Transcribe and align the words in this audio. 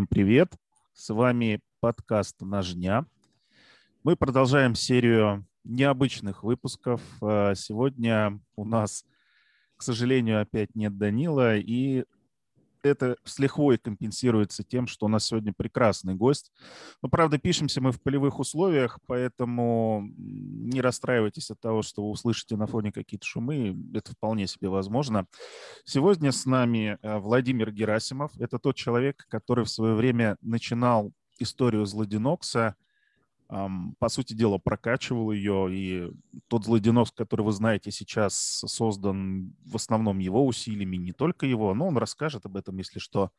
Всем 0.00 0.06
привет! 0.06 0.54
С 0.94 1.12
вами 1.12 1.60
подкаст 1.80 2.40
«Ножня». 2.40 3.04
Мы 4.02 4.16
продолжаем 4.16 4.74
серию 4.74 5.46
необычных 5.62 6.42
выпусков. 6.42 7.02
А, 7.20 7.54
сегодня 7.54 8.40
у 8.56 8.64
нас, 8.64 9.04
к 9.76 9.82
сожалению, 9.82 10.40
опять 10.40 10.74
нет 10.74 10.96
Данила, 10.96 11.58
и 11.58 12.04
это 12.82 13.16
с 13.24 13.38
лихвой 13.38 13.78
компенсируется 13.78 14.62
тем, 14.62 14.86
что 14.86 15.06
у 15.06 15.08
нас 15.08 15.26
сегодня 15.26 15.52
прекрасный 15.52 16.14
гость. 16.14 16.52
Но, 17.02 17.08
правда, 17.08 17.38
пишемся 17.38 17.80
мы 17.80 17.92
в 17.92 18.00
полевых 18.00 18.38
условиях, 18.38 18.98
поэтому 19.06 20.02
не 20.16 20.80
расстраивайтесь 20.80 21.50
от 21.50 21.60
того, 21.60 21.82
что 21.82 22.02
вы 22.02 22.10
услышите 22.10 22.56
на 22.56 22.66
фоне 22.66 22.92
какие-то 22.92 23.26
шумы. 23.26 23.76
Это 23.94 24.12
вполне 24.12 24.46
себе 24.46 24.68
возможно. 24.68 25.26
Сегодня 25.84 26.32
с 26.32 26.46
нами 26.46 26.98
э, 27.02 27.18
Владимир 27.18 27.70
Герасимов. 27.70 28.32
Это 28.38 28.58
тот 28.58 28.76
человек, 28.76 29.26
который 29.28 29.64
в 29.64 29.70
свое 29.70 29.94
время 29.94 30.36
начинал 30.40 31.12
историю 31.38 31.86
Злодинокса– 31.86 32.76
по 33.50 34.08
сути 34.08 34.32
дела, 34.32 34.58
прокачивал 34.58 35.32
ее, 35.32 35.68
и 35.70 36.12
тот 36.46 36.64
злоденос, 36.64 37.10
который 37.10 37.42
вы 37.42 37.52
знаете 37.52 37.90
сейчас, 37.90 38.34
создан 38.66 39.56
в 39.64 39.74
основном 39.74 40.18
его 40.18 40.46
усилиями, 40.46 40.96
не 40.96 41.12
только 41.12 41.46
его, 41.46 41.74
но 41.74 41.88
он 41.88 41.96
расскажет 41.96 42.46
об 42.46 42.56
этом, 42.56 42.76
если 42.78 43.00
что. 43.00 43.30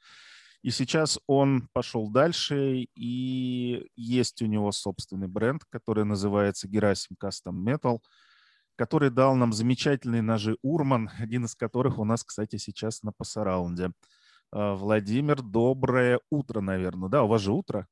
И 0.64 0.70
сейчас 0.70 1.18
он 1.28 1.70
пошел 1.74 2.10
дальше, 2.10 2.88
и 2.94 3.90
есть 3.96 4.42
у 4.42 4.46
него 4.46 4.72
собственный 4.72 5.28
бренд, 5.28 5.64
который 5.70 6.04
называется 6.04 6.68
Герасим 6.68 7.16
Custom 7.22 7.64
Metal, 7.64 8.00
который 8.76 9.10
дал 9.10 9.36
нам 9.36 9.54
замечательные 9.54 10.22
ножи 10.22 10.58
Урман, 10.62 11.10
один 11.20 11.46
из 11.46 11.56
которых 11.56 12.00
у 12.00 12.06
нас, 12.06 12.24
кстати, 12.24 12.58
сейчас 12.58 13.02
на 13.02 13.12
пассараунде. 13.12 13.92
А, 14.52 14.76
Владимир, 14.76 15.42
доброе 15.42 16.20
утро, 16.30 16.62
наверное. 16.62 17.10
Да, 17.10 17.24
у 17.24 17.28
вас 17.28 17.42
же 17.42 17.54
утро? 17.54 17.88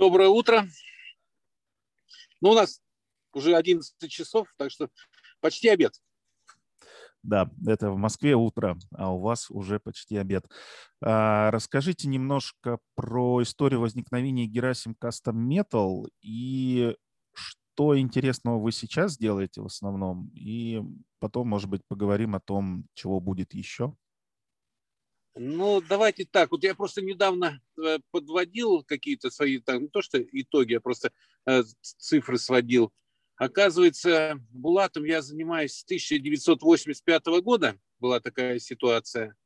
Доброе 0.00 0.30
утро. 0.30 0.66
Ну, 2.40 2.52
у 2.52 2.54
нас 2.54 2.80
уже 3.34 3.54
11 3.54 4.10
часов, 4.10 4.48
так 4.56 4.70
что 4.70 4.88
почти 5.42 5.68
обед. 5.68 5.92
Да, 7.22 7.50
это 7.66 7.90
в 7.90 7.98
Москве 7.98 8.34
утро, 8.34 8.78
а 8.92 9.12
у 9.12 9.20
вас 9.20 9.50
уже 9.50 9.78
почти 9.78 10.16
обед. 10.16 10.46
А, 11.04 11.50
расскажите 11.50 12.08
немножко 12.08 12.78
про 12.94 13.42
историю 13.42 13.80
возникновения 13.80 14.46
Герасим 14.46 14.96
Custom 14.98 15.34
Metal 15.34 16.08
и 16.22 16.96
что 17.34 17.98
интересного 17.98 18.58
вы 18.58 18.72
сейчас 18.72 19.18
делаете 19.18 19.60
в 19.60 19.66
основном, 19.66 20.30
и 20.32 20.80
потом, 21.18 21.46
может 21.46 21.68
быть, 21.68 21.82
поговорим 21.86 22.34
о 22.34 22.40
том, 22.40 22.86
чего 22.94 23.20
будет 23.20 23.52
еще. 23.52 23.94
Ну, 25.36 25.80
давайте 25.80 26.24
так. 26.24 26.50
Вот 26.50 26.64
я 26.64 26.74
просто 26.74 27.02
недавно 27.02 27.60
э, 27.78 27.98
подводил 28.10 28.82
какие-то 28.82 29.30
свои, 29.30 29.58
там, 29.58 29.82
не 29.82 29.88
то 29.88 30.02
что 30.02 30.20
итоги, 30.20 30.72
я 30.72 30.80
просто 30.80 31.12
э, 31.46 31.62
цифры 31.80 32.36
сводил. 32.38 32.92
Оказывается, 33.36 34.38
Булатом 34.50 35.04
я 35.04 35.22
занимаюсь 35.22 35.72
с 35.74 35.84
1985 35.84 37.26
года, 37.42 37.78
была 37.98 38.20
такая 38.20 38.58
ситуация. 38.58 39.36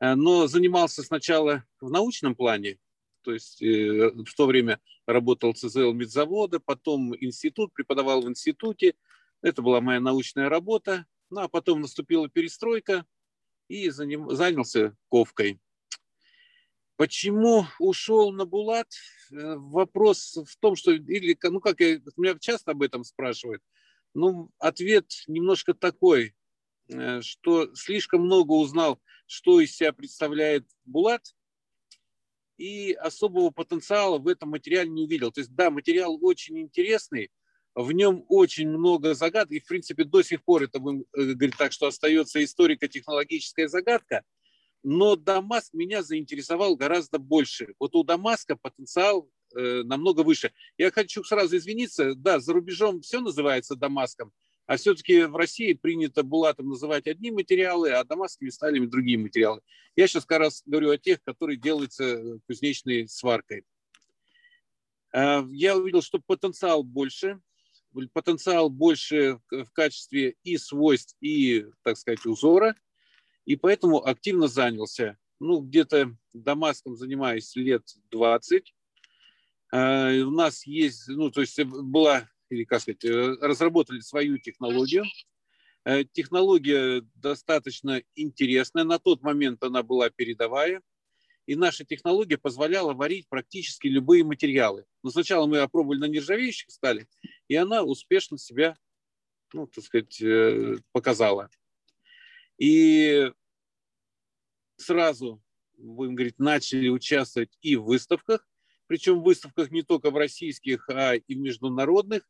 Э, 0.00 0.14
но 0.14 0.46
занимался 0.46 1.02
сначала 1.02 1.64
в 1.80 1.90
научном 1.90 2.36
плане, 2.36 2.78
то 3.22 3.32
есть 3.32 3.60
э, 3.62 4.10
в 4.10 4.34
то 4.36 4.46
время 4.46 4.80
работал 5.06 5.52
ЦЗЛ 5.52 5.92
медзавода, 5.92 6.60
потом 6.60 7.14
институт, 7.16 7.72
преподавал 7.72 8.22
в 8.22 8.28
институте. 8.28 8.94
Это 9.42 9.62
была 9.62 9.80
моя 9.80 10.00
научная 10.00 10.48
работа. 10.48 11.06
Ну, 11.30 11.40
а 11.40 11.48
потом 11.48 11.80
наступила 11.80 12.28
перестройка, 12.28 13.06
и 13.72 13.88
занялся 13.88 14.94
ковкой. 15.08 15.58
Почему 16.96 17.64
ушел 17.78 18.30
на 18.30 18.44
Булат? 18.44 18.88
Э, 19.32 19.54
вопрос 19.56 20.36
в 20.46 20.56
том, 20.58 20.76
что, 20.76 20.92
или, 20.92 21.36
ну 21.42 21.58
как 21.58 21.80
я, 21.80 21.98
меня 22.18 22.38
часто 22.38 22.72
об 22.72 22.82
этом 22.82 23.02
спрашивают, 23.02 23.62
ну, 24.12 24.50
ответ 24.58 25.06
немножко 25.26 25.72
такой, 25.72 26.34
э, 26.88 27.22
что 27.22 27.74
слишком 27.74 28.20
много 28.20 28.52
узнал, 28.52 29.00
что 29.26 29.58
из 29.58 29.74
себя 29.74 29.94
представляет 29.94 30.68
Булат, 30.84 31.34
и 32.58 32.92
особого 32.92 33.50
потенциала 33.50 34.18
в 34.18 34.28
этом 34.28 34.50
материале 34.50 34.90
не 34.90 35.04
увидел. 35.04 35.32
То 35.32 35.40
есть, 35.40 35.54
да, 35.54 35.70
материал 35.70 36.18
очень 36.22 36.60
интересный, 36.60 37.30
в 37.74 37.92
нем 37.92 38.24
очень 38.28 38.68
много 38.68 39.14
загадок, 39.14 39.52
и, 39.52 39.60
в 39.60 39.66
принципе, 39.66 40.04
до 40.04 40.22
сих 40.22 40.44
пор 40.44 40.64
это, 40.64 40.78
будем 40.78 41.04
э, 41.16 41.50
так, 41.56 41.72
что 41.72 41.86
остается 41.86 42.42
историко-технологическая 42.44 43.68
загадка, 43.68 44.22
но 44.82 45.16
Дамаск 45.16 45.72
меня 45.72 46.02
заинтересовал 46.02 46.76
гораздо 46.76 47.18
больше. 47.18 47.74
Вот 47.78 47.94
у 47.94 48.02
Дамаска 48.02 48.56
потенциал 48.56 49.28
э, 49.54 49.82
намного 49.84 50.20
выше. 50.22 50.52
Я 50.76 50.90
хочу 50.90 51.22
сразу 51.24 51.56
извиниться, 51.56 52.14
да, 52.14 52.40
за 52.40 52.52
рубежом 52.52 53.00
все 53.00 53.20
называется 53.20 53.76
Дамаском, 53.76 54.32
а 54.66 54.76
все-таки 54.76 55.22
в 55.22 55.36
России 55.36 55.72
принято 55.72 56.22
Булатом 56.22 56.68
называть 56.68 57.06
одни 57.06 57.30
материалы, 57.30 57.90
а 57.90 58.04
Дамасскими 58.04 58.50
сталями 58.50 58.86
другие 58.86 59.18
материалы. 59.18 59.60
Я 59.96 60.06
сейчас 60.06 60.24
как 60.24 60.40
раз 60.40 60.62
говорю 60.66 60.90
о 60.90 60.98
тех, 60.98 61.22
которые 61.22 61.56
делаются 61.56 62.04
э, 62.04 62.38
кузнечной 62.46 63.08
сваркой. 63.08 63.64
Э, 65.14 65.42
я 65.50 65.76
увидел, 65.76 66.02
что 66.02 66.18
потенциал 66.18 66.82
больше, 66.82 67.40
потенциал 68.12 68.70
больше 68.70 69.40
в 69.50 69.70
качестве 69.72 70.36
и 70.42 70.56
свойств, 70.56 71.16
и, 71.20 71.66
так 71.82 71.96
сказать, 71.96 72.24
узора, 72.26 72.74
и 73.44 73.56
поэтому 73.56 74.04
активно 74.04 74.48
занялся. 74.48 75.18
Ну, 75.40 75.60
где-то 75.60 76.16
Дамаском 76.32 76.96
занимаюсь 76.96 77.54
лет 77.56 77.82
20. 78.10 78.74
А, 79.72 80.12
у 80.12 80.30
нас 80.30 80.66
есть, 80.66 81.08
ну, 81.08 81.30
то 81.30 81.40
есть 81.40 81.62
была, 81.64 82.28
или, 82.48 82.64
как 82.64 82.80
сказать, 82.80 83.04
э, 83.04 83.36
разработали 83.40 84.00
свою 84.00 84.38
технологию. 84.38 85.04
Э, 85.84 86.04
технология 86.04 87.02
достаточно 87.16 88.02
интересная. 88.14 88.84
На 88.84 88.98
тот 88.98 89.22
момент 89.22 89.62
она 89.64 89.82
была 89.82 90.10
передовая 90.10 90.80
и 91.46 91.56
наша 91.56 91.84
технология 91.84 92.38
позволяла 92.38 92.94
варить 92.94 93.28
практически 93.28 93.88
любые 93.88 94.24
материалы. 94.24 94.84
Но 95.02 95.10
сначала 95.10 95.46
мы 95.46 95.58
опробовали 95.58 95.98
на 95.98 96.08
нержавеющих 96.08 96.70
стали, 96.70 97.08
и 97.48 97.56
она 97.56 97.82
успешно 97.82 98.38
себя, 98.38 98.76
ну, 99.52 99.66
так 99.66 99.84
сказать, 99.84 100.20
э, 100.22 100.76
показала. 100.92 101.50
И 102.58 103.32
сразу, 104.76 105.42
будем 105.76 106.14
говорить, 106.14 106.38
начали 106.38 106.88
участвовать 106.88 107.56
и 107.60 107.76
в 107.76 107.84
выставках, 107.84 108.46
причем 108.86 109.20
в 109.20 109.24
выставках 109.24 109.70
не 109.70 109.82
только 109.82 110.10
в 110.10 110.16
российских, 110.16 110.88
а 110.88 111.14
и 111.14 111.34
в 111.34 111.38
международных. 111.38 112.28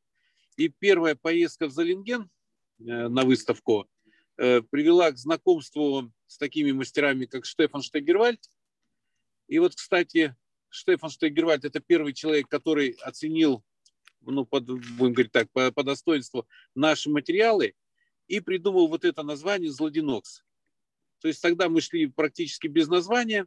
И 0.57 0.69
первая 0.69 1.15
поездка 1.15 1.67
в 1.67 1.73
Залинген 1.73 2.31
э, 2.79 3.09
на 3.09 3.25
выставку 3.25 3.89
э, 4.37 4.63
привела 4.63 5.11
к 5.11 5.19
знакомству 5.19 6.13
с 6.27 6.39
такими 6.39 6.73
мастерами, 6.73 7.27
как 7.27 7.45
Штефан 7.45 7.83
Штегервальд, 7.83 8.41
и 9.49 9.59
вот, 9.59 9.75
кстати, 9.75 10.35
Штефан 10.73 11.11
Штейгервальд– 11.11 11.65
это 11.67 11.81
первый 11.81 12.15
человек, 12.15 12.49
который 12.49 12.91
оценил, 13.03 13.63
ну, 14.23 14.47
под, 14.47 14.65
будем 14.65 15.13
говорить 15.13 15.33
так, 15.33 15.51
по, 15.53 15.71
по 15.71 15.83
достоинству 15.85 16.47
наши 16.75 17.11
материалы 17.11 17.75
и 18.27 18.41
придумал 18.41 18.89
вот 18.89 19.05
это 19.05 19.23
название 19.23 19.71
«Злодинокс». 19.71 20.45
То 21.21 21.29
есть 21.29 21.43
тогда 21.43 21.69
мы 21.69 21.81
шли 21.81 22.07
практически 22.07 22.69
без 22.69 22.89
названия, 22.89 23.47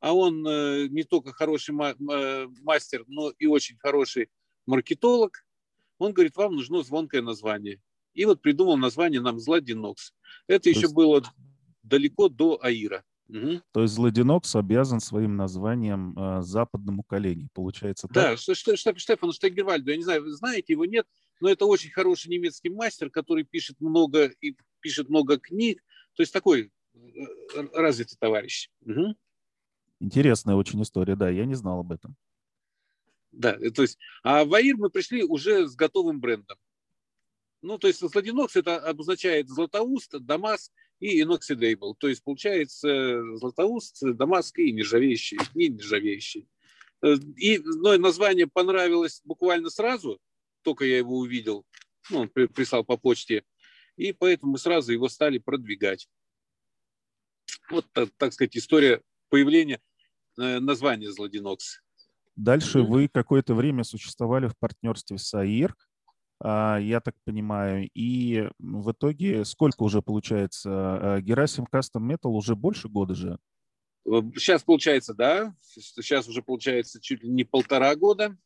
а 0.00 0.14
он 0.14 0.46
э, 0.46 0.88
не 0.88 1.02
только 1.02 1.32
хороший 1.32 1.72
ма- 1.72 1.96
э, 1.98 2.46
мастер, 2.62 3.04
но 3.06 3.30
и 3.30 3.46
очень 3.46 3.78
хороший 3.78 4.28
маркетолог. 4.66 5.44
Он 5.98 6.12
говорит, 6.12 6.36
вам 6.36 6.56
нужно 6.56 6.82
звонкое 6.82 7.22
название. 7.22 7.80
И 8.12 8.26
вот 8.26 8.42
придумал 8.42 8.76
название 8.76 9.22
нам 9.22 9.40
«Злодинокс». 9.40 10.12
Это 10.46 10.68
еще 10.68 10.88
было 10.88 11.22
далеко 11.82 12.28
до 12.28 12.62
Аира. 12.62 13.02
Угу. 13.28 13.60
То 13.72 13.82
есть 13.82 13.94
Злодинокс 13.94 14.54
обязан 14.54 15.00
своим 15.00 15.36
названием 15.36 16.16
э, 16.16 16.42
западному 16.42 17.02
коллеге, 17.02 17.48
получается 17.52 18.06
да, 18.08 18.36
так? 18.36 18.38
Да, 18.46 18.54
Штефану 18.54 19.32
Штегервальду, 19.32 19.90
я 19.90 19.96
не 19.96 20.04
знаю, 20.04 20.22
вы 20.22 20.32
знаете 20.32 20.74
его, 20.74 20.84
нет, 20.84 21.06
но 21.40 21.48
это 21.48 21.66
очень 21.66 21.90
хороший 21.90 22.28
немецкий 22.28 22.70
мастер, 22.70 23.10
который 23.10 23.44
пишет 23.44 23.80
много 23.80 24.26
и 24.40 24.56
пишет 24.80 25.08
много 25.08 25.38
книг, 25.38 25.82
то 26.14 26.22
есть 26.22 26.32
такой 26.32 26.70
э, 26.94 27.68
развитый 27.72 28.16
товарищ. 28.18 28.70
Угу. 28.82 29.16
Интересная 30.00 30.54
очень 30.54 30.80
история, 30.82 31.16
да, 31.16 31.28
я 31.28 31.46
не 31.46 31.54
знал 31.54 31.80
об 31.80 31.90
этом. 31.90 32.16
Да, 33.32 33.58
то 33.74 33.82
есть, 33.82 33.98
а 34.22 34.44
в 34.44 34.54
Аир 34.54 34.76
мы 34.76 34.88
пришли 34.88 35.24
уже 35.24 35.66
с 35.66 35.74
готовым 35.74 36.20
брендом. 36.20 36.56
Ну, 37.60 37.78
то 37.78 37.88
есть 37.88 38.00
Злодинокс 38.00 38.54
это 38.54 38.78
обозначает 38.78 39.48
Златоуст, 39.48 40.20
Дамас 40.20 40.70
и 40.98 41.22
Inoxidable. 41.22 41.94
То 41.98 42.08
есть 42.08 42.22
получается 42.22 43.22
Златоуст, 43.36 43.98
Дамаск 44.02 44.58
и 44.58 44.72
нержавеющий, 44.72 45.38
не 45.54 45.68
нержавеющий. 45.68 46.48
Э, 47.02 47.14
и 47.36 47.58
ну, 47.58 47.98
название 47.98 48.46
понравилось 48.46 49.20
буквально 49.24 49.70
сразу, 49.70 50.18
только 50.62 50.84
я 50.84 50.98
его 50.98 51.18
увидел, 51.18 51.64
ну, 52.10 52.20
он 52.20 52.28
прислал 52.28 52.84
по 52.84 52.96
почте, 52.96 53.44
и 53.96 54.12
поэтому 54.12 54.52
мы 54.52 54.58
сразу 54.58 54.92
его 54.92 55.08
стали 55.08 55.38
продвигать. 55.38 56.08
Вот, 57.70 57.86
так, 57.92 58.10
так 58.16 58.32
сказать, 58.32 58.56
история 58.56 59.02
появления. 59.28 59.80
название 60.36 61.10
Злодинокс. 61.10 61.80
Дальше 62.36 62.82
вы 62.82 63.08
какое-то 63.08 63.54
время 63.54 63.82
существовали 63.82 64.46
в 64.46 64.56
партнерстве 64.58 65.18
с 65.18 65.32
АИР, 65.32 65.74
я 66.42 67.00
так 67.04 67.14
понимаю, 67.24 67.88
и 67.94 68.48
в 68.58 68.92
итоге 68.92 69.44
сколько 69.44 69.82
уже 69.82 70.02
получается? 70.02 71.18
Герасим 71.22 71.66
Custom 71.72 72.02
Metal 72.02 72.30
уже 72.30 72.54
больше 72.54 72.88
года 72.88 73.14
же? 73.14 73.38
Сейчас 74.34 74.62
получается, 74.62 75.14
да, 75.14 75.54
сейчас 75.60 76.28
уже 76.28 76.42
получается 76.42 77.00
чуть 77.00 77.22
ли 77.22 77.30
не 77.30 77.44
полтора 77.44 77.96
года. 77.96 78.36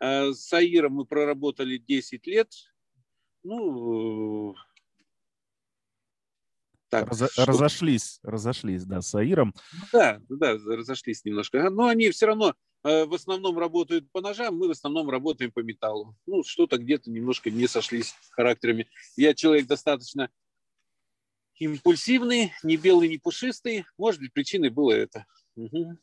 С 0.00 0.52
АИРом 0.52 0.94
мы 0.94 1.04
проработали 1.04 1.76
10 1.76 2.26
лет. 2.26 2.50
Ну, 3.44 4.54
так, 6.92 7.08
Раз, 7.08 7.32
что... 7.32 7.46
Разошлись, 7.46 8.20
разошлись, 8.22 8.84
да, 8.84 9.00
с 9.00 9.14
Аиром. 9.14 9.54
Да, 9.94 10.20
да, 10.28 10.52
разошлись 10.52 11.24
немножко. 11.24 11.70
Но 11.70 11.86
они 11.86 12.10
все 12.10 12.26
равно 12.26 12.54
э, 12.84 13.06
в 13.06 13.14
основном 13.14 13.58
работают 13.58 14.12
по 14.12 14.20
ножам, 14.20 14.58
мы 14.58 14.68
в 14.68 14.72
основном 14.72 15.08
работаем 15.08 15.50
по 15.52 15.60
металлу. 15.60 16.14
Ну, 16.26 16.44
что-то 16.44 16.76
где-то 16.76 17.10
немножко 17.10 17.50
не 17.50 17.66
сошлись 17.66 18.14
характерами. 18.32 18.90
Я 19.16 19.32
человек 19.32 19.66
достаточно 19.68 20.28
импульсивный, 21.54 22.52
не 22.62 22.76
белый, 22.76 23.08
не 23.08 23.16
пушистый. 23.16 23.86
Может 23.96 24.20
быть, 24.20 24.34
причиной 24.34 24.68
было 24.68 24.92
это. 24.92 25.24
Угу. 25.56 25.96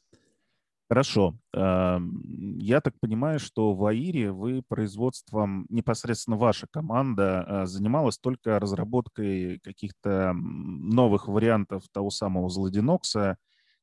Хорошо. 0.90 1.36
Я 1.54 2.82
так 2.82 3.00
понимаю, 3.00 3.40
что 3.40 3.74
в 3.74 3.86
АИРе 3.86 4.32
вы 4.32 4.64
производством, 4.68 5.68
непосредственно 5.70 6.36
ваша 6.36 6.66
команда 6.68 7.44
а, 7.48 7.66
занималась 7.68 8.18
только 8.18 8.60
разработкой 8.60 9.60
каких-то 9.60 10.34
новых 10.34 11.28
вариантов 11.28 11.84
того 11.92 12.10
самого 12.10 12.50
Злодинокса 12.50 13.38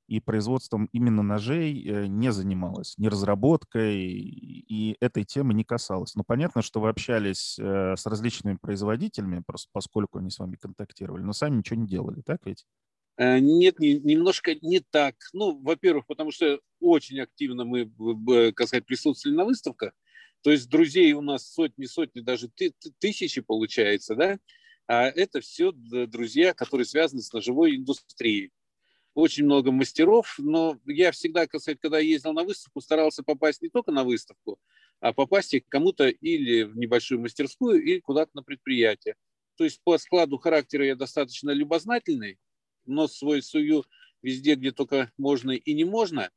и 0.08 0.20
производством 0.20 0.88
именно 0.92 1.22
ножей 1.22 1.84
э, 1.86 2.06
не 2.06 2.32
занималась, 2.32 2.94
не 2.98 3.08
разработкой, 3.10 4.06
и 4.06 4.96
этой 5.00 5.24
темы 5.24 5.54
не 5.54 5.64
касалась. 5.64 6.14
Но 6.16 6.24
понятно, 6.24 6.62
что 6.62 6.80
вы 6.80 6.88
общались 6.90 7.58
э, 7.60 7.96
с 7.96 8.06
различными 8.06 8.56
производителями, 8.60 9.42
просто 9.46 9.68
поскольку 9.72 10.18
они 10.20 10.30
с 10.30 10.38
вами 10.38 10.56
контактировали, 10.56 11.22
но 11.22 11.32
сами 11.34 11.58
ничего 11.58 11.80
не 11.80 11.88
делали, 11.88 12.22
так 12.22 12.40
ведь? 12.46 12.64
Э, 13.18 13.38
нет, 13.38 13.78
немножко 13.78 14.54
не 14.60 14.80
так. 14.80 15.16
Ну, 15.32 15.58
во-первых, 15.62 16.06
потому 16.06 16.30
что 16.32 16.60
очень 16.80 17.20
активно 17.20 17.64
мы, 17.64 17.90
как 18.52 18.68
сказать, 18.68 18.86
присутствовали 18.86 19.36
на 19.36 19.44
выставках. 19.44 19.92
То 20.42 20.50
есть 20.50 20.68
друзей 20.68 21.12
у 21.12 21.22
нас 21.22 21.50
сотни, 21.50 21.86
сотни, 21.86 22.20
даже 22.20 22.50
тысячи 22.98 23.40
получается, 23.40 24.14
да? 24.14 24.38
А 24.86 25.06
это 25.08 25.40
все 25.40 25.72
друзья, 25.72 26.54
которые 26.54 26.84
связаны 26.84 27.22
с 27.22 27.32
ножевой 27.32 27.76
индустрией. 27.76 28.52
Очень 29.14 29.46
много 29.46 29.72
мастеров, 29.72 30.36
но 30.38 30.78
я 30.84 31.10
всегда, 31.10 31.46
как 31.46 31.60
сказать, 31.60 31.80
когда 31.80 31.98
ездил 31.98 32.34
на 32.34 32.44
выставку, 32.44 32.82
старался 32.82 33.22
попасть 33.22 33.62
не 33.62 33.70
только 33.70 33.90
на 33.90 34.04
выставку, 34.04 34.58
а 35.00 35.14
попасть 35.14 35.58
к 35.58 35.68
кому-то 35.68 36.08
или 36.08 36.64
в 36.64 36.76
небольшую 36.76 37.22
мастерскую, 37.22 37.82
или 37.82 38.00
куда-то 38.00 38.32
на 38.34 38.42
предприятие. 38.42 39.16
То 39.56 39.64
есть 39.64 39.80
по 39.82 39.96
складу 39.96 40.36
характера 40.36 40.84
я 40.84 40.96
достаточно 40.96 41.50
любознательный, 41.50 42.38
нос 42.86 43.16
свой 43.16 43.42
сую 43.42 43.84
везде, 44.22 44.54
где 44.54 44.72
только 44.72 45.12
можно 45.16 45.52
и 45.52 45.74
не 45.74 45.84
можно. 45.84 46.30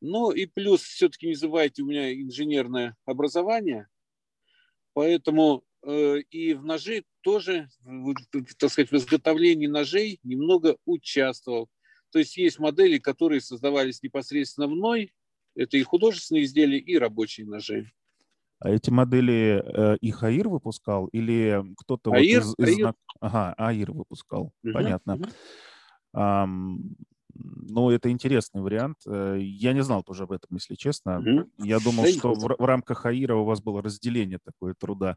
Ну 0.00 0.30
и 0.30 0.46
плюс 0.46 0.82
все-таки 0.82 1.28
не 1.28 1.34
забывайте, 1.34 1.82
у 1.82 1.86
меня 1.86 2.12
инженерное 2.12 2.96
образование, 3.04 3.86
поэтому 4.94 5.64
э, 5.86 6.18
и 6.30 6.54
в 6.54 6.64
ножи 6.64 7.04
тоже, 7.20 7.68
так 8.58 8.70
сказать, 8.70 8.90
в 8.90 8.96
изготовлении 8.96 9.68
ножей 9.68 10.18
немного 10.24 10.76
участвовал. 10.86 11.68
То 12.10 12.18
есть 12.18 12.36
есть 12.36 12.58
модели, 12.58 12.98
которые 12.98 13.40
создавались 13.40 14.02
непосредственно 14.02 14.66
мной, 14.66 15.14
это 15.54 15.76
и 15.76 15.82
художественные 15.82 16.44
изделия, 16.44 16.78
и 16.78 16.98
рабочие 16.98 17.46
ножи. 17.46 17.90
А 18.58 18.70
эти 18.70 18.90
модели 18.90 19.62
э, 19.64 19.96
их 20.00 20.22
АИР 20.22 20.48
выпускал 20.48 21.06
или 21.06 21.64
кто-то 21.78 22.12
АИР, 22.12 22.42
вот 22.42 22.58
из, 22.58 22.68
из... 22.68 22.76
Аир. 22.78 22.94
Ага, 23.20 23.54
АИР 23.56 23.92
выпускал, 23.92 24.52
угу, 24.62 24.72
понятно. 24.72 25.14
Угу. 25.14 25.24
Ну, 26.14 27.90
это 27.90 28.10
интересный 28.10 28.60
вариант. 28.60 28.98
Э, 29.06 29.38
я 29.40 29.72
не 29.72 29.82
знал 29.82 30.02
тоже 30.02 30.24
об 30.24 30.32
этом, 30.32 30.50
если 30.54 30.74
честно. 30.74 31.22
Mm-hmm. 31.24 31.66
Я 31.66 31.78
думал, 31.80 32.06
что 32.06 32.34
в, 32.34 32.56
в 32.58 32.64
рамках 32.64 33.06
АИРа 33.06 33.36
у 33.36 33.44
вас 33.44 33.62
было 33.62 33.82
разделение 33.82 34.38
такое 34.44 34.74
труда. 34.78 35.16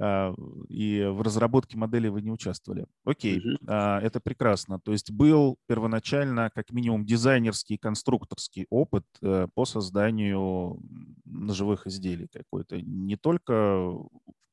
А, 0.00 0.34
и 0.68 1.04
в 1.04 1.22
разработке 1.22 1.76
модели 1.76 2.08
вы 2.08 2.22
не 2.22 2.30
участвовали. 2.30 2.86
Окей, 3.04 3.38
mm-hmm. 3.38 4.00
это 4.00 4.20
прекрасно. 4.20 4.80
То 4.80 4.92
есть 4.92 5.10
был 5.10 5.56
первоначально 5.66 6.50
как 6.54 6.70
минимум 6.70 7.04
дизайнерский, 7.04 7.78
конструкторский 7.78 8.66
опыт 8.70 9.04
э, 9.22 9.48
по 9.54 9.64
созданию 9.64 10.80
ножевых 11.24 11.86
изделий 11.86 12.28
какой-то. 12.32 12.80
Не 12.80 13.16
только 13.16 13.92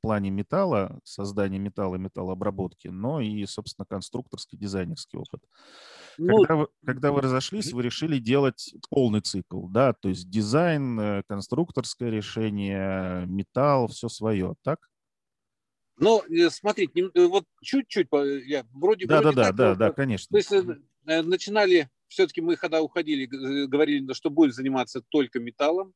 плане 0.01 0.30
металла, 0.31 1.00
создания 1.03 1.59
металла, 1.59 1.95
металлообработки, 1.95 2.88
но 2.88 3.21
и, 3.21 3.45
собственно, 3.45 3.86
конструкторский, 3.86 4.57
дизайнерский 4.57 5.18
опыт. 5.18 5.42
Ну, 6.18 6.39
когда, 6.39 6.56
вы, 6.56 6.68
когда 6.86 7.12
вы 7.12 7.21
разошлись, 7.21 7.71
вы 7.71 7.83
решили 7.83 8.18
делать 8.18 8.74
полный 8.89 9.21
цикл, 9.21 9.68
да, 9.68 9.94
то 9.94 10.09
есть 10.09 10.30
дизайн, 10.30 11.00
э, 11.00 11.24
конструкторское 11.27 12.09
решение, 12.09 13.25
металл, 13.27 13.88
все 13.88 14.09
свое, 14.09 14.56
так? 14.63 14.80
Но 15.98 16.24
э, 16.30 16.50
смотрите, 16.50 17.09
э, 17.13 17.25
вот 17.27 17.45
чуть-чуть, 17.62 18.07
я 18.45 18.65
вроде 18.74 19.06
да, 19.06 19.21
вроде 19.21 19.36
да, 19.36 19.44
так, 19.45 19.56
да, 19.56 19.69
да, 19.69 19.75
да, 19.75 19.92
конечно. 19.92 20.27
То 20.31 20.38
есть 20.38 20.68
начинали, 21.06 21.89
все-таки 22.07 22.42
мы 22.42 22.56
когда 22.56 22.81
уходили, 22.81 23.25
говорили, 23.25 24.12
что 24.13 24.30
будем 24.30 24.51
заниматься 24.51 25.01
только 25.09 25.39
металлом. 25.39 25.94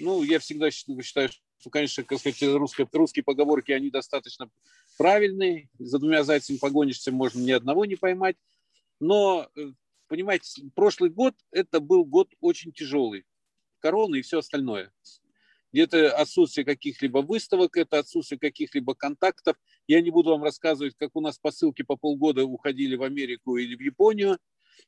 Ну, 0.00 0.22
я 0.22 0.38
всегда 0.40 0.70
считаю, 0.70 1.30
конечно, 1.70 2.04
как 2.04 2.18
сказать, 2.18 2.42
русские, 2.42 2.88
русские 2.92 3.24
поговорки, 3.24 3.72
они 3.72 3.90
достаточно 3.90 4.50
правильные. 4.98 5.68
За 5.78 5.98
двумя 5.98 6.22
зайцами 6.22 6.58
погонишься, 6.58 7.12
можно 7.12 7.40
ни 7.40 7.50
одного 7.50 7.84
не 7.84 7.96
поймать. 7.96 8.36
Но, 9.00 9.48
понимаете, 10.08 10.62
прошлый 10.74 11.10
год, 11.10 11.34
это 11.50 11.80
был 11.80 12.04
год 12.04 12.28
очень 12.40 12.72
тяжелый. 12.72 13.24
Корона 13.80 14.16
и 14.16 14.22
все 14.22 14.38
остальное 14.38 14.92
где-то 15.76 16.16
отсутствие 16.16 16.64
каких-либо 16.64 17.18
выставок, 17.18 17.76
это 17.76 17.98
отсутствие 17.98 18.38
каких-либо 18.38 18.94
контактов. 18.94 19.56
Я 19.86 20.00
не 20.00 20.10
буду 20.10 20.30
вам 20.30 20.42
рассказывать, 20.42 20.94
как 20.96 21.10
у 21.14 21.20
нас 21.20 21.38
посылки 21.38 21.82
по 21.82 21.96
полгода 21.96 22.46
уходили 22.46 22.96
в 22.96 23.02
Америку 23.02 23.58
или 23.58 23.74
в 23.76 23.80
Японию. 23.80 24.38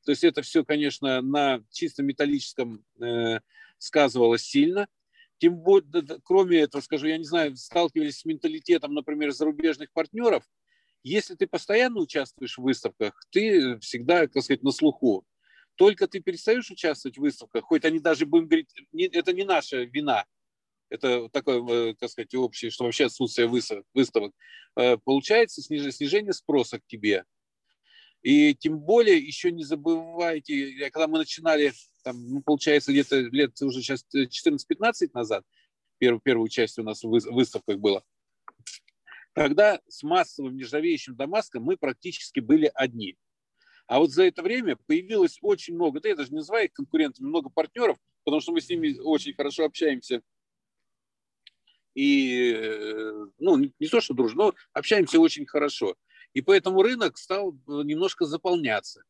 То 0.07 0.13
есть 0.13 0.25
это 0.25 0.41
все, 0.41 0.65
конечно, 0.65 1.21
на 1.21 1.63
чисто 1.71 2.03
металлическом 2.03 2.83
э, 3.03 3.41
сказывалось 3.77 4.45
сильно. 4.45 4.89
Тем 5.39 5.57
более, 5.57 5.87
кроме 6.25 6.59
этого, 6.61 6.81
скажу, 6.81 7.07
я 7.07 7.17
не 7.17 7.25
знаю, 7.25 7.57
сталкивались 7.57 8.19
с 8.19 8.25
менталитетом, 8.25 8.95
например, 8.95 9.31
зарубежных 9.33 9.93
партнеров. 9.93 10.45
Если 11.05 11.37
ты 11.37 11.47
постоянно 11.47 12.01
участвуешь 12.01 12.59
в 12.59 12.63
выставках, 12.63 13.15
ты 13.31 13.79
всегда, 13.79 14.27
так 14.27 14.43
сказать, 14.43 14.63
на 14.63 14.73
слуху. 14.73 15.25
Только 15.77 16.09
ты 16.09 16.21
перестаешь 16.21 16.71
участвовать 16.71 17.19
в 17.19 17.21
выставках, 17.21 17.65
хоть 17.65 17.85
они 17.85 18.01
даже, 18.01 18.27
будем 18.27 18.49
говорить, 18.49 18.69
не, 18.91 19.05
это 19.05 19.33
не 19.33 19.45
наша 19.45 19.85
вина, 19.85 20.27
это 20.91 21.29
такое, 21.29 21.95
так 21.95 22.11
сказать, 22.11 22.35
общее, 22.35 22.73
что 22.73 22.85
вообще 22.85 23.07
отсутствие 23.07 23.47
выставок, 23.47 24.33
э, 24.77 24.97
получается 24.97 25.63
снижение 25.63 26.33
спроса 26.33 26.81
к 26.81 26.87
тебе. 26.87 27.25
И 28.23 28.55
тем 28.55 28.81
более 28.81 29.19
еще 29.19 29.53
не 29.53 29.63
забывайте, 29.63 30.91
когда 30.91 31.07
мы 31.07 31.19
начинали, 31.19 31.73
там, 32.09 32.27
ну, 32.27 32.41
получается, 32.41 32.91
где-то 32.91 33.21
лет 33.21 33.61
уже 33.61 33.83
сейчас 33.83 34.03
14-15 34.15 35.11
назад, 35.13 35.45
первую, 35.99 36.23
первую 36.23 36.49
часть 36.49 36.79
у 36.79 36.83
нас 36.83 37.03
в 37.03 37.11
выставках 37.11 37.79
было, 37.79 38.03
тогда 39.35 39.79
с 39.89 40.03
массовым 40.03 40.57
нержавеющим 40.57 41.17
Дамаском 41.17 41.63
мы 41.63 41.77
практически 41.77 42.41
были 42.41 42.71
одни. 42.75 43.19
А 43.87 43.99
вот 43.99 44.11
за 44.11 44.25
это 44.25 44.43
время 44.43 44.79
появилось 44.87 45.39
очень 45.43 45.75
много, 45.75 46.01
да 46.01 46.09
я 46.09 46.17
даже 46.17 46.31
не 46.31 46.39
называю 46.39 46.65
их 46.65 46.73
конкурентами, 46.73 47.27
много 47.27 47.51
партнеров, 47.51 47.99
потому 48.25 48.41
что 48.41 48.53
мы 48.53 48.63
с 48.63 48.71
ними 48.71 48.99
очень 49.01 49.35
хорошо 49.35 49.67
общаемся 49.67 50.23
и, 51.95 52.55
э, 52.55 53.27
ну, 53.39 53.57
не 53.59 53.89
то, 53.89 54.01
что 54.01 54.15
дружно, 54.15 54.45
но 54.45 54.55
общаемся 54.73 55.21
очень 55.21 55.45
хорошо. 55.45 55.95
И 56.33 56.41
поэтому 56.41 56.83
рынок 56.83 57.19
стал 57.19 57.53
э, 57.53 57.83
немножко 57.85 58.25
заполняться. 58.25 59.05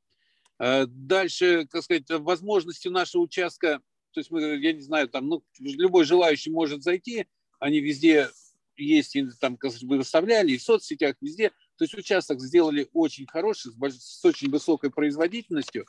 А 0.58 0.86
дальше, 0.86 1.66
как 1.70 1.82
сказать, 1.82 2.04
возможности 2.08 2.88
нашего 2.88 3.22
участка, 3.22 3.80
то 4.12 4.20
есть 4.20 4.30
мы, 4.30 4.56
я 4.56 4.72
не 4.72 4.80
знаю, 4.80 5.08
там, 5.08 5.28
ну, 5.28 5.44
любой 5.58 6.04
желающий 6.04 6.50
может 6.50 6.82
зайти, 6.82 7.26
они 7.60 7.80
везде 7.80 8.28
есть, 8.76 9.16
и 9.16 9.26
там, 9.40 9.56
как 9.56 9.72
бы 9.82 9.98
выставляли, 9.98 10.52
и 10.52 10.58
в 10.58 10.62
соцсетях, 10.62 11.16
везде. 11.20 11.50
То 11.76 11.84
есть 11.84 11.94
участок 11.94 12.40
сделали 12.40 12.88
очень 12.92 13.26
хороший, 13.26 13.72
с 13.90 14.24
очень 14.24 14.50
высокой 14.50 14.90
производительностью, 14.90 15.86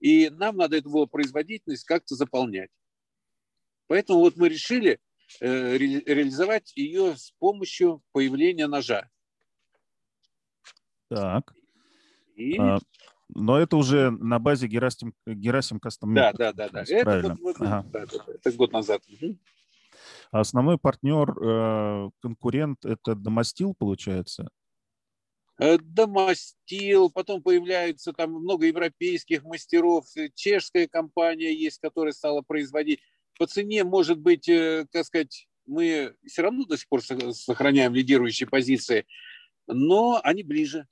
и 0.00 0.30
нам 0.30 0.56
надо 0.56 0.76
эту 0.76 0.90
было 0.90 1.06
производительность 1.06 1.84
как-то 1.84 2.14
заполнять. 2.14 2.70
Поэтому 3.88 4.20
вот 4.20 4.36
мы 4.36 4.48
решили, 4.48 5.00
Э, 5.40 5.76
ре, 5.76 6.00
реализовать 6.00 6.76
ее 6.76 7.16
с 7.16 7.30
помощью 7.38 8.02
появления 8.12 8.66
ножа. 8.66 9.08
Так. 11.08 11.54
И... 12.36 12.58
А, 12.58 12.78
Но 13.34 13.58
это 13.58 13.76
уже 13.76 14.10
на 14.10 14.38
базе 14.38 14.66
Герасим, 14.66 15.14
Герасим 15.26 15.78
Custom 15.78 16.14
Да, 16.14 16.32
да, 16.32 16.52
да. 16.52 16.68
да. 16.68 16.82
Это, 16.82 17.04
правильно. 17.04 17.36
Вот, 17.40 17.58
вот, 17.58 17.66
ага. 17.66 17.88
да, 17.92 18.06
да, 18.06 18.24
это 18.34 18.52
год 18.52 18.72
назад. 18.72 19.02
А 20.30 20.40
основной 20.40 20.78
партнер, 20.78 21.30
э, 21.30 22.10
конкурент, 22.20 22.84
это 22.84 23.14
Домостил, 23.14 23.74
получается? 23.74 24.48
Э, 25.58 25.78
Домостил, 25.78 27.10
потом 27.10 27.42
появляется 27.42 28.12
там 28.12 28.32
много 28.32 28.66
европейских 28.66 29.44
мастеров, 29.44 30.06
э, 30.16 30.28
чешская 30.34 30.88
компания 30.88 31.54
есть, 31.54 31.78
которая 31.80 32.12
стала 32.12 32.42
производить. 32.42 33.00
По 33.38 33.46
цене, 33.46 33.84
может 33.84 34.18
быть, 34.18 34.46
как 34.46 35.06
сказать, 35.06 35.48
мы 35.66 36.14
все 36.26 36.42
равно 36.42 36.64
до 36.64 36.76
сих 36.76 36.88
пор 36.88 37.02
сохраняем 37.02 37.94
лидирующие 37.94 38.46
позиции, 38.46 39.06
но 39.66 40.20
они 40.22 40.42
ближе. 40.42 40.86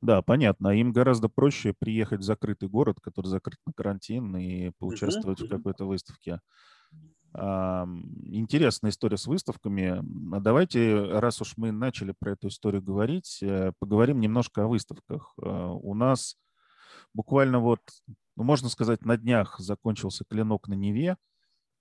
Да, 0.00 0.22
понятно. 0.22 0.68
Им 0.68 0.92
гораздо 0.92 1.28
проще 1.28 1.74
приехать 1.78 2.20
в 2.20 2.24
закрытый 2.24 2.68
город, 2.68 2.98
который 3.00 3.26
закрыт 3.26 3.58
на 3.66 3.72
карантин, 3.72 4.36
и 4.36 4.70
поучаствовать 4.78 5.40
uh-huh. 5.40 5.46
в 5.46 5.50
какой-то 5.50 5.86
выставке. 5.86 6.40
Интересная 7.34 8.90
история 8.90 9.18
с 9.18 9.26
выставками. 9.26 10.02
А 10.34 10.40
давайте, 10.40 11.02
раз 11.18 11.40
уж 11.42 11.54
мы 11.56 11.72
начали 11.72 12.14
про 12.18 12.32
эту 12.32 12.48
историю 12.48 12.82
говорить, 12.82 13.40
э, 13.42 13.72
поговорим 13.78 14.18
немножко 14.20 14.64
о 14.64 14.66
выставках. 14.66 15.34
Э, 15.42 15.46
у 15.46 15.94
нас 15.94 16.36
буквально 17.12 17.60
вот, 17.60 17.80
ну, 18.34 18.44
можно 18.44 18.70
сказать, 18.70 19.04
на 19.04 19.18
днях 19.18 19.58
закончился 19.58 20.24
клинок 20.24 20.68
на 20.68 20.74
Неве. 20.74 21.16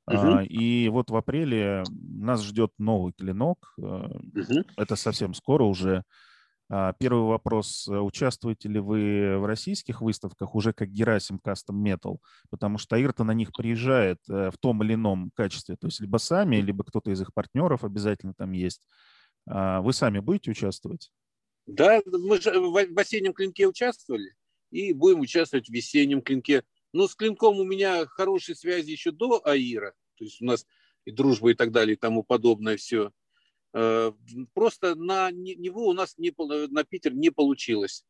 Uh-huh. 0.09 0.45
И 0.45 0.89
вот 0.89 1.09
в 1.09 1.15
апреле 1.15 1.83
нас 1.89 2.43
ждет 2.43 2.71
новый 2.77 3.13
клинок. 3.13 3.73
Uh-huh. 3.79 4.65
Это 4.75 4.95
совсем 4.97 5.33
скоро 5.33 5.63
уже. 5.63 6.03
А, 6.69 6.93
первый 6.93 7.23
вопрос. 7.23 7.87
Участвуете 7.87 8.69
ли 8.69 8.79
вы 8.79 9.37
в 9.37 9.45
российских 9.45 10.01
выставках 10.01 10.55
уже 10.55 10.73
как 10.73 10.89
Герасим 10.89 11.39
Custom 11.43 11.81
Metal? 11.81 12.17
Потому 12.49 12.77
что 12.77 12.95
Аирта 12.95 13.23
на 13.23 13.31
них 13.31 13.51
приезжает 13.53 14.19
э, 14.29 14.51
в 14.51 14.57
том 14.57 14.83
или 14.83 14.95
ином 14.95 15.31
качестве. 15.33 15.77
То 15.77 15.87
есть 15.87 16.01
либо 16.01 16.17
сами, 16.17 16.57
либо 16.57 16.83
кто-то 16.83 17.11
из 17.11 17.21
их 17.21 17.33
партнеров 17.33 17.83
обязательно 17.83 18.33
там 18.33 18.51
есть. 18.51 18.81
А, 19.47 19.81
вы 19.81 19.93
сами 19.93 20.19
будете 20.19 20.51
участвовать? 20.51 21.11
Да, 21.65 22.01
мы 22.05 22.39
же 22.41 22.51
в 22.59 22.99
осеннем 22.99 23.33
клинке 23.33 23.67
участвовали 23.67 24.33
и 24.71 24.93
будем 24.93 25.21
участвовать 25.21 25.67
в 25.67 25.73
весеннем 25.73 26.21
клинке. 26.21 26.63
Но 26.93 27.07
с 27.07 27.15
клинком 27.15 27.59
у 27.59 27.63
меня 27.63 28.05
хорошие 28.05 28.55
связи 28.55 28.91
еще 28.91 29.11
до 29.11 29.41
Аира. 29.45 29.93
То 30.17 30.23
есть 30.23 30.41
у 30.41 30.45
нас 30.45 30.65
и 31.05 31.11
дружба 31.11 31.51
и 31.51 31.53
так 31.53 31.71
далее 31.71 31.95
и 31.95 31.99
тому 31.99 32.23
подобное 32.23 32.77
все. 32.77 33.11
Э, 33.73 34.11
просто 34.53 34.95
на 34.95 35.31
него 35.31 35.87
у 35.87 35.93
нас 35.93 36.17
не, 36.17 36.33
на 36.69 36.83
Питер 36.83 37.13
не 37.13 37.29
получилось. 37.29 38.03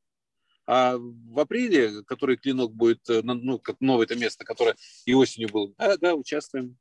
А 0.65 0.97
в 0.97 1.39
апреле, 1.39 2.03
который 2.03 2.37
клинок 2.37 2.73
будет, 2.73 3.09
э, 3.09 3.21
ну, 3.23 3.59
как 3.59 3.79
новое 3.79 4.05
это 4.05 4.15
место, 4.15 4.43
которое 4.43 4.75
и 5.05 5.13
осенью 5.13 5.49
было, 5.49 5.73
да, 5.77 5.97
да, 5.97 6.15
участвуем. 6.15 6.77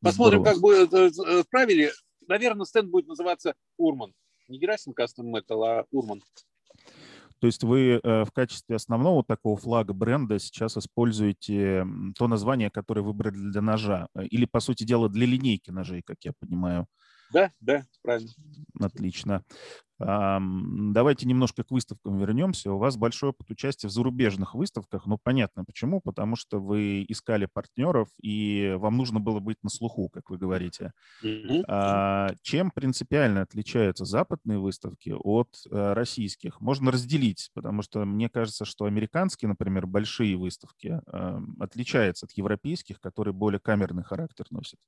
Посмотрим, 0.00 0.40
Здорово. 0.40 0.52
как 0.52 0.60
будет 0.60 0.92
э, 0.92 1.44
правили. 1.50 1.92
Наверное, 2.26 2.66
стенд 2.66 2.90
будет 2.90 3.06
называться 3.06 3.54
Урман. 3.76 4.12
Не 4.48 4.58
Герасим 4.58 4.92
Кастом 4.92 5.34
Metal, 5.34 5.64
а 5.64 5.84
Урман. 5.90 6.22
То 7.40 7.46
есть 7.46 7.62
вы 7.62 8.00
в 8.02 8.30
качестве 8.32 8.76
основного 8.76 9.22
такого 9.22 9.56
флага 9.56 9.92
бренда 9.92 10.40
сейчас 10.40 10.76
используете 10.76 11.86
то 12.16 12.26
название, 12.26 12.68
которое 12.68 13.02
выбрали 13.02 13.36
для 13.36 13.60
ножа, 13.60 14.08
или, 14.18 14.44
по 14.44 14.58
сути 14.58 14.82
дела, 14.82 15.08
для 15.08 15.24
линейки 15.24 15.70
ножей, 15.70 16.02
как 16.02 16.16
я 16.24 16.32
понимаю. 16.40 16.88
Да, 17.32 17.52
да, 17.60 17.84
правильно. 18.02 18.30
Отлично. 18.80 19.44
Давайте 20.00 21.26
немножко 21.26 21.64
к 21.64 21.72
выставкам 21.72 22.18
вернемся. 22.18 22.72
У 22.72 22.78
вас 22.78 22.96
большой 22.96 23.30
опыт 23.30 23.50
участия 23.50 23.88
в 23.88 23.90
зарубежных 23.90 24.54
выставках. 24.54 25.06
Ну, 25.06 25.18
понятно 25.20 25.64
почему. 25.64 26.00
Потому 26.00 26.36
что 26.36 26.60
вы 26.60 27.04
искали 27.08 27.46
партнеров, 27.46 28.08
и 28.22 28.76
вам 28.78 28.96
нужно 28.96 29.18
было 29.18 29.40
быть 29.40 29.56
на 29.64 29.70
слуху, 29.70 30.08
как 30.08 30.30
вы 30.30 30.38
говорите. 30.38 30.92
Mm-hmm. 31.24 32.36
Чем 32.42 32.70
принципиально 32.70 33.42
отличаются 33.42 34.04
западные 34.04 34.60
выставки 34.60 35.12
от 35.18 35.48
э, 35.68 35.92
российских? 35.94 36.60
Можно 36.60 36.92
разделить, 36.92 37.50
потому 37.52 37.82
что 37.82 38.04
мне 38.04 38.28
кажется, 38.28 38.64
что 38.64 38.84
американские, 38.84 39.48
например, 39.48 39.88
большие 39.88 40.36
выставки 40.36 41.00
отличаются 41.58 42.26
от 42.26 42.32
европейских, 42.32 43.00
которые 43.00 43.34
более 43.34 43.58
камерный 43.58 44.04
характер 44.04 44.46
носят. 44.50 44.78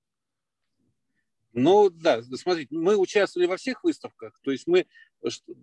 Ну 1.53 1.91
да, 1.91 2.23
смотрите, 2.23 2.75
мы 2.75 2.97
участвовали 2.97 3.47
во 3.47 3.57
всех 3.57 3.83
выставках. 3.83 4.39
То 4.43 4.51
есть 4.51 4.67
мы, 4.67 4.87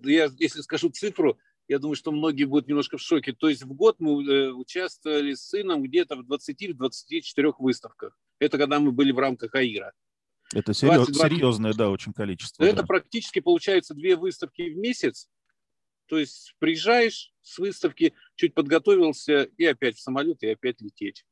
я 0.03 0.29
если 0.37 0.61
скажу 0.61 0.89
цифру, 0.89 1.39
я 1.67 1.79
думаю, 1.79 1.95
что 1.95 2.11
многие 2.11 2.45
будут 2.45 2.67
немножко 2.67 2.97
в 2.97 3.01
шоке. 3.01 3.33
То 3.33 3.49
есть 3.49 3.63
в 3.63 3.73
год 3.73 3.97
мы 3.99 4.23
э, 4.23 4.51
участвовали 4.51 5.33
с 5.33 5.47
сыном 5.47 5.83
где-то 5.83 6.15
в 6.15 6.21
20-24 6.21 7.53
выставках. 7.59 8.17
Это 8.39 8.57
когда 8.57 8.79
мы 8.79 8.91
были 8.91 9.11
в 9.11 9.19
рамках 9.19 9.53
АИРа. 9.55 9.93
Это 10.53 10.73
серьез, 10.73 11.07
20, 11.07 11.15
серьезное, 11.15 11.73
да, 11.73 11.89
очень 11.89 12.13
количество. 12.13 12.63
Это 12.63 12.77
да. 12.77 12.83
практически 12.83 13.39
получается 13.39 13.93
две 13.93 14.15
выставки 14.15 14.69
в 14.69 14.77
месяц. 14.77 15.27
То 16.07 16.17
есть 16.17 16.55
приезжаешь 16.59 17.33
с 17.41 17.57
выставки, 17.57 18.13
чуть 18.35 18.53
подготовился, 18.53 19.43
и 19.57 19.65
опять 19.65 19.97
в 19.97 20.01
самолет, 20.01 20.41
и 20.43 20.47
опять 20.47 20.79
лететь. 20.79 21.25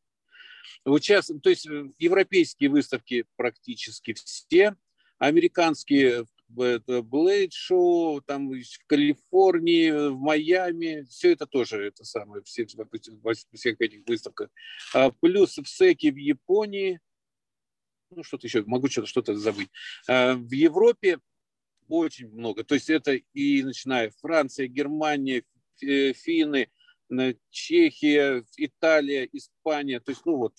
Участвуем, 0.85 1.41
то 1.41 1.49
есть 1.49 1.67
э, 1.67 1.89
европейские 1.99 2.69
выставки 2.69 3.25
практически 3.35 4.13
все, 4.13 4.75
американские 5.17 6.25
Blade 6.49 7.49
Show, 7.49 8.21
там 8.25 8.49
в 8.49 8.63
Калифорнии, 8.87 9.91
в 9.91 10.17
Майами, 10.19 11.05
все 11.09 11.31
это 11.31 11.47
тоже 11.47 11.87
это 11.87 12.03
самое, 12.03 12.43
все, 12.43 12.67
во 13.21 13.33
всех 13.33 13.81
этих 13.81 14.05
выставках. 14.07 14.49
А 14.93 15.11
плюс 15.11 15.57
в 15.57 15.65
СЭКе 15.65 16.11
в 16.11 16.17
Японии, 16.17 16.99
ну 18.11 18.23
что-то 18.23 18.47
еще, 18.47 18.63
могу 18.65 18.87
что-то 18.89 19.07
что 19.07 19.35
забыть. 19.35 19.69
А 20.07 20.35
в 20.35 20.51
Европе 20.51 21.19
очень 21.87 22.29
много, 22.29 22.63
то 22.63 22.75
есть 22.75 22.89
это 22.89 23.13
и 23.13 23.63
начиная 23.63 24.11
Франция, 24.21 24.67
Германия, 24.67 25.43
финны, 25.79 26.69
Чехия, 27.49 28.43
Италия, 28.57 29.27
Испания. 29.31 29.99
То 29.99 30.11
есть, 30.11 30.25
ну 30.25 30.37
вот, 30.37 30.53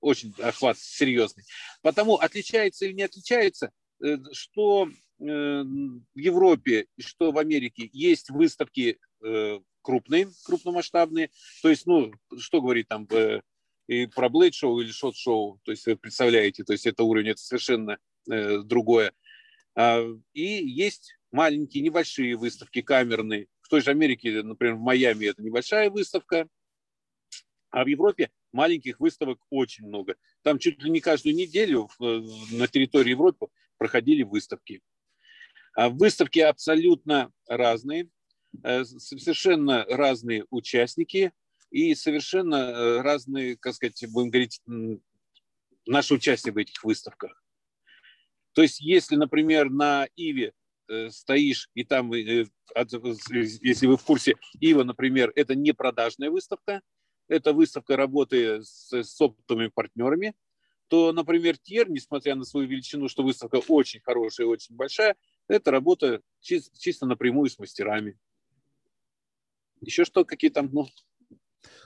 очень 0.00 0.34
охват 0.38 0.78
серьезный. 0.78 1.44
Потому 1.82 2.16
отличается 2.16 2.86
или 2.86 2.92
не 2.92 3.02
отличается, 3.02 3.70
э, 4.02 4.16
что 4.32 4.88
э, 4.88 4.92
в 5.22 6.18
Европе 6.18 6.86
и 6.96 7.02
что 7.02 7.32
в 7.32 7.38
Америке 7.38 7.88
есть 7.92 8.30
выставки 8.30 8.98
э, 9.22 9.60
крупные, 9.82 10.28
крупномасштабные. 10.44 11.30
То 11.62 11.68
есть, 11.68 11.86
ну, 11.86 12.12
что 12.38 12.60
говорить 12.60 12.88
там 12.88 13.06
и 13.86 14.06
про 14.06 14.28
Blade 14.28 14.52
шоу 14.52 14.80
или 14.80 14.90
шот 14.92 15.16
шоу, 15.16 15.60
то 15.64 15.72
есть 15.72 15.84
вы 15.86 15.96
представляете, 15.96 16.62
то 16.62 16.72
есть 16.72 16.86
это 16.86 17.02
уровень, 17.02 17.30
это 17.30 17.40
совершенно 17.40 17.98
другое. 18.24 19.12
А, 19.74 20.04
и 20.32 20.42
есть 20.42 21.16
маленькие, 21.32 21.82
небольшие 21.82 22.36
выставки 22.36 22.82
камерные, 22.82 23.48
той 23.70 23.80
же 23.80 23.90
Америке, 23.90 24.42
например, 24.42 24.74
в 24.74 24.80
Майами 24.80 25.26
это 25.26 25.42
небольшая 25.42 25.90
выставка, 25.90 26.48
а 27.70 27.84
в 27.84 27.86
Европе 27.86 28.30
маленьких 28.52 28.98
выставок 28.98 29.38
очень 29.48 29.86
много. 29.86 30.16
Там 30.42 30.58
чуть 30.58 30.82
ли 30.82 30.90
не 30.90 31.00
каждую 31.00 31.36
неделю 31.36 31.88
на 31.98 32.66
территории 32.66 33.10
Европы 33.10 33.46
проходили 33.78 34.24
выставки. 34.24 34.82
А 35.74 35.88
выставки 35.88 36.40
абсолютно 36.40 37.32
разные, 37.46 38.10
э, 38.64 38.84
совершенно 38.84 39.84
разные 39.84 40.44
участники 40.50 41.32
и 41.70 41.94
совершенно 41.94 42.56
э, 42.56 43.00
разные, 43.02 43.56
как 43.56 43.74
сказать, 43.74 44.04
будем 44.10 44.30
говорить, 44.30 44.60
наше 45.86 46.14
участие 46.14 46.52
в 46.52 46.56
этих 46.56 46.82
выставках. 46.82 47.40
То 48.52 48.62
есть, 48.62 48.80
если, 48.80 49.14
например, 49.14 49.70
на 49.70 50.08
Иве 50.16 50.54
стоишь, 51.10 51.68
и 51.74 51.84
там, 51.84 52.12
э, 52.12 52.46
если 52.74 53.86
вы 53.86 53.96
в 53.96 54.04
курсе, 54.04 54.34
Ива, 54.60 54.84
например, 54.84 55.32
это 55.34 55.54
не 55.54 55.72
продажная 55.72 56.30
выставка, 56.30 56.80
это 57.28 57.52
выставка 57.52 57.96
работы 57.96 58.62
с, 58.62 58.92
с 58.92 59.20
оптовыми 59.20 59.68
партнерами, 59.68 60.34
то, 60.88 61.12
например, 61.12 61.56
Тьер, 61.58 61.88
несмотря 61.88 62.34
на 62.34 62.44
свою 62.44 62.68
величину, 62.68 63.08
что 63.08 63.22
выставка 63.22 63.60
очень 63.68 64.00
хорошая 64.00 64.46
и 64.46 64.50
очень 64.50 64.74
большая, 64.74 65.16
это 65.48 65.70
работа 65.70 66.20
чисто, 66.40 66.76
чисто 66.78 67.06
напрямую 67.06 67.48
с 67.48 67.58
мастерами. 67.58 68.18
Еще 69.80 70.04
что, 70.04 70.24
какие 70.24 70.50
там, 70.50 70.68
ну, 70.72 70.88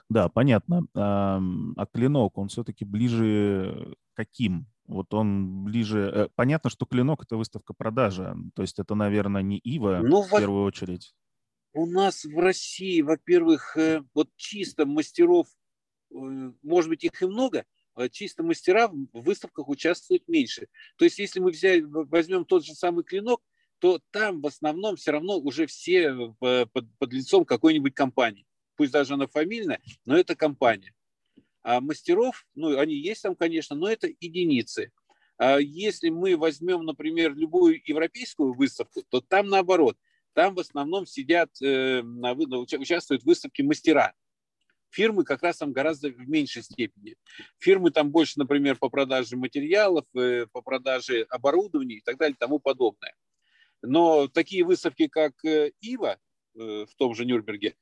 да, 0.09 0.29
понятно. 0.29 0.87
А 0.95 1.87
клинок, 1.93 2.39
он 2.39 2.49
все-таки 2.49 2.85
ближе 2.85 3.95
каким? 4.15 4.67
Вот 4.87 5.15
он 5.15 5.65
ближе... 5.65 6.11
Э, 6.15 6.29
понятно, 6.35 6.71
что 6.71 6.87
клинок— 6.87 7.23
это 7.25 7.37
выставка 7.37 7.73
продажи. 7.73 8.35
То 8.55 8.63
есть 8.63 8.79
это, 8.79 8.95
наверное, 8.95 9.43
не 9.43 9.59
Ива 9.59 10.01
ну, 10.03 10.23
в 10.23 10.31
первую 10.31 10.65
очередь. 10.65 11.15
У 11.73 11.87
нас 11.87 12.25
в 12.25 12.39
России, 12.39 13.01
во-первых, 13.01 13.77
э, 13.77 14.03
вот 14.15 14.29
чисто 14.37 14.87
мастеров, 14.87 15.49
э, 16.11 16.17
может 16.63 16.91
быть, 16.91 17.05
их 17.05 17.21
и 17.23 17.27
много, 17.27 17.65
а 17.95 18.09
чисто 18.09 18.43
мастера 18.43 18.89
в 18.89 19.09
выставках 19.13 19.69
участвуют 19.69 20.29
меньше. 20.29 20.69
То 20.97 21.05
есть 21.05 21.19
если 21.19 21.41
мы 21.41 21.51
взяли, 21.51 21.81
возьмем 21.83 22.45
тот 22.45 22.65
же 22.65 22.75
самый 22.75 23.05
клинок, 23.05 23.41
то 23.79 24.01
там 24.11 24.41
в 24.41 24.47
основном 24.47 24.97
все 24.97 25.13
равно 25.13 25.39
уже 25.39 25.67
все 25.67 26.35
под, 26.39 26.69
под 26.99 27.13
лицом 27.13 27.45
какой-нибудь 27.45 27.95
компании. 27.95 28.47
Пусть 28.77 28.93
даже 28.93 29.15
она 29.15 29.27
фамильная, 29.27 29.81
но 30.05 30.17
это 30.17 30.35
компания. 30.35 30.94
А 31.65 31.81
мастеров, 31.81 32.47
ну, 32.55 32.79
они 32.79 32.95
есть 32.95 33.23
там, 33.23 33.35
конечно, 33.35 33.75
но 33.75 33.89
это 33.89 34.07
единицы. 34.21 34.93
А 35.39 35.59
если 35.59 36.11
мы 36.11 36.37
возьмем, 36.37 36.85
например, 36.85 37.35
любую 37.35 37.81
европейскую 37.87 38.53
выставку, 38.53 39.03
то 39.09 39.23
там 39.23 39.49
наоборот. 39.49 39.97
Там 40.35 40.55
в 40.55 40.61
основном 40.61 41.07
сидят, 41.07 41.51
э, 41.63 42.03
участвуют 42.03 43.23
в 43.23 43.27
выставке 43.27 43.63
мастера. 43.63 44.13
Фирмы 44.91 45.25
как 45.25 45.43
раз 45.43 45.57
там 45.57 45.73
гораздо 45.73 46.11
в 46.11 46.29
меньшей 46.29 46.63
степени. 46.63 47.17
Фирмы 47.59 47.91
там 47.91 48.11
больше, 48.11 48.39
например, 48.39 48.77
по 48.77 48.91
продаже 48.91 49.37
материалов, 49.37 50.05
э, 50.15 50.47
по 50.53 50.61
продаже 50.61 51.23
оборудования 51.31 51.97
и 51.97 52.03
так 52.03 52.19
далее, 52.19 52.37
тому 52.39 52.59
подобное. 52.59 53.15
Но 53.81 54.29
такие 54.29 54.65
выставки, 54.65 55.09
как 55.09 55.33
э, 55.47 55.73
Ива 55.81 56.19
в 56.55 56.89
том 56.99 57.17
же 57.17 57.25
Нюрнберге, 57.25 57.75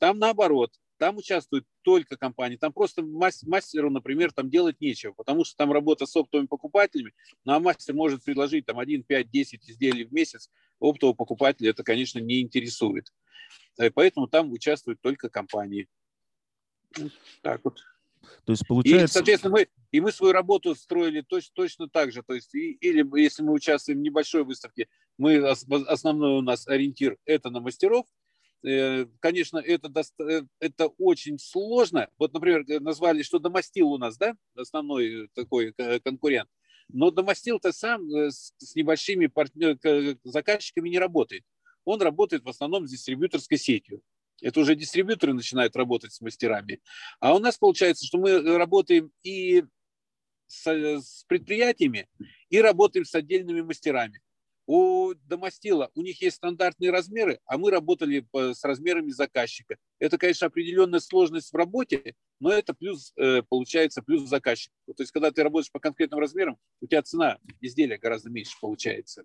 там 0.00 0.18
наоборот 0.18 0.72
там 1.00 1.16
участвуют 1.16 1.64
только 1.80 2.18
компании. 2.18 2.58
Там 2.58 2.74
просто 2.74 3.02
мастеру, 3.02 3.88
например, 3.88 4.32
там 4.32 4.50
делать 4.50 4.82
нечего, 4.82 5.12
потому 5.12 5.46
что 5.46 5.56
там 5.56 5.72
работа 5.72 6.04
с 6.04 6.14
оптовыми 6.14 6.46
покупателями, 6.46 7.14
ну, 7.46 7.54
а 7.54 7.58
мастер 7.58 7.94
может 7.94 8.22
предложить 8.22 8.66
там 8.66 8.78
1, 8.78 9.04
5, 9.04 9.30
10 9.30 9.70
изделий 9.70 10.04
в 10.04 10.12
месяц. 10.12 10.50
Оптового 10.78 11.14
покупателя 11.14 11.70
это, 11.70 11.82
конечно, 11.84 12.18
не 12.18 12.42
интересует. 12.42 13.14
Э, 13.78 13.90
поэтому 13.90 14.28
там 14.28 14.52
участвуют 14.52 15.00
только 15.00 15.30
компании. 15.30 15.88
Так 17.40 17.62
вот. 17.64 17.80
То 18.44 18.52
есть 18.52 18.66
получается... 18.66 19.04
И, 19.04 19.08
соответственно, 19.08 19.54
мы, 19.54 19.68
и 19.92 20.00
мы 20.00 20.12
свою 20.12 20.34
работу 20.34 20.74
строили 20.74 21.22
точно, 21.22 21.52
точно 21.54 21.88
так 21.88 22.12
же. 22.12 22.22
То 22.22 22.34
есть, 22.34 22.54
и, 22.54 22.72
или 22.72 23.18
если 23.18 23.42
мы 23.42 23.54
участвуем 23.54 24.00
в 24.00 24.02
небольшой 24.02 24.44
выставке, 24.44 24.86
мы, 25.16 25.38
основной 25.38 26.36
у 26.36 26.42
нас 26.42 26.68
ориентир– 26.68 27.16
это 27.24 27.48
на 27.48 27.60
мастеров, 27.60 28.04
конечно, 28.62 29.58
это, 29.58 29.90
э, 30.20 30.42
это 30.58 30.88
очень 30.98 31.38
сложно. 31.38 32.08
Вот, 32.18 32.32
например, 32.32 32.64
назвали, 32.80 33.22
что 33.22 33.38
Домостил 33.38 33.88
у 33.88 33.98
нас, 33.98 34.16
да, 34.16 34.34
основной 34.54 35.28
такой 35.34 35.72
конкурент. 36.04 36.48
Но 36.92 37.10
Домостил-то 37.10 37.72
сам 37.72 38.08
э, 38.10 38.30
с 38.30 38.74
небольшими 38.74 39.26
партнер, 39.26 39.78
заказчиками 40.24 40.88
не 40.88 40.98
работает. 40.98 41.44
Он 41.84 42.00
работает 42.02 42.44
в 42.44 42.48
основном 42.48 42.86
с 42.86 42.90
дистрибьюторской 42.90 43.58
сетью. 43.58 44.02
Это 44.42 44.60
уже 44.60 44.74
дистрибьюторы 44.74 45.34
начинают 45.34 45.76
работать 45.76 46.12
с 46.12 46.20
мастерами. 46.20 46.80
А 47.20 47.34
у 47.34 47.38
нас 47.38 47.58
получается, 47.58 48.06
что 48.06 48.18
мы 48.18 48.40
работаем 48.56 49.12
и 49.22 49.64
с, 50.46 50.66
с 50.66 51.24
предприятиями, 51.26 52.08
и 52.48 52.60
работаем 52.60 53.04
с 53.04 53.14
отдельными 53.14 53.60
мастерами. 53.60 54.20
У 54.72 55.14
домостила 55.24 55.90
у 55.96 56.02
них 56.02 56.22
есть 56.22 56.36
стандартные 56.36 56.92
размеры, 56.92 57.40
а 57.44 57.58
мы 57.58 57.72
работали 57.72 58.24
с 58.32 58.62
размерами 58.62 59.10
заказчика. 59.10 59.76
Это, 59.98 60.16
конечно, 60.16 60.46
определенная 60.46 61.00
сложность 61.00 61.52
в 61.52 61.56
работе, 61.56 62.14
но 62.38 62.52
это 62.52 62.72
плюс, 62.72 63.12
э, 63.16 63.42
получается, 63.48 64.00
плюс 64.00 64.28
заказчик. 64.28 64.72
То 64.86 65.02
есть, 65.02 65.10
когда 65.10 65.32
ты 65.32 65.42
работаешь 65.42 65.72
по 65.72 65.80
конкретным 65.80 66.20
размерам, 66.20 66.56
у 66.80 66.86
тебя 66.86 67.02
цена 67.02 67.38
изделия 67.60 67.98
гораздо 67.98 68.30
меньше 68.30 68.52
получается. 68.60 69.24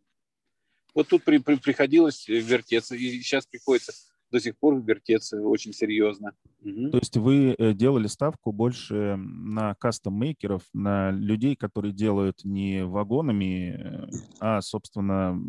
Вот 0.96 1.10
тут 1.10 1.24
при, 1.24 1.38
при, 1.38 1.58
приходилось 1.58 2.28
вертеться, 2.28 2.96
и 2.96 3.22
сейчас 3.22 3.46
приходится 3.46 3.94
до 4.32 4.40
сих 4.40 4.58
пор 4.58 4.82
вертеться 4.82 5.42
очень 5.42 5.74
серьезно. 5.74 6.34
Угу. 6.62 6.92
То 6.92 6.98
есть 6.98 7.18
вы 7.18 7.56
э, 7.58 7.74
делали 7.74 8.08
ставку 8.08 8.52
больше 8.52 9.16
на 9.18 9.76
кастом-мейкеров, 9.76 10.64
на 10.74 11.12
людей, 11.12 11.56
которые 11.56 11.94
делают 11.94 12.44
не 12.44 12.86
вагонами, 12.86 13.76
э, 13.78 14.08
а, 14.40 14.62
собственно, 14.62 15.40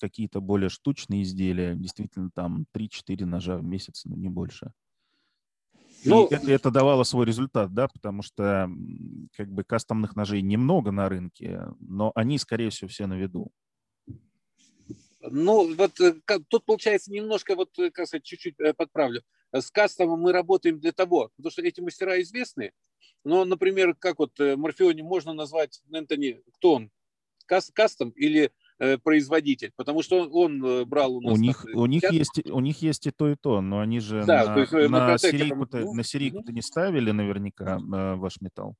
какие-то 0.00 0.40
более 0.40 0.68
штучные 0.68 1.22
изделия, 1.22 1.74
действительно 1.74 2.30
там 2.34 2.66
3-4 2.74 3.24
ножа 3.24 3.56
в 3.56 3.64
месяц, 3.64 4.04
но 4.04 4.16
не 4.16 4.28
больше. 4.28 4.72
Ну, 6.04 6.26
и 6.26 6.34
это, 6.34 6.50
это 6.50 6.70
давало 6.70 7.04
свой 7.04 7.26
результат, 7.26 7.72
да, 7.72 7.88
потому 7.88 8.22
что 8.22 8.68
как 9.36 9.48
бы 9.52 9.62
кастомных 9.62 10.16
ножей 10.16 10.42
немного 10.42 10.90
на 10.90 11.08
рынке, 11.08 11.62
но 11.78 12.12
они, 12.14 12.38
скорее 12.38 12.70
всего, 12.70 12.88
все 12.88 13.06
на 13.06 13.14
виду. 13.14 13.52
Ну, 15.34 15.74
вот 15.74 15.98
э, 15.98 16.14
тут 16.48 16.66
получается 16.66 17.10
немножко, 17.10 17.56
вот, 17.56 17.70
э, 17.78 17.90
как 17.90 18.06
сказать, 18.06 18.22
чуть-чуть 18.22 18.60
э, 18.60 18.74
подправлю. 18.74 19.22
С 19.50 19.70
кастомом 19.70 20.20
мы 20.20 20.30
работаем 20.30 20.78
для 20.78 20.92
того, 20.92 21.30
потому 21.36 21.50
что 21.50 21.62
эти 21.62 21.80
мастера 21.80 22.20
известны. 22.20 22.72
Но, 23.24 23.46
например, 23.46 23.94
как 23.98 24.18
вот 24.18 24.32
Морфеоне 24.38 25.02
можно 25.02 25.32
назвать 25.32 25.80
Энтони, 25.90 26.42
кто 26.52 26.74
он? 26.74 26.90
Кастом 27.46 28.10
или 28.10 28.50
производитель, 29.04 29.72
потому 29.76 30.02
что 30.02 30.22
он, 30.22 30.62
он 30.62 30.88
брал 30.88 31.16
у 31.16 31.20
нас. 31.20 31.38
У 31.38 31.40
них, 31.40 31.66
у 31.72 31.86
них 31.86 32.02
есть, 32.10 32.50
у 32.50 32.60
них 32.60 32.82
есть 32.82 33.06
и 33.06 33.10
то 33.10 33.28
и 33.28 33.36
то, 33.36 33.60
но 33.60 33.80
они 33.80 34.00
же 34.00 34.24
да, 34.24 34.54
на, 34.54 34.60
есть, 34.60 34.72
на, 34.72 34.88
на 34.88 35.18
серийку-то, 35.18 35.80
ну, 35.80 35.94
на 35.94 36.02
серийку-то 36.02 36.52
не 36.52 36.62
ставили 36.62 37.10
наверняка 37.10 37.78
ваш 38.16 38.40
металл. 38.40 38.76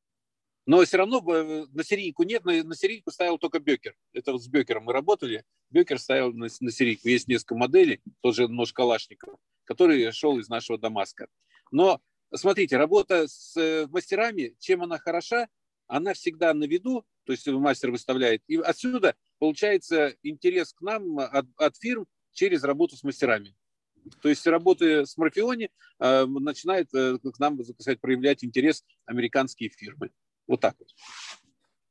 Но 0.64 0.84
все 0.84 0.98
равно 0.98 1.22
э, 1.34 1.66
на 1.72 1.84
серийку 1.84 2.22
нет, 2.22 2.44
на, 2.44 2.62
на 2.62 2.74
серийку 2.76 3.10
ставил 3.10 3.38
только 3.38 3.58
Бекер. 3.58 3.96
Это 4.12 4.32
вот 4.32 4.42
с 4.42 4.48
Бекером 4.48 4.84
мы 4.84 4.92
работали. 4.92 5.44
Бекер 5.70 5.98
ставил 5.98 6.32
на, 6.32 6.46
на 6.60 6.70
серийку. 6.70 7.08
Есть 7.08 7.26
несколько 7.26 7.56
моделей, 7.56 8.00
тоже 8.20 8.46
нож 8.46 8.72
Калашникова, 8.72 9.38
который 9.64 10.12
шел 10.12 10.38
из 10.38 10.48
нашего 10.48 10.78
Дамаска. 10.78 11.26
Но 11.72 12.00
смотрите, 12.32 12.76
работа 12.76 13.26
с 13.26 13.56
э, 13.56 13.88
мастерами, 13.88 14.54
чем 14.60 14.82
она 14.82 14.98
хороша, 14.98 15.48
она 15.88 16.14
всегда 16.14 16.54
на 16.54 16.64
виду, 16.64 17.04
то 17.24 17.32
есть 17.32 17.46
мастер 17.48 17.90
выставляет. 17.90 18.42
И 18.46 18.56
отсюда 18.56 19.16
получается 19.38 20.14
интерес 20.22 20.72
к 20.72 20.80
нам 20.80 21.18
от, 21.18 21.46
от 21.56 21.76
фирм 21.76 22.06
через 22.32 22.62
работу 22.62 22.96
с 22.96 23.02
мастерами. 23.02 23.54
То 24.20 24.28
есть 24.28 24.46
работы 24.46 25.06
с 25.06 25.16
Морфеоне 25.16 25.70
э, 25.98 26.26
начинает 26.26 26.92
э, 26.94 27.18
к 27.18 27.38
нам, 27.38 27.62
сказать, 27.64 28.00
проявлять 28.00 28.44
интерес 28.44 28.84
американские 29.06 29.70
фирмы. 29.70 30.10
Вот 30.46 30.60
так 30.60 30.74
вот. 30.78 30.88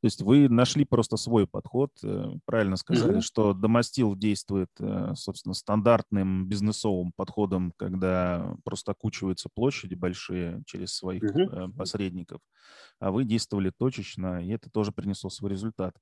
То 0.02 0.08
есть 0.08 0.22
вы 0.24 0.50
нашли 0.50 0.84
просто 0.84 1.16
свой 1.16 1.46
подход, 1.46 1.92
э, 2.04 2.26
правильно 2.46 2.76
сказали, 2.76 3.18
угу. 3.18 3.22
что 3.22 3.54
домостил 3.54 4.16
действует, 4.16 4.70
э, 4.80 5.14
собственно, 5.14 5.54
стандартным 5.54 6.48
бизнесовым 6.48 7.12
подходом, 7.16 7.72
когда 7.78 8.56
просто 8.64 8.94
окучиваются 8.94 9.48
площади 9.54 9.94
большие 9.94 10.64
через 10.66 10.96
своих 10.96 11.22
угу. 11.22 11.72
посредников, 11.74 12.42
а 13.00 13.12
вы 13.12 13.26
действовали 13.26 13.72
точечно, 13.78 14.44
и 14.44 14.50
это 14.50 14.72
тоже 14.72 14.92
принесло 14.92 15.30
свой 15.30 15.52
результат. 15.52 15.96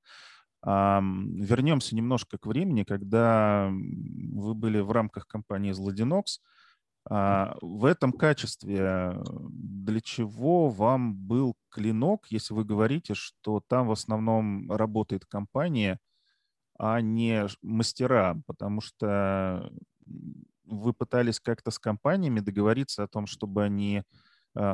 Вернемся 0.62 1.96
немножко 1.96 2.38
к 2.38 2.46
времени, 2.46 2.84
когда 2.84 3.70
вы 3.72 4.54
были 4.54 4.80
в 4.80 4.92
рамках 4.92 5.26
компании 5.26 5.72
Zladinox. 5.72 6.42
А, 7.10 7.58
в 7.62 7.86
этом 7.86 8.14
качестве 8.14 9.16
для 9.50 10.00
чего 10.00 10.70
вам 10.70 11.16
был 11.16 11.56
клинок, 11.70 12.28
если 12.30 12.54
вы 12.54 12.64
говорите, 12.64 13.16
что 13.16 13.62
там 13.68 13.88
в 13.88 13.92
основном 13.92 14.72
работает 14.72 15.26
компания, 15.26 16.00
а 16.78 17.02
не 17.02 17.48
мастера, 17.62 18.40
потому 18.46 18.82
что 18.82 19.72
вы 20.66 20.94
пытались 20.94 21.40
как-то 21.40 21.72
с 21.72 21.80
компаниями 21.80 22.42
договориться 22.42 23.04
о 23.04 23.08
том, 23.08 23.26
чтобы 23.26 23.64
они 23.64 24.04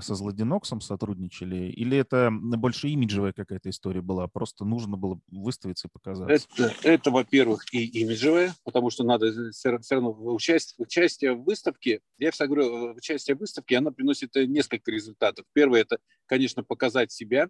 со 0.01 0.15
Злодиноксом 0.15 0.81
сотрудничали? 0.81 1.67
Или 1.67 1.97
это 1.97 2.29
больше 2.31 2.89
имиджевая 2.89 3.33
какая-то 3.33 3.69
история 3.69 4.01
была? 4.01 4.27
Просто 4.27 4.65
нужно 4.65 4.97
было 4.97 5.19
выставиться 5.27 5.87
и 5.87 5.91
показаться? 5.91 6.47
Это, 6.57 6.73
это 6.83 7.11
во-первых, 7.11 7.71
и 7.71 7.85
имиджевая, 7.85 8.55
потому 8.63 8.89
что 8.89 9.03
надо 9.03 9.31
все, 9.51 9.77
все 9.77 9.95
равно 9.95 10.11
участие, 10.11 10.83
участие 10.83 11.33
в 11.33 11.43
выставке, 11.43 12.01
я 12.17 12.31
всегда 12.31 12.47
говорю, 12.47 12.95
участие 12.95 13.35
в 13.35 13.39
выставке, 13.39 13.77
она 13.77 13.91
приносит 13.91 14.35
э, 14.35 14.45
несколько 14.45 14.91
результатов. 14.91 15.45
Первое– 15.53 15.81
это, 15.81 15.99
конечно, 16.25 16.63
показать 16.63 17.11
себя. 17.11 17.49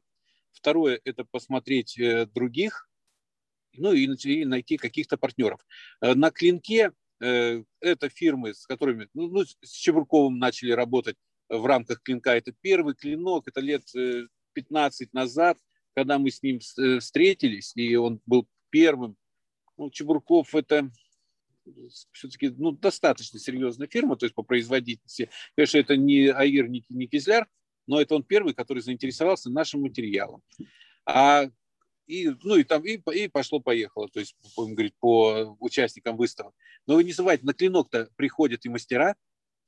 Второе– 0.51 0.99
это 1.05 1.25
посмотреть 1.25 1.97
э, 1.97 2.25
других, 2.25 2.89
ну 3.77 3.93
и, 3.93 4.05
и 4.05 4.45
найти 4.45 4.77
каких-то 4.77 5.17
партнеров. 5.17 5.65
Э, 6.01 6.13
на 6.15 6.31
клинке 6.31 6.91
это 7.17 8.09
фирмы, 8.09 8.53
с 8.53 8.65
которыми, 8.65 9.07
ну, 9.13 9.29
ну 9.29 9.45
с 9.45 9.71
Чебурковым 9.71 10.37
начали 10.37 10.73
работать, 10.73 11.15
в 11.49 11.65
рамках 11.65 12.01
клинка. 12.01 12.35
Это 12.35 12.53
первый 12.61 12.95
клинок, 12.95 13.47
это 13.47 13.61
лет 13.61 13.83
15 14.53 15.07
э, 15.07 15.09
назад, 15.13 15.57
когда 15.93 16.17
мы 16.19 16.31
с 16.31 16.41
ним 16.41 16.59
э, 16.77 16.99
встретились, 16.99 17.73
и 17.75 17.95
он 17.95 18.21
был 18.25 18.47
первым. 18.69 19.15
Ну, 19.77 19.89
Чебурков 19.89 20.55
это 20.55 20.89
все-таки 22.11 22.49
ну, 22.49 22.71
достаточно 22.71 23.39
серьезная 23.39 23.87
фирма, 23.87 24.15
то 24.15 24.25
есть 24.25 24.35
по 24.35 24.43
производительности. 24.43 25.29
Конечно, 25.55 25.77
это 25.79 25.97
не 25.97 26.27
Аир, 26.27 26.67
не, 26.67 26.85
не 26.89 27.07
Кизляр, 27.07 27.47
но 27.87 27.99
это 27.99 28.15
он 28.15 28.23
первый, 28.23 28.53
который 28.53 28.81
заинтересовался 28.81 29.49
нашим 29.49 29.81
материалом. 29.81 30.41
А 31.05 31.49
и, 32.07 32.29
ну, 32.43 32.55
и 32.55 32.63
там 32.63 32.83
и, 32.83 33.01
и 33.13 33.27
пошло-поехало, 33.27 34.07
то 34.09 34.19
есть, 34.19 34.35
будем 34.55 34.75
говорить, 34.75 34.95
по 34.99 35.57
участникам 35.59 36.17
выставок. 36.17 36.53
Но 36.85 36.95
вы 36.95 37.03
не 37.03 37.13
забывайте, 37.13 37.45
на 37.45 37.53
клинок-то 37.53 38.09
приходят 38.15 38.65
и 38.65 38.69
мастера, 38.69 39.15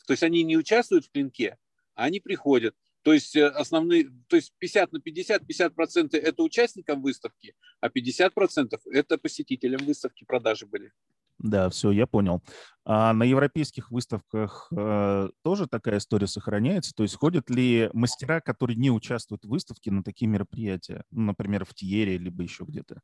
то 0.05 0.13
есть 0.13 0.23
они 0.23 0.43
не 0.43 0.55
участвуют 0.55 1.05
в 1.05 1.11
клинке, 1.11 1.57
они 1.97 2.19
приходят. 2.19 2.75
То 3.01 3.13
есть 3.13 3.35
э, 3.35 3.47
основные, 3.47 4.09
то 4.27 4.35
есть 4.35 4.53
50 4.59 4.91
на 4.93 4.99
50, 4.99 5.45
50 5.45 5.75
процентов 5.75 6.21
это 6.23 6.43
участникам 6.43 7.01
выставки, 7.01 7.55
а 7.81 7.89
50 7.89 8.33
процентов 8.33 8.81
это 8.85 9.17
посетителям 9.17 9.85
выставки 9.85 10.23
продажи 10.25 10.65
были. 10.65 10.91
Да, 11.39 11.69
все, 11.69 11.91
я 11.91 12.07
понял. 12.07 12.41
А 12.83 13.13
на 13.13 13.23
европейских 13.23 13.91
выставках 13.91 14.67
э, 14.75 15.29
тоже 15.43 15.67
такая 15.67 15.99
история 15.99 16.27
сохраняется? 16.27 16.93
То 16.95 17.03
есть 17.03 17.15
ходят 17.15 17.49
ли 17.49 17.89
мастера, 17.93 18.41
которые 18.41 18.75
не 18.75 18.89
участвуют 18.89 19.45
в 19.45 19.49
выставке, 19.49 19.91
на 19.91 20.03
такие 20.03 20.27
мероприятия? 20.27 21.03
Ну, 21.11 21.21
например, 21.25 21.63
в 21.65 21.73
Тиере, 21.75 22.17
либо 22.17 22.41
еще 22.43 22.63
где-то? 22.63 23.01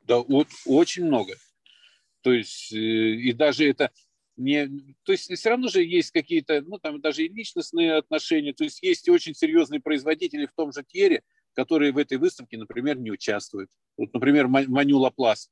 Да, 0.00 0.18
вот, 0.18 0.48
очень 0.66 1.04
много. 1.04 1.34
То 2.22 2.32
есть, 2.32 2.72
э, 2.72 2.76
и 2.76 3.32
даже 3.32 3.68
это 3.68 3.90
не... 4.36 4.66
То 5.04 5.12
есть, 5.12 5.32
все 5.32 5.50
равно 5.50 5.68
же 5.68 5.82
есть 5.82 6.10
какие-то, 6.10 6.62
ну, 6.62 6.78
там 6.78 7.00
даже 7.00 7.24
и 7.24 7.28
личностные 7.28 7.94
отношения. 7.94 8.52
То 8.52 8.64
есть, 8.64 8.82
есть 8.82 9.08
очень 9.08 9.34
серьезные 9.34 9.80
производители 9.80 10.46
в 10.46 10.52
том 10.52 10.72
же 10.72 10.82
Тьере, 10.84 11.22
которые 11.54 11.92
в 11.92 11.98
этой 11.98 12.18
выставке, 12.18 12.56
например, 12.58 12.98
не 12.98 13.10
участвуют. 13.10 13.70
Вот, 13.96 14.12
например, 14.14 14.48
Маню 14.48 14.98
Лаплас, 14.98 15.50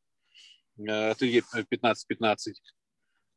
э, 0.79 1.11
ателье 1.11 1.43
1515. 1.43 2.61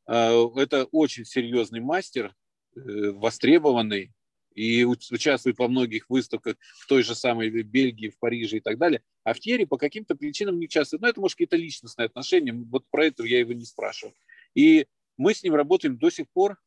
Э, 0.08 0.47
это 0.56 0.86
очень 0.86 1.25
серьезный 1.25 1.82
мастер, 1.82 2.34
востребованный, 2.75 4.13
и 4.56 4.84
участвует 4.84 5.58
во 5.58 5.67
многих 5.67 6.10
выставках 6.10 6.56
в 6.79 6.88
той 6.88 7.03
же 7.03 7.15
самой 7.15 7.49
Бельгии, 7.49 8.10
в 8.10 8.19
Париже 8.19 8.58
и 8.58 8.60
так 8.60 8.77
далее. 8.77 9.01
А 9.23 9.34
в 9.34 9.39
Тьере 9.39 9.65
по 9.65 9.77
каким-то 9.77 10.15
причинам 10.15 10.60
не 10.60 10.65
участвует. 10.65 11.01
Но 11.01 11.08
это, 11.08 11.19
может, 11.19 11.36
какие-то 11.36 11.56
личностные 11.56 12.06
отношения. 12.06 12.53
Вот 12.53 12.86
про 12.89 13.06
это 13.06 13.23
я 13.23 13.39
его 13.39 13.53
не 13.53 13.65
спрашивал. 13.65 14.13
И 14.53 14.88
мы 15.17 15.34
с 15.34 15.43
ним 15.43 15.56
работаем 15.56 15.97
до 15.97 16.10
сих 16.10 16.30
пор. 16.30 16.58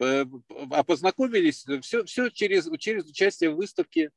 Э, 0.00 0.24
а 0.70 0.84
познакомились 0.84 1.64
все, 1.82 2.04
все 2.04 2.28
через, 2.30 2.68
через 2.78 3.06
участие 3.06 3.50
в 3.50 3.56
выставке. 3.56 4.10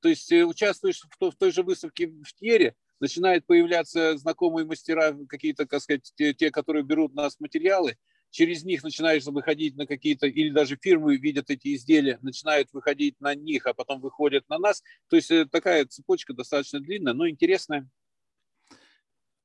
То 0.00 0.08
есть 0.08 0.30
э, 0.32 0.44
участвуешь 0.44 1.02
в, 1.02 1.30
в 1.30 1.36
той 1.36 1.52
же 1.52 1.62
выставке 1.62 2.06
в 2.06 2.32
Тьере, 2.34 2.74
начинают 3.00 3.46
появляться 3.46 4.16
знакомые 4.16 4.66
мастера, 4.66 5.16
какие-то, 5.28 5.66
так 5.66 5.80
сказать, 5.80 6.12
те, 6.14 6.34
те, 6.34 6.50
которые 6.50 6.84
берут 6.84 7.12
у 7.12 7.16
нас 7.16 7.40
материалы, 7.40 7.96
через 8.30 8.64
них 8.64 8.82
начинаешь 8.82 9.24
выходить 9.24 9.76
на 9.76 9.86
какие-то, 9.86 10.26
или 10.26 10.50
даже 10.50 10.78
фирмы 10.80 11.16
видят 11.16 11.50
эти 11.50 11.74
изделия, 11.74 12.18
начинают 12.22 12.72
выходить 12.72 13.20
на 13.20 13.34
них, 13.34 13.66
а 13.66 13.74
потом 13.74 14.00
выходят 14.00 14.48
на 14.48 14.58
нас. 14.58 14.82
То 15.08 15.16
есть 15.16 15.30
э, 15.30 15.46
такая 15.46 15.86
цепочка 15.86 16.32
достаточно 16.32 16.80
длинная, 16.80 17.12
но 17.14 17.28
интересная. 17.28 17.88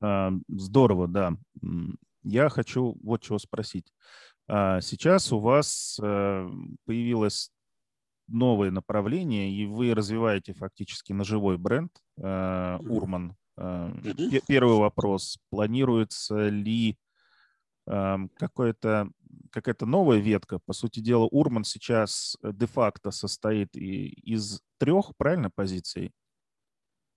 А, 0.05 0.31
здорово, 0.47 1.07
да. 1.07 1.35
Я 2.23 2.49
хочу 2.49 2.97
вот 3.03 3.21
чего 3.21 3.39
спросить. 3.39 3.91
А, 4.47 4.81
сейчас 4.81 5.31
у 5.31 5.39
вас 5.39 5.99
э, 6.01 6.49
появилось 6.85 7.51
новое 8.27 8.71
направление, 8.71 9.51
и 9.51 9.65
вы 9.65 9.93
развиваете 9.93 10.53
фактически 10.53 11.11
ножевой 11.13 11.57
бренд 11.57 11.91
э, 12.17 12.77
Урман. 12.87 13.35
Первый 14.47 14.77
вопрос. 14.77 15.37
Планируется 15.49 16.49
ли 16.49 16.97
какое-то 17.85 19.09
какая-то 19.51 19.85
новая 19.85 20.17
ветка. 20.17 20.59
По 20.65 20.73
сути 20.73 20.99
дела, 20.99 21.25
Урман 21.25 21.63
сейчас 21.63 22.35
э, 22.41 22.51
де-факто 22.51 23.11
состоит 23.11 23.75
из 23.75 24.61
трех, 24.79 25.15
правильно, 25.17 25.49
позиций? 25.53 26.11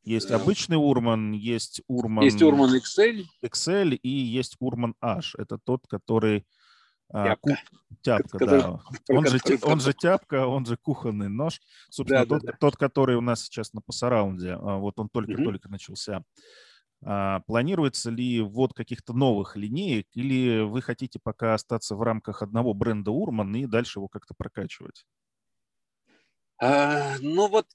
Есть 0.08 0.30
обычный 0.30 0.76
Урман, 0.76 1.32
есть 1.32 1.82
Урман... 1.86 2.24
Есть 2.24 2.40
Урман 2.40 2.74
XL. 2.74 3.24
XL 3.44 3.94
и 3.94 4.08
есть 4.08 4.56
Урман 4.58 4.94
H. 5.02 5.34
Это 5.36 5.58
тот, 5.58 5.86
который... 5.86 6.46
А, 7.12 7.36
тяпка. 7.36 7.58
Тяпка, 8.00 8.38
да. 8.46 8.80
Он 9.10 9.26
же, 9.26 9.38
он 9.62 9.80
же 9.80 9.92
тяпка, 9.92 10.46
он 10.46 10.66
же 10.66 10.76
кухонный 10.76 11.28
нож. 11.28 11.60
Собственно, 11.90 12.24
да, 12.24 12.26
тот, 12.26 12.42
да, 12.42 12.52
да. 12.52 12.58
тот, 12.58 12.76
который 12.76 13.16
у 13.16 13.20
нас 13.20 13.42
сейчас 13.42 13.74
на 13.74 13.82
пассараунде. 13.82 14.52
А, 14.52 14.76
вот 14.76 14.98
он 14.98 15.10
только-только 15.10 15.66
угу. 15.66 15.72
начался. 15.72 16.22
А, 17.02 17.40
планируется 17.40 18.10
ли 18.10 18.40
ввод 18.40 18.72
каких-то 18.72 19.12
новых 19.12 19.56
линеек 19.56 20.06
или 20.14 20.60
вы 20.60 20.80
хотите 20.80 21.18
пока 21.22 21.52
остаться 21.52 21.96
в 21.96 22.02
рамках 22.02 22.42
одного 22.42 22.72
бренда 22.72 23.10
Урман 23.10 23.54
и 23.56 23.66
дальше 23.66 23.98
его 23.98 24.08
как-то 24.08 24.34
прокачивать? 24.34 25.04
А, 26.60 27.16
ну 27.20 27.48
вот, 27.48 27.66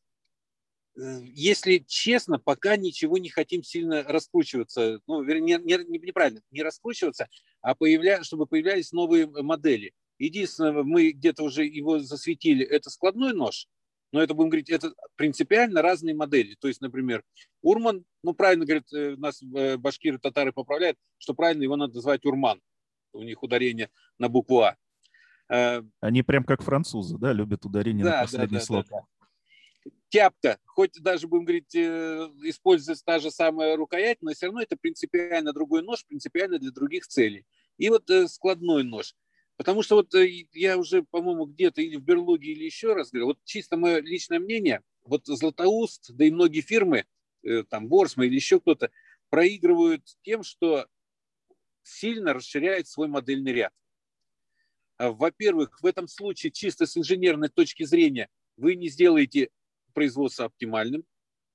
если 0.95 1.83
честно, 1.87 2.39
пока 2.39 2.77
ничего 2.77 3.17
не 3.17 3.29
хотим 3.29 3.63
сильно 3.63 4.03
раскручиваться. 4.03 4.99
Ну, 5.07 5.23
вернее, 5.23 5.59
не, 5.59 5.77
не, 5.83 5.99
неправильно, 5.99 6.41
не 6.51 6.61
раскручиваться, 6.61 7.27
а 7.61 7.75
появля, 7.75 8.23
чтобы 8.23 8.45
появлялись 8.45 8.91
новые 8.91 9.27
модели. 9.27 9.93
Единственное, 10.19 10.83
мы 10.83 11.11
где-то 11.11 11.43
уже 11.43 11.65
его 11.65 11.99
засветили, 11.99 12.63
это 12.63 12.89
складной 12.89 13.33
нож, 13.33 13.67
но 14.11 14.21
это, 14.21 14.35
будем 14.35 14.49
говорить, 14.49 14.69
это 14.69 14.93
принципиально 15.15 15.81
разные 15.81 16.15
модели. 16.15 16.55
То 16.59 16.67
есть, 16.67 16.81
например, 16.81 17.23
Урман, 17.63 18.05
ну, 18.21 18.33
правильно 18.33 18.63
говорят, 18.63 18.85
э, 18.93 19.15
нас 19.17 19.41
э, 19.41 19.77
башкиры, 19.77 20.19
татары 20.19 20.53
поправляют, 20.53 20.97
что 21.17 21.33
правильно 21.33 21.63
его 21.63 21.75
надо 21.75 21.95
называть 21.95 22.23
Урман. 22.25 22.61
У 23.13 23.23
них 23.23 23.41
ударение 23.41 23.89
на 24.19 24.29
букву 24.29 24.61
А. 24.61 24.77
Э, 25.49 25.81
Они 25.99 26.21
прям 26.21 26.43
как 26.43 26.61
французы, 26.61 27.17
да, 27.17 27.33
любят 27.33 27.65
ударение 27.65 28.05
да, 28.05 28.17
на 28.17 28.21
последний 28.21 28.59
да, 28.59 28.63
слог. 28.63 28.85
Да, 28.87 28.97
да. 28.99 29.22
Тяпка, 30.09 30.59
хоть 30.65 31.01
даже, 31.01 31.27
будем 31.27 31.45
говорить, 31.45 31.75
используется 31.75 33.03
та 33.03 33.19
же 33.19 33.31
самая 33.31 33.75
рукоять, 33.75 34.21
но 34.21 34.31
все 34.31 34.45
равно 34.45 34.61
это 34.61 34.77
принципиально 34.77 35.53
другой 35.53 35.81
нож, 35.81 36.05
принципиально 36.05 36.59
для 36.59 36.71
других 36.71 37.07
целей. 37.07 37.45
И 37.77 37.89
вот 37.89 38.09
складной 38.27 38.83
нож. 38.83 39.15
Потому 39.57 39.83
что 39.83 39.95
вот 39.95 40.13
э, 40.15 40.45
я 40.53 40.77
уже, 40.77 41.03
по-моему, 41.03 41.45
где-то 41.45 41.81
или 41.81 41.95
в 41.95 42.03
Берлоге, 42.03 42.51
или 42.51 42.63
еще 42.63 42.93
раз 42.93 43.11
говорю, 43.11 43.27
вот 43.27 43.39
чисто 43.43 43.77
мое 43.77 44.01
личное 44.01 44.39
мнение, 44.39 44.81
вот 45.03 45.25
Златоуст, 45.25 46.11
да 46.13 46.25
и 46.25 46.31
многие 46.31 46.61
фирмы, 46.61 47.05
э, 47.43 47.63
там 47.63 47.87
Борсма 47.87 48.25
или 48.25 48.35
еще 48.35 48.59
кто-то, 48.59 48.89
проигрывают 49.29 50.03
тем, 50.23 50.43
что 50.43 50.87
сильно 51.83 52.33
расширяют 52.33 52.87
свой 52.87 53.07
модельный 53.07 53.53
ряд. 53.53 53.73
А, 54.97 55.11
во-первых, 55.11 55.81
в 55.81 55.85
этом 55.85 56.07
случае 56.07 56.51
чисто 56.51 56.85
с 56.85 56.97
инженерной 56.97 57.49
точки 57.49 57.83
зрения 57.83 58.29
вы 58.57 58.75
не 58.75 58.89
сделаете 58.89 59.49
производство 59.93 60.45
оптимальным, 60.45 61.03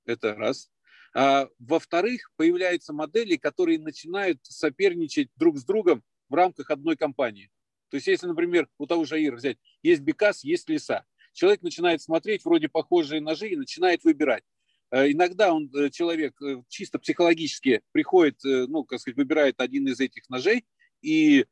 это 0.05 0.35
раз. 0.35 0.69
А, 1.13 1.47
во-вторых, 1.59 2.31
появляются 2.35 2.93
модели, 2.93 3.35
которые 3.35 3.79
начинают 3.79 4.39
соперничать 4.43 5.29
друг 5.35 5.57
с 5.57 5.63
другом 5.63 6.03
в 6.29 6.33
рамках 6.33 6.69
одной 6.69 6.95
компании. 6.95 7.49
То 7.89 7.95
есть, 7.95 8.07
если, 8.07 8.27
например, 8.27 8.67
у 8.77 8.85
того 8.85 9.05
же 9.05 9.15
Аира 9.15 9.35
взять, 9.35 9.57
есть 9.81 10.01
Бекас, 10.01 10.43
есть 10.43 10.69
леса. 10.69 11.05
Человек 11.33 11.61
начинает 11.61 12.01
смотреть 12.01 12.45
вроде 12.45 12.69
похожие 12.69 13.21
ножи 13.21 13.49
и 13.49 13.55
начинает 13.55 14.03
выбирать. 14.03 14.43
Э, 14.91 15.11
иногда 15.11 15.53
он, 15.53 15.69
э, 15.75 15.89
человек 15.89 16.39
э, 16.41 16.61
чисто 16.67 16.99
психологически 16.99 17.81
приходит, 17.91 18.39
ну, 18.43 18.83
как 18.83 18.99
сказать, 18.99 19.17
выбирает 19.17 19.59
один 19.59 19.87
из 19.87 19.99
этих 19.99 20.29
ножей, 20.29 20.65
и 21.01 21.45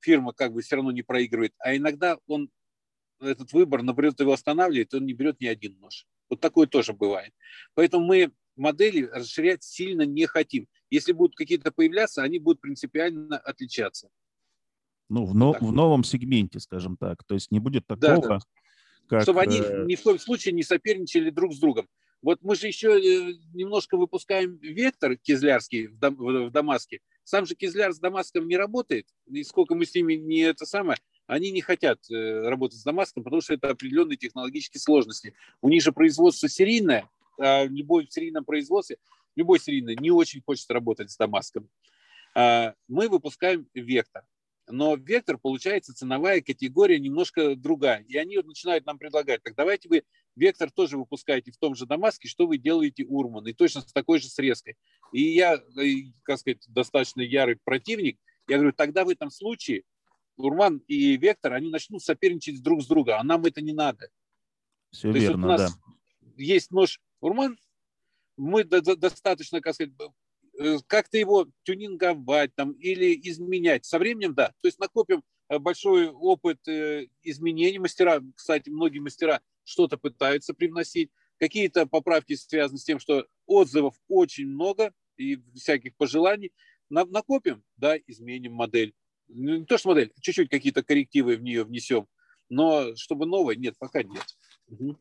фирма 0.00 0.32
как 0.32 0.52
бы 0.52 0.62
все 0.62 0.76
равно 0.76 0.92
не 0.92 1.02
проигрывает. 1.02 1.54
А 1.58 1.76
иногда 1.76 2.18
он 2.26 2.50
этот 3.20 3.52
выбор, 3.52 3.82
наоборот, 3.82 4.20
его 4.20 4.32
останавливает, 4.32 4.92
он 4.94 5.06
не 5.06 5.12
берет 5.12 5.40
ни 5.40 5.46
один 5.46 5.78
нож. 5.78 6.06
Вот 6.28 6.40
такое 6.40 6.66
тоже 6.66 6.92
бывает. 6.92 7.32
Поэтому 7.74 8.06
мы 8.06 8.32
модели 8.56 9.04
расширять 9.12 9.62
сильно 9.62 10.02
не 10.02 10.26
хотим. 10.26 10.68
Если 10.90 11.12
будут 11.12 11.36
какие-то 11.36 11.72
появляться, 11.72 12.22
они 12.22 12.38
будут 12.38 12.60
принципиально 12.60 13.38
отличаться. 13.38 14.08
Ну, 15.08 15.24
в, 15.24 15.34
но, 15.34 15.52
в 15.52 15.72
новом 15.72 16.04
сегменте, 16.04 16.60
скажем 16.60 16.96
так. 16.96 17.24
То 17.24 17.34
есть 17.34 17.50
не 17.50 17.60
будет 17.60 17.86
такого, 17.86 18.16
да, 18.16 18.28
да. 18.28 18.38
как... 19.08 19.22
Чтобы 19.22 19.42
они 19.42 19.58
э, 19.58 19.84
ни 19.84 19.96
в 19.96 20.02
коем 20.02 20.18
случае 20.18 20.54
не 20.54 20.62
соперничали 20.62 21.30
друг 21.30 21.52
с 21.52 21.58
другом. 21.58 21.88
Вот 22.22 22.38
мы 22.40 22.56
же 22.56 22.68
еще 22.68 22.98
э, 22.98 23.34
немножко 23.52 23.98
выпускаем 23.98 24.56
вектор 24.56 25.16
кизлярский 25.16 25.88
в, 25.88 25.98
Дам, 25.98 26.16
в 26.16 26.50
Дамаске. 26.50 27.00
Сам 27.22 27.44
же 27.44 27.54
кизляр 27.54 27.92
с 27.92 27.98
Дамаском 27.98 28.48
не 28.48 28.56
работает. 28.56 29.06
И 29.26 29.44
сколько 29.44 29.74
мы 29.74 29.84
с 29.84 29.94
ними 29.94 30.14
не 30.14 30.40
это 30.40 30.64
самое, 30.64 30.98
они 31.26 31.50
не 31.50 31.60
хотят 31.60 31.98
э, 32.10 32.48
работать 32.48 32.78
с 32.78 32.84
Дамаском, 32.84 33.24
потому 33.24 33.40
что 33.40 33.54
это 33.54 33.70
определенные 33.70 34.16
технологические 34.16 34.80
сложности. 34.80 35.34
У 35.60 35.68
них 35.68 35.82
же 35.82 35.92
производство 35.92 36.48
серийное, 36.48 37.08
а 37.38 37.64
любой 37.64 38.06
в 38.06 38.12
серийном 38.12 38.44
производстве, 38.44 38.98
любой 39.36 39.58
серийный 39.58 39.96
не 39.96 40.10
очень 40.10 40.42
хочет 40.44 40.70
работать 40.70 41.10
с 41.10 41.16
Дамаском. 41.16 41.68
А 42.34 42.74
мы 42.88 43.08
выпускаем 43.08 43.66
вектор 43.74 44.24
но 44.68 44.94
вектор, 44.96 45.38
получается, 45.38 45.94
ценовая 45.94 46.40
категория 46.40 46.98
немножко 46.98 47.54
другая. 47.54 48.04
И 48.08 48.16
они 48.16 48.38
начинают 48.38 48.86
нам 48.86 48.98
предлагать, 48.98 49.42
так 49.42 49.54
давайте 49.54 49.88
вы 49.88 50.04
вектор 50.36 50.70
тоже 50.70 50.96
выпускаете 50.96 51.52
в 51.52 51.58
том 51.58 51.74
же 51.74 51.86
Дамаске, 51.86 52.28
что 52.28 52.46
вы 52.46 52.58
делаете 52.58 53.04
Урман, 53.04 53.46
и 53.46 53.52
точно 53.52 53.82
с 53.82 53.92
такой 53.92 54.20
же 54.20 54.28
срезкой. 54.28 54.76
И 55.12 55.22
я, 55.22 55.60
как 56.22 56.38
сказать, 56.38 56.64
достаточно 56.68 57.20
ярый 57.20 57.56
противник, 57.62 58.18
я 58.48 58.56
говорю, 58.56 58.72
тогда 58.72 59.04
в 59.04 59.08
этом 59.08 59.30
случае 59.30 59.84
Урман 60.36 60.78
и 60.88 61.16
Вектор, 61.16 61.52
они 61.54 61.70
начнут 61.70 62.02
соперничать 62.02 62.62
друг 62.62 62.82
с 62.82 62.86
другом, 62.86 63.20
а 63.20 63.22
нам 63.24 63.44
это 63.44 63.60
не 63.60 63.72
надо. 63.72 64.08
Все 64.90 65.12
То 65.12 65.18
верно, 65.18 65.20
есть 65.20 65.34
вот 65.36 65.44
у 65.44 65.48
нас 65.48 65.60
да. 65.60 66.32
есть 66.36 66.70
нож 66.70 67.00
Урман, 67.20 67.58
мы 68.36 68.64
достаточно, 68.64 69.60
как 69.60 69.74
сказать, 69.74 69.92
Э, 70.58 70.78
как-то 70.86 71.18
его 71.18 71.48
тюнинговать 71.64 72.54
там, 72.54 72.72
или 72.72 73.18
изменять. 73.28 73.84
Со 73.84 73.98
временем, 73.98 74.34
да. 74.34 74.48
То 74.60 74.68
есть 74.68 74.78
накопим 74.78 75.22
э, 75.48 75.58
большой 75.58 76.08
опыт 76.10 76.66
э, 76.68 77.08
изменений. 77.22 77.78
Мастера, 77.78 78.22
кстати, 78.36 78.70
многие 78.70 79.00
мастера 79.00 79.40
что-то 79.64 79.98
пытаются 79.98 80.54
привносить. 80.54 81.10
Какие-то 81.38 81.86
поправки 81.86 82.36
связаны 82.36 82.78
с 82.78 82.84
тем, 82.84 83.00
что 83.00 83.26
отзывов 83.46 83.96
очень 84.08 84.46
много 84.46 84.92
и 85.16 85.40
всяких 85.54 85.96
пожеланий. 85.96 86.52
накопим, 86.88 87.64
да, 87.76 87.96
изменим 88.06 88.52
модель. 88.52 88.94
Ну, 89.28 89.58
не 89.58 89.64
то, 89.64 89.78
что 89.78 89.90
модель, 89.90 90.12
чуть-чуть 90.20 90.48
какие-то 90.48 90.82
коррективы 90.82 91.36
в 91.36 91.42
нее 91.42 91.64
внесем, 91.64 92.06
но 92.48 92.94
чтобы 92.96 93.26
новой, 93.26 93.56
нет, 93.56 93.74
пока 93.78 94.02
нет. 94.02 94.24
Угу. 94.68 94.98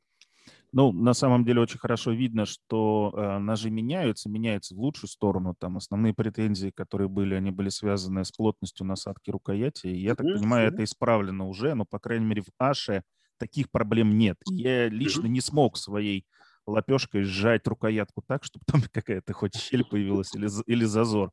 Ну, 0.76 0.92
на 0.92 1.14
самом 1.14 1.46
деле 1.46 1.62
очень 1.62 1.78
хорошо 1.78 2.12
видно, 2.12 2.48
что 2.48 3.14
э, 3.16 3.38
ножи 3.38 3.70
меняются, 3.70 4.28
меняются 4.28 4.74
в 4.74 4.80
лучшую 4.80 5.08
сторону. 5.08 5.56
Там 5.58 5.78
основные 5.78 6.16
претензии, 6.16 6.72
которые 6.72 7.10
были, 7.10 7.36
они 7.36 7.52
были 7.52 7.70
связаны 7.70 8.26
с 8.26 8.32
плотностью 8.32 8.88
насадки 8.88 9.30
рукояти. 9.30 9.86
И 9.88 10.02
я 10.02 10.16
так 10.16 10.26
mm-hmm. 10.26 10.34
понимаю, 10.34 10.70
это 10.70 10.84
исправлено 10.84 11.48
уже, 11.48 11.76
но, 11.76 11.86
по 11.86 12.00
крайней 12.00 12.26
мере, 12.26 12.42
в 12.42 12.50
Аше 12.58 13.04
таких 13.38 13.70
проблем 13.70 14.18
нет. 14.18 14.38
Я 14.50 14.90
лично 14.90 15.28
mm-hmm. 15.28 15.30
не 15.30 15.42
смог 15.42 15.78
своей 15.78 16.26
лапешкой 16.66 17.22
сжать 17.22 17.68
рукоятку 17.68 18.24
так, 18.26 18.44
чтобы 18.44 18.66
там 18.66 18.82
какая-то 18.92 19.32
хоть 19.34 19.56
щель 19.56 19.86
появилась 19.86 20.34
или, 20.34 20.50
или 20.66 20.86
зазор. 20.86 21.32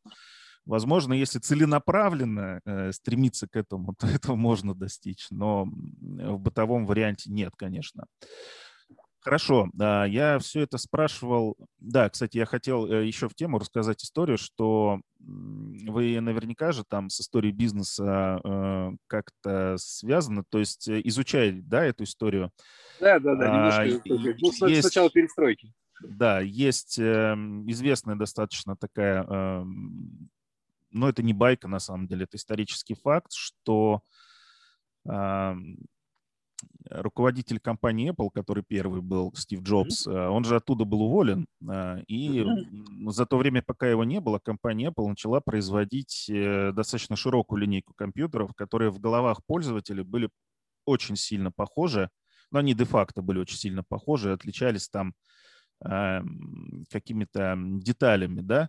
Возможно, 0.70 1.14
если 1.14 1.40
целенаправленно 1.40 2.60
э, 2.64 2.92
стремиться 2.92 3.48
к 3.48 3.56
этому, 3.56 3.92
то 3.98 4.06
этого 4.06 4.36
можно 4.36 4.72
достичь, 4.72 5.26
но 5.30 5.64
в 5.64 6.38
бытовом 6.38 6.86
варианте 6.86 7.28
нет, 7.28 7.52
конечно. 7.56 8.04
Хорошо, 9.18 9.68
я 9.74 10.38
все 10.38 10.60
это 10.60 10.78
спрашивал. 10.78 11.56
Да, 11.78 12.08
кстати, 12.08 12.38
я 12.38 12.46
хотел 12.46 12.86
э, 12.86 13.04
еще 13.04 13.28
в 13.28 13.34
тему 13.34 13.58
рассказать 13.58 14.04
историю, 14.04 14.38
что 14.38 15.00
вы 15.18 16.20
наверняка 16.20 16.70
же 16.70 16.84
там 16.88 17.10
с 17.10 17.20
историей 17.20 17.52
бизнеса 17.52 18.40
э, 18.42 18.90
как-то 19.08 19.74
связаны, 19.76 20.44
то 20.48 20.60
есть 20.60 20.86
э, 20.88 21.00
изучаете, 21.02 21.62
да, 21.62 21.84
эту 21.84 22.04
историю? 22.04 22.52
Да, 23.00 23.18
да, 23.18 23.34
да, 23.34 23.48
немножко. 23.48 23.82
А, 23.82 24.12
ну, 24.40 24.68
есть, 24.68 24.82
сначала 24.82 25.10
перестройки. 25.10 25.72
Да, 26.02 26.40
есть 26.40 26.98
эм, 26.98 27.70
известная 27.70 28.16
достаточно 28.16 28.76
такая, 28.76 29.24
эм, 29.24 30.30
но 30.90 31.08
это 31.08 31.22
не 31.22 31.32
байка 31.32 31.68
на 31.68 31.78
самом 31.78 32.06
деле, 32.06 32.24
это 32.24 32.36
исторический 32.36 32.94
факт, 32.94 33.32
что 33.32 34.02
руководитель 36.90 37.60
компании 37.60 38.12
Apple, 38.12 38.30
который 38.32 38.64
первый 38.66 39.00
был, 39.00 39.32
Стив 39.34 39.62
Джобс, 39.62 40.06
mm-hmm. 40.06 40.28
он 40.28 40.44
же 40.44 40.56
оттуда 40.56 40.84
был 40.84 41.02
уволен, 41.02 41.46
э, 41.68 42.02
и 42.06 42.44
за 43.06 43.26
то 43.26 43.38
время, 43.38 43.62
пока 43.62 43.88
его 43.88 44.04
не 44.04 44.20
было, 44.20 44.38
компания 44.38 44.88
Apple 44.88 45.08
начала 45.08 45.40
производить 45.40 46.28
э, 46.28 46.72
достаточно 46.72 47.16
широкую 47.16 47.60
линейку 47.60 47.94
компьютеров, 47.94 48.54
которые 48.54 48.90
в 48.90 48.98
головах 48.98 49.44
пользователей 49.46 50.02
были 50.02 50.30
очень 50.84 51.16
сильно 51.16 51.50
похожи, 51.52 52.10
но 52.50 52.58
они 52.58 52.74
де-факто 52.74 53.22
были 53.22 53.38
очень 53.38 53.56
сильно 53.56 53.84
похожи, 53.84 54.32
отличались 54.32 54.88
там 54.88 55.14
какими-то 56.90 57.56
деталями, 57.56 58.42
да, 58.42 58.68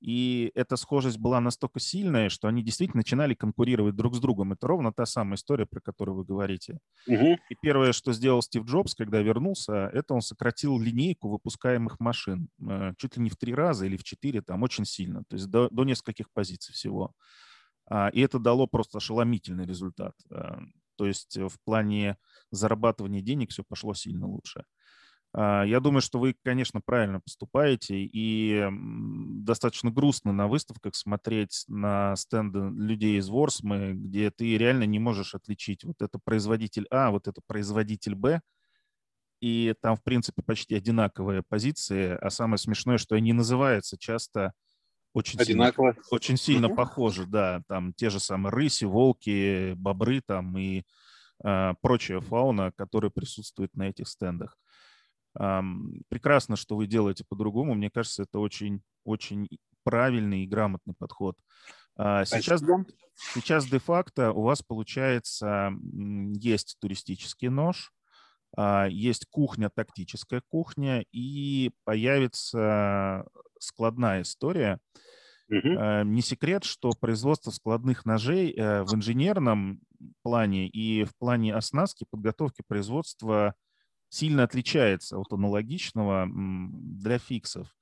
и 0.00 0.52
эта 0.54 0.76
схожесть 0.76 1.18
была 1.18 1.40
настолько 1.40 1.80
сильная, 1.80 2.28
что 2.28 2.46
они 2.46 2.62
действительно 2.62 3.00
начинали 3.00 3.34
конкурировать 3.34 3.96
друг 3.96 4.14
с 4.14 4.20
другом. 4.20 4.52
Это 4.52 4.68
ровно 4.68 4.92
та 4.92 5.06
самая 5.06 5.34
история, 5.34 5.66
про 5.66 5.80
которую 5.80 6.16
вы 6.16 6.24
говорите. 6.24 6.78
Угу. 7.08 7.38
И 7.50 7.54
первое, 7.60 7.92
что 7.92 8.12
сделал 8.12 8.40
Стив 8.42 8.64
Джобс, 8.64 8.94
когда 8.94 9.20
вернулся, 9.20 9.90
это 9.92 10.14
он 10.14 10.20
сократил 10.20 10.78
линейку 10.78 11.28
выпускаемых 11.28 11.98
машин. 11.98 12.48
Э, 12.60 12.92
чуть 12.96 13.16
ли 13.16 13.24
не 13.24 13.30
в 13.30 13.36
три 13.36 13.54
раза 13.54 13.86
или 13.86 13.96
в 13.96 14.04
четыре, 14.04 14.40
там 14.40 14.62
очень 14.62 14.84
сильно. 14.84 15.24
То 15.28 15.34
есть 15.34 15.48
до, 15.48 15.68
до 15.70 15.84
нескольких 15.84 16.30
позиций 16.32 16.74
всего. 16.74 17.12
А, 17.90 18.08
и 18.08 18.20
это 18.20 18.38
дало 18.38 18.68
просто 18.68 18.98
ошеломительный 18.98 19.66
результат. 19.66 20.14
Э, 20.30 20.58
то 20.96 21.06
есть 21.06 21.36
в 21.36 21.58
плане 21.64 22.18
зарабатывания 22.52 23.20
денег 23.20 23.50
все 23.50 23.64
пошло 23.64 23.94
сильно 23.94 24.28
лучше. 24.28 24.64
А, 25.40 25.62
я 25.64 25.78
думаю, 25.78 26.00
что 26.00 26.18
вы, 26.18 26.34
конечно, 26.44 26.80
правильно 26.84 27.20
поступаете, 27.20 27.94
и 27.98 28.68
достаточно 29.44 29.90
грустно 29.92 30.32
на 30.32 30.48
выставках 30.48 30.96
смотреть 30.96 31.64
на 31.68 32.16
стенды 32.16 32.58
людей 32.58 33.18
из 33.18 33.28
Ворсмы, 33.28 33.92
где 33.94 34.32
ты 34.32 34.58
реально 34.58 34.82
не 34.84 34.98
можешь 34.98 35.36
отличить, 35.36 35.84
вот 35.84 36.02
это 36.02 36.18
производитель 36.18 36.86
А, 36.90 37.12
вот 37.12 37.28
это 37.28 37.40
производитель 37.46 38.16
Б, 38.16 38.40
и 39.40 39.74
там, 39.80 39.96
в 39.96 40.02
принципе, 40.02 40.42
почти 40.42 40.74
одинаковые 40.74 41.42
позиции, 41.48 42.18
а 42.20 42.28
самое 42.30 42.58
смешное, 42.58 42.98
что 42.98 43.14
они 43.14 43.32
называются 43.32 43.96
часто 43.96 44.52
очень 45.14 45.38
Одинаково. 45.38 45.94
сильно, 45.94 46.08
очень 46.10 46.36
сильно 46.36 46.70
похожи, 46.70 47.26
да, 47.26 47.62
там 47.68 47.92
те 47.94 48.10
же 48.10 48.20
самые 48.20 48.52
рыси, 48.52 48.84
волки, 48.84 49.74
бобры 49.74 50.22
там 50.26 50.56
и 50.58 50.84
э, 51.44 51.74
прочая 51.82 52.20
фауна, 52.20 52.72
которая 52.72 53.10
присутствует 53.10 53.74
на 53.76 53.88
этих 53.90 54.08
стендах. 54.08 54.58
Прекрасно, 55.34 56.56
что 56.56 56.76
вы 56.76 56.86
делаете 56.86 57.24
по-другому. 57.28 57.74
Мне 57.74 57.90
кажется, 57.90 58.24
это 58.24 58.38
очень, 58.38 58.82
очень 59.04 59.48
правильный 59.84 60.44
и 60.44 60.46
грамотный 60.46 60.94
подход. 60.98 61.36
А, 61.96 62.24
сейчас, 62.24 62.62
сейчас 63.34 63.66
де-факто 63.66 64.32
у 64.32 64.42
вас 64.42 64.62
получается 64.62 65.72
есть 66.34 66.76
туристический 66.80 67.48
нож, 67.48 67.92
а, 68.56 68.86
есть 68.86 69.26
кухня, 69.30 69.70
тактическая 69.74 70.42
кухня, 70.48 71.04
и 71.12 71.72
появится 71.84 73.24
складная 73.58 74.22
история. 74.22 74.78
Угу. 75.50 76.04
Не 76.04 76.20
секрет, 76.20 76.64
что 76.64 76.90
производство 76.90 77.50
складных 77.50 78.04
ножей 78.04 78.52
э, 78.52 78.82
в 78.82 78.94
инженерном 78.94 79.80
плане 80.22 80.68
и 80.68 81.04
в 81.04 81.16
плане 81.16 81.54
оснастки, 81.54 82.04
подготовки 82.10 82.62
производства– 82.66 83.54
сильно 84.08 84.44
отличается 84.44 85.18
от 85.18 85.32
аналогичного 85.32 86.28
для 86.30 87.18
фиксов. 87.18 87.74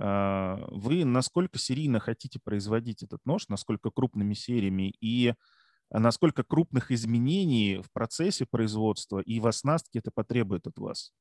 А, 0.00 0.64
вы 0.70 1.04
насколько 1.04 1.58
серийно 1.58 1.98
хотите 1.98 2.38
производить 2.42 3.02
этот 3.02 3.24
нож, 3.24 3.48
насколько 3.48 3.90
крупными 3.90 4.34
сериями 4.34 4.94
и 5.00 5.34
насколько 5.90 6.44
крупных 6.44 6.90
изменений 6.92 7.80
в 7.82 7.90
процессе 7.92 8.46
производства 8.46 9.20
и 9.20 9.40
в 9.40 9.46
оснастке 9.46 9.98
это 9.98 10.10
потребует 10.12 10.66
от 10.66 10.78
вас? 10.78 11.12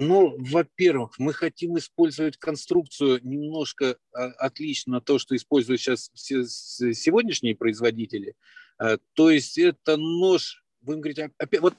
Ну, 0.00 0.36
во-первых, 0.38 1.18
мы 1.18 1.32
хотим 1.32 1.76
использовать 1.76 2.36
конструкцию 2.36 3.18
немножко 3.24 3.98
а, 4.12 4.26
отлично 4.38 4.98
от 4.98 5.04
того, 5.04 5.18
что 5.18 5.34
используют 5.34 5.80
сейчас 5.80 6.10
все 6.14 6.44
сегодняшние 6.46 7.56
производители. 7.56 8.36
А, 8.78 8.98
то 9.14 9.28
есть 9.28 9.58
это 9.58 9.96
нож 9.96 10.62
будем 10.80 11.00
говорить, 11.00 11.18
опять, 11.36 11.60
вот 11.60 11.74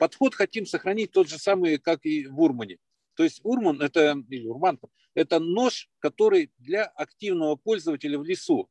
подход 0.00 0.34
хотим 0.34 0.64
сохранить 0.64 1.12
тот 1.12 1.28
же 1.28 1.38
самый, 1.38 1.78
как 1.78 2.06
и 2.06 2.26
в 2.26 2.40
Урмане. 2.40 2.78
То 3.16 3.22
есть 3.22 3.40
Урман 3.44 3.82
это, 3.82 4.16
или 4.30 4.46
Урман, 4.46 4.80
это 5.14 5.38
нож, 5.38 5.90
который 5.98 6.50
для 6.58 6.86
активного 6.86 7.56
пользователя 7.56 8.18
в 8.18 8.24
лесу. 8.24 8.70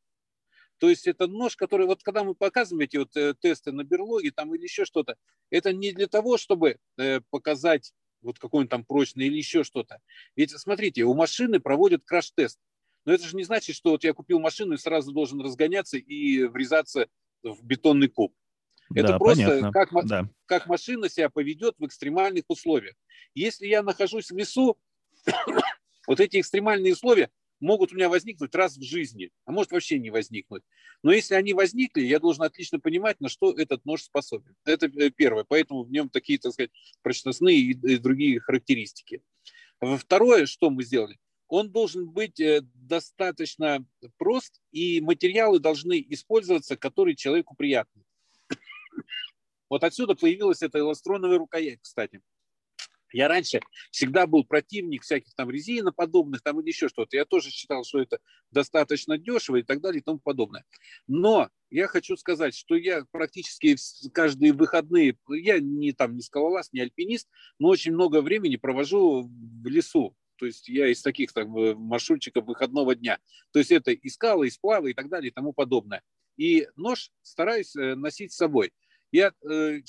То 0.79 0.89
есть 0.89 1.05
это 1.07 1.27
нож, 1.27 1.55
который, 1.55 1.85
вот 1.85 2.01
когда 2.01 2.23
мы 2.23 2.33
показываем 2.33 2.85
эти 2.85 2.97
вот 2.97 3.15
э, 3.15 3.35
тесты 3.39 3.71
на 3.71 3.83
берлоге 3.83 4.31
там 4.31 4.55
или 4.55 4.63
еще 4.63 4.85
что-то, 4.85 5.17
это 5.51 5.71
не 5.71 5.91
для 5.91 6.07
того, 6.07 6.37
чтобы 6.37 6.79
э, 6.97 7.19
показать 7.29 7.93
вот 8.21 8.39
какой 8.39 8.61
он 8.61 8.67
там 8.67 8.83
прочный 8.83 9.27
или 9.27 9.37
еще 9.37 9.63
что-то. 9.63 9.99
Ведь 10.35 10.51
смотрите, 10.51 11.03
у 11.03 11.13
машины 11.13 11.59
проводят 11.59 12.03
краш-тест. 12.05 12.59
Но 13.05 13.13
это 13.13 13.27
же 13.27 13.35
не 13.35 13.43
значит, 13.43 13.75
что 13.75 13.91
вот 13.91 14.03
я 14.03 14.13
купил 14.13 14.39
машину 14.39 14.73
и 14.73 14.77
сразу 14.77 15.11
должен 15.11 15.39
разгоняться 15.41 15.97
и 15.97 16.43
врезаться 16.45 17.07
в 17.43 17.63
бетонный 17.63 18.07
куб. 18.07 18.33
Это 18.95 19.07
да, 19.09 19.19
просто 19.19 19.71
как, 19.71 19.89
да. 20.07 20.29
как 20.45 20.67
машина 20.67 21.09
себя 21.09 21.29
поведет 21.29 21.75
в 21.77 21.85
экстремальных 21.85 22.45
условиях. 22.47 22.95
Если 23.35 23.67
я 23.67 23.83
нахожусь 23.83 24.31
в 24.31 24.37
лесу, 24.37 24.77
вот 26.07 26.19
эти 26.19 26.39
экстремальные 26.39 26.93
условия 26.93 27.29
могут 27.59 27.91
у 27.91 27.95
меня 27.95 28.09
возникнуть 28.09 28.55
раз 28.55 28.77
в 28.77 28.83
жизни, 28.83 29.31
а 29.45 29.51
может 29.51 29.71
вообще 29.71 29.99
не 29.99 30.09
возникнуть. 30.09 30.63
Но 31.03 31.11
если 31.11 31.35
они 31.35 31.53
возникли, 31.53 32.01
я 32.01 32.19
должен 32.19 32.43
отлично 32.43 32.79
понимать, 32.79 33.19
на 33.19 33.29
что 33.29 33.51
этот 33.51 33.85
нож 33.85 34.03
способен. 34.03 34.55
Это 34.65 34.87
э, 34.87 35.09
первое, 35.09 35.43
поэтому 35.43 35.83
в 35.83 35.91
нем 35.91 36.09
такие, 36.09 36.39
так 36.39 36.53
сказать, 36.53 36.71
прочностные 37.01 37.57
и 37.57 37.97
другие 37.97 38.39
характеристики. 38.39 39.21
Второе, 39.81 40.45
что 40.45 40.69
мы 40.69 40.83
сделали, 40.83 41.17
он 41.47 41.71
должен 41.71 42.09
быть 42.09 42.39
э, 42.39 42.61
достаточно 42.75 43.85
прост, 44.17 44.61
и 44.71 45.01
материалы 45.01 45.59
должны 45.59 46.05
использоваться, 46.09 46.77
которые 46.77 47.15
человеку 47.15 47.55
приятны. 47.55 48.03
Вот 49.69 49.83
отсюда 49.83 50.15
появилась 50.15 50.61
эта 50.61 50.79
эластроновая 50.79 51.37
рукоять, 51.37 51.79
кстати. 51.81 52.21
Я 53.11 53.27
раньше 53.27 53.59
всегда 53.91 54.27
был 54.27 54.43
противник 54.43 55.03
всяких 55.03 55.33
там 55.35 55.49
резиноподобных 55.49 56.41
там 56.41 56.59
или 56.59 56.67
еще 56.67 56.89
что-то. 56.89 57.17
Я 57.17 57.25
тоже 57.25 57.49
считал, 57.49 57.83
что 57.83 57.99
это 57.99 58.19
достаточно 58.51 59.17
дешево 59.17 59.57
и 59.57 59.63
так 59.63 59.81
далее 59.81 60.01
и 60.01 60.03
тому 60.03 60.19
подобное. 60.19 60.63
Но 61.07 61.49
я 61.69 61.87
хочу 61.87 62.15
сказать, 62.17 62.55
что 62.55 62.75
я 62.75 63.05
практически 63.11 63.75
каждые 64.13 64.53
выходные, 64.53 65.17
я 65.29 65.59
не 65.59 65.91
там 65.91 66.15
не 66.15 66.21
скалолаз, 66.21 66.71
не 66.71 66.81
альпинист, 66.81 67.27
но 67.57 67.69
очень 67.69 67.93
много 67.93 68.21
времени 68.21 68.57
провожу 68.57 69.23
в 69.23 69.67
лесу. 69.67 70.15
То 70.37 70.45
есть 70.45 70.69
я 70.69 70.87
из 70.87 71.01
таких 71.01 71.33
там 71.33 71.55
э, 71.57 71.75
маршрутчиков 71.75 72.45
выходного 72.45 72.95
дня. 72.95 73.19
То 73.51 73.59
есть 73.59 73.71
это 73.71 73.91
и 73.91 74.09
скалы, 74.09 74.47
и 74.47 74.51
сплавы 74.51 74.91
и 74.91 74.93
так 74.93 75.09
далее 75.09 75.31
и 75.31 75.33
тому 75.33 75.51
подобное. 75.51 76.01
И 76.37 76.67
нож 76.77 77.11
стараюсь 77.21 77.75
э, 77.75 77.95
носить 77.95 78.31
с 78.31 78.37
собой. 78.37 78.71
Я, 79.11 79.33
э, 79.49 79.79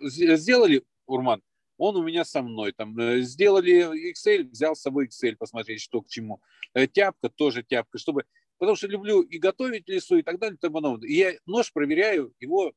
сделали, 0.00 0.84
Урман, 1.06 1.42
он 1.76 1.96
у 1.96 2.02
меня 2.02 2.24
со 2.24 2.42
мной. 2.42 2.72
Там, 2.72 2.98
э, 2.98 3.20
сделали 3.20 4.10
Excel, 4.12 4.48
взял 4.48 4.74
с 4.74 4.80
собой 4.80 5.08
Excel, 5.08 5.36
посмотреть, 5.36 5.80
что 5.80 6.02
к 6.02 6.08
чему. 6.08 6.40
Э, 6.74 6.86
тяпка 6.86 7.28
тоже 7.28 7.62
тяпка, 7.62 7.98
чтобы... 7.98 8.24
Потому 8.58 8.76
что 8.76 8.88
люблю 8.88 9.22
и 9.22 9.38
готовить 9.38 9.88
лесу, 9.88 10.16
и 10.16 10.22
так 10.22 10.38
далее, 10.40 10.56
и 10.56 10.58
тому 10.58 10.74
подобное. 10.74 11.08
И 11.08 11.14
я 11.14 11.34
нож 11.46 11.72
проверяю 11.72 12.34
его 12.40 12.72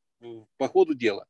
по 0.58 0.68
ходу 0.68 0.94
дела. 0.94 1.26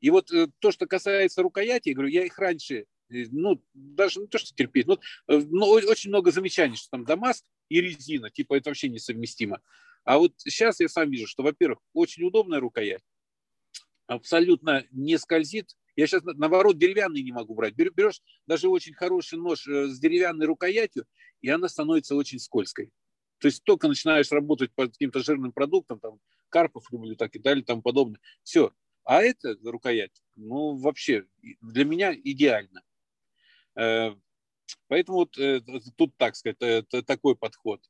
И 0.00 0.08
вот 0.08 0.30
то, 0.60 0.70
что 0.70 0.86
касается 0.86 1.42
рукояти, 1.42 1.90
я 1.90 1.94
говорю, 1.94 2.08
я 2.08 2.24
их 2.24 2.38
раньше, 2.38 2.86
ну, 3.10 3.62
даже 3.74 4.20
не 4.20 4.26
то, 4.28 4.38
что 4.38 4.54
терпеть, 4.54 4.86
но, 4.86 4.98
но 5.26 5.68
очень 5.68 6.08
много 6.08 6.30
замечаний, 6.30 6.76
что 6.76 6.88
там 6.92 7.04
Дамаск 7.04 7.44
и 7.68 7.82
резина, 7.82 8.30
типа 8.30 8.54
это 8.54 8.70
вообще 8.70 8.88
несовместимо. 8.88 9.60
А 10.04 10.16
вот 10.16 10.32
сейчас 10.38 10.80
я 10.80 10.88
сам 10.88 11.10
вижу, 11.10 11.26
что, 11.26 11.42
во-первых, 11.42 11.80
очень 11.92 12.24
удобная 12.24 12.60
рукоять, 12.60 13.02
абсолютно 14.10 14.84
не 14.90 15.18
скользит. 15.18 15.76
Я 15.94 16.06
сейчас, 16.06 16.24
наоборот, 16.24 16.78
деревянный 16.78 17.22
не 17.22 17.30
могу 17.30 17.54
брать. 17.54 17.74
Берешь 17.74 18.20
даже 18.46 18.68
очень 18.68 18.92
хороший 18.92 19.38
нож 19.38 19.68
э, 19.68 19.86
с 19.86 20.00
деревянной 20.00 20.46
рукоятью, 20.46 21.06
и 21.40 21.48
она 21.48 21.68
становится 21.68 22.16
очень 22.16 22.40
скользкой. 22.40 22.90
То 23.38 23.46
есть 23.46 23.62
только 23.62 23.86
начинаешь 23.86 24.32
работать 24.32 24.72
по 24.74 24.88
каким-то 24.88 25.20
жирным 25.20 25.52
продуктам, 25.52 26.00
там, 26.00 26.18
карпов 26.48 26.90
люблю 26.90 27.14
так 27.14 27.36
и 27.36 27.38
далее, 27.38 27.64
там 27.64 27.82
подобное. 27.82 28.20
Все. 28.42 28.72
А 29.04 29.22
это 29.22 29.56
рукоять, 29.62 30.22
ну, 30.34 30.76
вообще 30.76 31.26
для 31.60 31.84
меня 31.84 32.12
идеально. 32.12 32.82
Э, 33.76 34.16
поэтому 34.88 35.18
вот 35.18 35.38
э, 35.38 35.60
тут, 35.96 36.16
так 36.16 36.34
сказать, 36.34 36.58
такой 37.06 37.36
подход. 37.36 37.80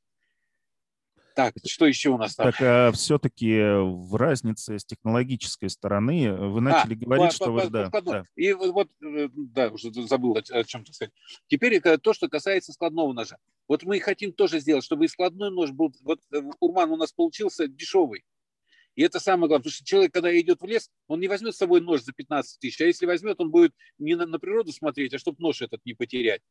Так, 1.35 1.53
что 1.65 1.85
еще 1.85 2.09
у 2.09 2.17
нас 2.17 2.35
там? 2.35 2.51
Так, 2.51 2.61
а 2.61 2.91
все-таки 2.91 3.57
в 3.59 4.15
разнице 4.15 4.77
с 4.77 4.85
технологической 4.85 5.69
стороны 5.69 6.33
вы 6.33 6.59
а, 6.59 6.61
начали 6.61 6.93
а, 6.93 6.97
говорить, 6.97 7.29
по, 7.29 7.33
что 7.33 7.45
по, 7.45 7.51
вы... 7.51 7.61
По, 7.61 7.69
да, 7.69 8.01
да. 8.01 8.23
И 8.35 8.53
вот, 8.53 8.89
э, 9.03 9.29
да, 9.33 9.69
уже 9.69 9.91
забыл 9.93 10.35
о, 10.35 10.39
о 10.39 10.63
чем-то 10.63 10.93
сказать. 10.93 11.13
Теперь 11.47 11.79
то, 11.79 12.13
что 12.13 12.27
касается 12.27 12.73
складного 12.73 13.13
ножа. 13.13 13.37
Вот 13.67 13.83
мы 13.83 13.99
хотим 13.99 14.33
тоже 14.33 14.59
сделать, 14.59 14.83
чтобы 14.83 15.05
и 15.05 15.07
складной 15.07 15.51
нож 15.51 15.71
был... 15.71 15.93
Вот 16.01 16.19
э, 16.33 16.41
Урман 16.59 16.91
у 16.91 16.97
нас 16.97 17.13
получился 17.13 17.67
дешевый. 17.67 18.25
И 18.95 19.03
это 19.03 19.19
самое 19.19 19.47
главное, 19.47 19.63
потому 19.63 19.73
что 19.73 19.85
человек, 19.85 20.13
когда 20.13 20.37
идет 20.37 20.61
в 20.61 20.65
лес, 20.65 20.89
он 21.07 21.21
не 21.21 21.27
возьмет 21.27 21.55
с 21.55 21.57
собой 21.57 21.79
нож 21.79 22.01
за 22.01 22.11
15 22.11 22.59
тысяч, 22.59 22.81
а 22.81 22.85
если 22.85 23.05
возьмет, 23.05 23.39
он 23.39 23.49
будет 23.49 23.73
не 23.97 24.15
на, 24.15 24.25
на 24.25 24.37
природу 24.37 24.73
смотреть, 24.73 25.13
а 25.13 25.19
чтобы 25.19 25.41
нож 25.41 25.61
этот 25.61 25.79
не 25.85 25.93
потерять. 25.93 26.41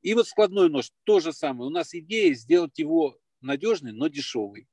И 0.00 0.14
вот 0.14 0.26
складной 0.26 0.70
нож, 0.70 0.90
то 1.04 1.20
же 1.20 1.32
самое. 1.32 1.68
У 1.68 1.70
нас 1.70 1.92
идея 1.92 2.32
сделать 2.32 2.78
его 2.78 3.18
надежный, 3.42 3.92
но 3.92 4.08
дешевый. 4.08 4.68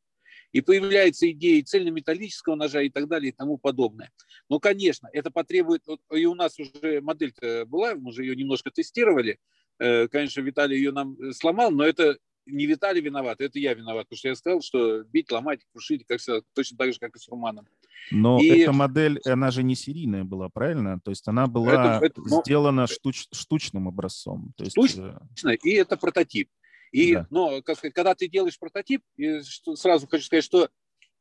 И 0.52 0.62
появляется 0.62 1.30
идея 1.32 1.64
цельнометаллического 1.64 2.56
ножа 2.56 2.82
и 2.82 2.90
так 2.90 3.08
далее 3.08 3.30
и 3.30 3.36
тому 3.36 3.58
подобное. 3.58 4.12
Но, 4.50 4.60
конечно, 4.60 5.10
это 5.12 5.30
потребует, 5.30 5.84
и 6.14 6.26
у 6.26 6.36
нас 6.36 6.58
уже 6.58 7.02
модель 7.02 7.34
была, 7.66 7.96
мы 7.96 8.10
уже 8.10 8.24
ее 8.24 8.36
немножко 8.36 8.72
тестировали, 8.72 9.40
э, 9.80 10.08
конечно, 10.08 10.42
Виталий 10.42 10.78
ее 10.78 10.92
нам 10.92 11.18
сломал, 11.34 11.72
но 11.72 11.84
это 11.84 12.18
не 12.48 12.66
Виталий 12.66 13.02
виноват, 13.02 13.42
это 13.42 13.60
я 13.60 13.74
виноват, 13.74 14.06
потому 14.06 14.18
что 14.18 14.28
я 14.30 14.36
сказал, 14.36 14.62
что 14.62 15.04
бить, 15.04 15.32
ломать, 15.32 15.62
крушить, 15.72 16.06
как 16.08 16.20
всегда, 16.20 16.42
точно 16.54 16.78
так 16.78 16.94
же, 16.94 17.00
как 17.00 17.16
и 17.16 17.20
с 17.20 17.28
Руманом. 17.28 17.68
Но 18.12 18.40
и... 18.40 18.48
эта 18.48 18.72
модель, 18.72 19.20
она 19.26 19.52
же 19.52 19.64
не 19.64 19.76
серийная 19.76 20.24
была, 20.24 20.50
правильно? 20.50 21.00
То 21.04 21.12
есть 21.12 21.28
она 21.28 21.48
была 21.48 21.98
это, 21.98 22.06
это, 22.06 22.22
но... 22.22 22.42
сделана 22.42 22.88
штуч, 22.88 23.28
штучным 23.34 23.88
образцом. 23.88 24.54
То 24.56 24.64
есть... 24.64 24.74
Штучно, 24.74 25.20
э, 25.46 25.56
и 25.64 25.72
это 25.74 25.98
прототип. 25.98 26.50
И, 26.92 27.14
да. 27.14 27.28
но, 27.30 27.62
как 27.62 27.78
сказать, 27.78 27.94
когда 27.94 28.16
ты 28.16 28.28
делаешь 28.28 28.60
прототип, 28.60 29.02
и 29.18 29.42
сразу 29.76 30.08
хочу 30.08 30.24
сказать, 30.24 30.44
что 30.44 30.70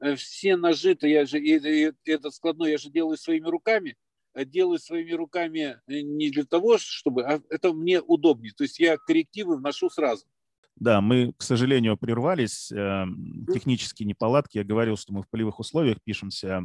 э, 0.00 0.14
все 0.16 0.56
ножи-то 0.56 1.06
я 1.06 1.26
же, 1.26 1.38
и, 1.38 1.56
и 1.56 1.92
этот 2.04 2.34
складной 2.34 2.72
я 2.72 2.78
же 2.78 2.90
делаю 2.90 3.16
своими 3.16 3.48
руками, 3.48 3.96
а 4.32 4.44
делаю 4.44 4.78
своими 4.78 5.12
руками 5.12 5.80
э, 5.86 6.00
не 6.00 6.30
для 6.30 6.44
того, 6.44 6.78
чтобы, 6.78 7.24
а 7.24 7.40
это 7.50 7.72
мне 7.72 8.00
удобнее. 8.00 8.52
То 8.56 8.64
есть 8.64 8.78
я 8.78 8.96
коррективы 8.96 9.56
вношу 9.56 9.90
сразу. 9.90 10.26
Да, 10.78 11.00
мы, 11.00 11.32
к 11.38 11.42
сожалению, 11.42 11.96
прервались. 11.96 12.68
Технические 12.68 14.06
неполадки. 14.06 14.58
Я 14.58 14.64
говорил, 14.64 14.98
что 14.98 15.14
мы 15.14 15.22
в 15.22 15.28
полевых 15.30 15.58
условиях 15.58 16.02
пишемся. 16.04 16.64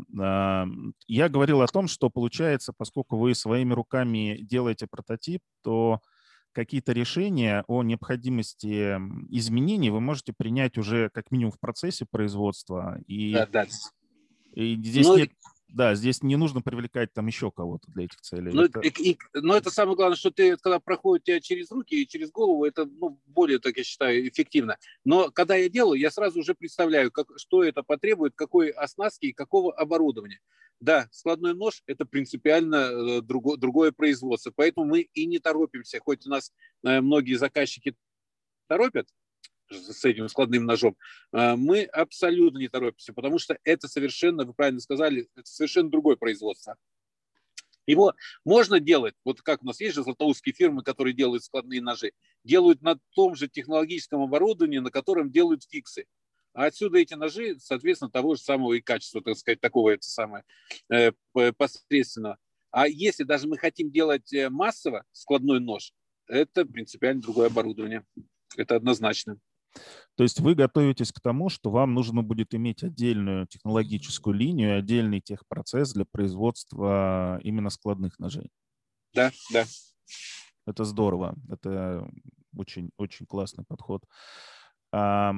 Я 1.07 1.29
говорил 1.29 1.61
о 1.61 1.67
том, 1.67 1.87
что 1.87 2.09
получается, 2.09 2.73
поскольку 2.75 3.17
вы 3.17 3.33
своими 3.35 3.73
руками 3.73 4.39
делаете 4.41 4.85
прототип, 4.85 5.41
то 5.63 6.01
какие-то 6.53 6.91
решения 6.91 7.63
о 7.67 7.83
необходимости 7.83 8.95
изменений 9.29 9.89
вы 9.89 10.01
можете 10.01 10.33
принять 10.33 10.77
уже 10.77 11.09
как 11.09 11.31
минимум 11.31 11.51
в 11.51 11.59
процессе 11.59 12.05
производства. 12.09 12.99
И, 13.07 13.33
да, 13.33 13.45
да. 13.45 13.65
и 14.53 14.75
здесь. 14.75 15.07
Ну, 15.07 15.17
нет 15.17 15.31
да, 15.71 15.95
здесь 15.95 16.21
не 16.21 16.35
нужно 16.35 16.61
привлекать 16.61 17.13
там 17.13 17.27
еще 17.27 17.51
кого-то 17.51 17.89
для 17.91 18.05
этих 18.05 18.19
целей. 18.21 18.51
Но, 18.51 18.61
ну, 18.61 18.67
это... 18.67 18.79
И, 18.81 19.11
и, 19.11 19.17
но 19.33 19.55
это 19.55 19.71
самое 19.71 19.95
главное, 19.95 20.17
что 20.17 20.31
ты, 20.31 20.57
когда 20.57 20.79
проходит 20.79 21.23
тебя 21.23 21.39
через 21.39 21.71
руки 21.71 22.01
и 22.01 22.07
через 22.07 22.31
голову, 22.31 22.65
это 22.65 22.85
ну, 22.85 23.19
более, 23.25 23.59
так 23.59 23.77
я 23.77 23.83
считаю, 23.83 24.27
эффективно. 24.27 24.77
Но 25.05 25.31
когда 25.31 25.55
я 25.55 25.69
делаю, 25.69 25.99
я 25.99 26.11
сразу 26.11 26.39
уже 26.39 26.53
представляю, 26.55 27.11
как, 27.11 27.27
что 27.37 27.63
это 27.63 27.83
потребует, 27.83 28.33
какой 28.35 28.69
оснастки 28.69 29.27
и 29.27 29.33
какого 29.33 29.73
оборудования. 29.73 30.39
Да, 30.79 31.07
складной 31.11 31.53
нож– 31.53 31.83
это 31.85 32.05
принципиально 32.05 32.75
э, 32.75 33.21
друго, 33.21 33.55
другое 33.55 33.91
производство, 33.91 34.51
поэтому 34.55 34.87
мы 34.87 35.01
и 35.01 35.27
не 35.27 35.37
торопимся, 35.37 35.99
хоть 35.99 36.25
у 36.25 36.29
нас 36.31 36.51
э, 36.83 37.01
многие 37.01 37.35
заказчики 37.35 37.95
торопят, 38.67 39.07
с 39.71 40.05
этим 40.05 40.27
складным 40.29 40.65
ножом, 40.65 40.95
а, 41.31 41.55
мы 41.55 41.83
абсолютно 41.83 42.57
не 42.57 42.67
торопимся, 42.67 43.13
потому 43.13 43.39
что 43.39 43.57
это 43.63 43.87
совершенно, 43.87 44.45
вы 44.45 44.53
правильно 44.53 44.79
сказали, 44.79 45.27
это 45.35 45.47
совершенно 45.47 45.89
другое 45.89 46.15
производство. 46.15 46.75
Его 47.87 48.13
можно 48.45 48.79
делать, 48.79 49.15
вот 49.25 49.41
как 49.41 49.63
у 49.63 49.65
нас 49.65 49.79
есть 49.79 49.95
же 49.95 50.03
златоустские 50.03 50.53
фирмы, 50.53 50.83
которые 50.83 51.13
делают 51.13 51.43
складные 51.43 51.81
ножи, 51.81 52.11
делают 52.43 52.81
на 52.81 52.99
том 53.15 53.35
же 53.35 53.47
технологическом 53.47 54.21
оборудовании, 54.21 54.77
на 54.79 54.91
котором 54.91 55.31
делают 55.31 55.63
фиксы. 55.63 56.05
А 56.53 56.65
отсюда 56.65 56.99
эти 56.99 57.13
ножи, 57.13 57.57
соответственно, 57.59 58.11
того 58.11 58.35
же 58.35 58.41
самого 58.41 58.73
и 58.73 58.81
качества, 58.81 59.21
так 59.21 59.35
сказать, 59.37 59.61
такого 59.61 59.91
это 59.91 60.05
самое 60.05 60.43
э, 60.89 61.11
посредственно. 61.57 62.37
А 62.71 62.87
если 62.87 63.23
даже 63.23 63.47
мы 63.47 63.57
хотим 63.57 63.89
делать 63.91 64.31
э, 64.33 64.49
массово 64.49 65.05
складной 65.11 65.59
нож, 65.59 65.93
это 66.27 66.65
принципиально 66.65 67.21
другое 67.21 67.47
оборудование. 67.47 68.05
Это 68.55 68.75
однозначно. 68.75 69.37
То 70.15 70.23
есть 70.23 70.39
вы 70.39 70.55
готовитесь 70.55 71.11
к 71.11 71.21
тому, 71.21 71.49
что 71.49 71.71
вам 71.71 71.93
нужно 71.93 72.21
будет 72.23 72.53
иметь 72.53 72.83
отдельную 72.83 73.47
технологическую 73.47 74.35
линию, 74.35 74.77
отдельный 74.77 75.21
техпроцесс 75.21 75.93
для 75.93 76.05
производства 76.05 77.39
именно 77.43 77.69
складных 77.69 78.19
ножей. 78.19 78.49
Да, 79.13 79.31
да. 79.51 79.65
Это 80.67 80.83
здорово. 80.83 81.35
Это 81.49 82.07
очень, 82.55 82.91
очень 82.97 83.25
классный 83.25 83.63
подход. 83.67 84.03
А, 84.93 85.33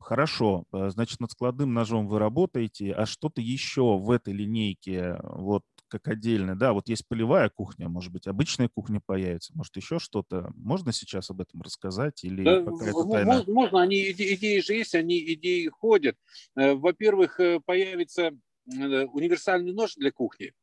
хорошо, 0.00 0.64
значит, 0.72 1.20
над 1.20 1.30
складным 1.30 1.72
ножом 1.72 2.08
вы 2.08 2.18
работаете, 2.18 2.92
а 2.92 3.06
что-то 3.06 3.40
еще 3.40 3.96
в 3.96 4.10
этой 4.10 4.34
линейке, 4.34 5.20
вот 5.22 5.64
как 5.92 6.08
отдельно, 6.08 6.58
да, 6.58 6.72
вот 6.72 6.88
есть 6.88 7.06
полевая 7.06 7.50
кухня, 7.50 7.86
может 7.86 8.10
быть, 8.10 8.26
обычная 8.26 8.70
кухня 8.70 8.98
появится, 9.04 9.52
может, 9.54 9.76
еще 9.76 9.98
что-то. 9.98 10.50
Можно 10.56 10.90
сейчас 10.90 11.28
об 11.28 11.42
этом 11.42 11.60
рассказать 11.60 12.24
или 12.24 12.42
да, 12.42 12.62
пока 12.62 12.86
это 12.86 13.04
тайна? 13.10 13.44
Можно, 13.46 13.82
они, 13.82 14.10
идеи 14.10 14.60
же 14.60 14.72
есть, 14.72 14.94
они 14.94 15.18
идеи 15.34 15.68
ходят. 15.68 16.16
Э, 16.56 16.72
во-первых, 16.72 17.38
э, 17.40 17.60
появится 17.60 18.30
э, 18.32 19.04
универсальный 19.04 19.74
нож 19.74 19.94
для 19.96 20.10
кухни. 20.10 20.54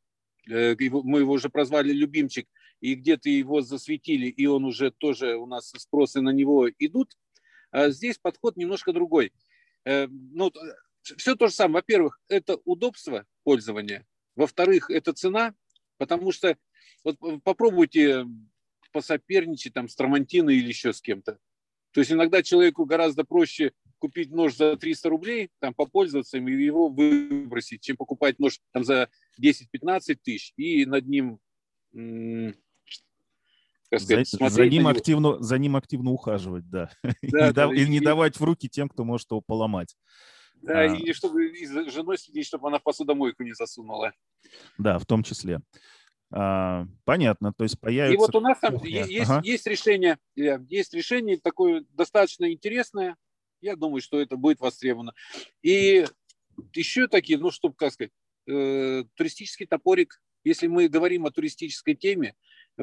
Мы 0.48 1.20
его 1.20 1.34
уже 1.34 1.50
прозвали 1.50 1.94
«любимчик», 1.94 2.48
и 2.82 2.96
где-то 2.96 3.30
его 3.30 3.62
засветили, 3.62 4.26
и 4.26 4.48
он 4.48 4.66
уже 4.66 4.90
тоже 4.90 5.36
у 5.36 5.46
нас 5.46 5.72
спросы 5.78 6.22
на 6.22 6.32
него 6.32 6.68
идут. 6.80 7.16
А 7.70 7.92
здесь 7.92 8.18
подход 8.18 8.58
немножко 8.58 8.94
другой. 8.94 9.32
Ну, 9.86 10.52
все 11.04 11.36
то 11.36 11.48
же 11.48 11.54
самое. 11.54 11.76
Во-первых, 11.76 12.20
это 12.30 12.58
удобство 12.66 13.28
пользования. 13.44 14.08
Во-вторых, 14.40 14.90
это 14.90 15.12
цена, 15.12 15.54
потому 15.98 16.32
что 16.32 16.56
вот 17.04 17.18
попробуйте 17.44 18.26
посоперничать 18.94 19.74
там 19.74 19.90
с 19.90 19.96
Трамантино 19.98 20.50
или 20.50 20.70
еще 20.70 20.94
с 20.94 21.02
кем-то. 21.02 21.40
То 21.92 22.00
есть 22.00 22.14
иногда 22.14 22.42
человеку 22.42 22.86
гораздо 22.86 23.26
проще 23.26 23.74
купить 23.98 24.32
нож 24.32 24.56
за 24.56 24.78
300 24.78 25.10
рублей, 25.10 25.50
там 25.60 25.74
попользоваться 25.74 26.38
им 26.38 26.48
и 26.48 26.54
его 26.54 26.88
выбросить, 26.88 27.82
чем 27.82 27.98
покупать 27.98 28.40
нож 28.40 28.62
там 28.72 28.86
за 28.86 29.10
10-15 29.42 30.16
тысяч 30.24 30.54
и 30.56 30.86
над 30.86 31.06
ним 31.06 31.42
сказать, 33.84 34.30
за, 34.30 34.48
за, 34.48 34.70
ним 34.70 34.88
активно, 34.88 35.44
за 35.44 35.58
ним 35.58 35.76
активно 35.76 36.12
ухаживать, 36.12 36.70
да. 36.70 36.90
да, 37.24 37.50
и, 37.50 37.52
да 37.52 37.74
и, 37.74 37.84
и 37.84 37.90
не 37.90 38.00
давать 38.00 38.40
в 38.40 38.44
руки 38.46 38.70
тем, 38.70 38.88
кто 38.88 39.04
может 39.04 39.30
его 39.32 39.42
поломать. 39.42 39.98
Да, 40.62 40.82
а, 40.82 40.86
и 40.86 41.14
чтобы 41.14 41.48
и 41.48 41.66
с 41.66 41.92
женой 41.92 42.18
следить, 42.18 42.46
чтобы 42.46 42.68
она 42.68 42.80
в 42.80 42.84
посудомойку 42.84 43.44
не 43.44 43.54
засунула. 43.54 44.14
Да, 44.78 45.00
в 45.00 45.06
том 45.06 45.24
числе. 45.24 45.62
А, 46.32 46.86
понятно, 47.06 47.54
то 47.54 47.64
есть 47.64 47.80
появится... 47.80 48.14
И 48.14 48.18
вот 48.18 48.36
у 48.36 48.40
нас 48.40 48.60
там 48.60 48.76
есть, 48.84 49.30
ага. 49.30 49.42
есть 49.44 49.66
решение, 49.66 50.18
есть 50.36 50.94
решение 50.94 51.38
такое 51.38 51.86
достаточно 51.92 52.52
интересное. 52.52 53.16
Я 53.62 53.76
думаю, 53.76 54.02
что 54.02 54.20
это 54.20 54.38
будет 54.38 54.60
востребовано. 54.60 55.14
И 55.62 56.06
еще 56.74 57.08
такие, 57.08 57.40
ну, 57.40 57.52
чтобы, 57.52 57.76
как 57.76 57.94
сказать, 57.94 58.12
э, 58.48 59.04
туристический 59.16 59.66
топорик. 59.66 60.22
Если 60.44 60.68
мы 60.68 60.88
говорим 60.88 61.26
о 61.26 61.32
туристической 61.32 61.96
теме, 61.96 62.36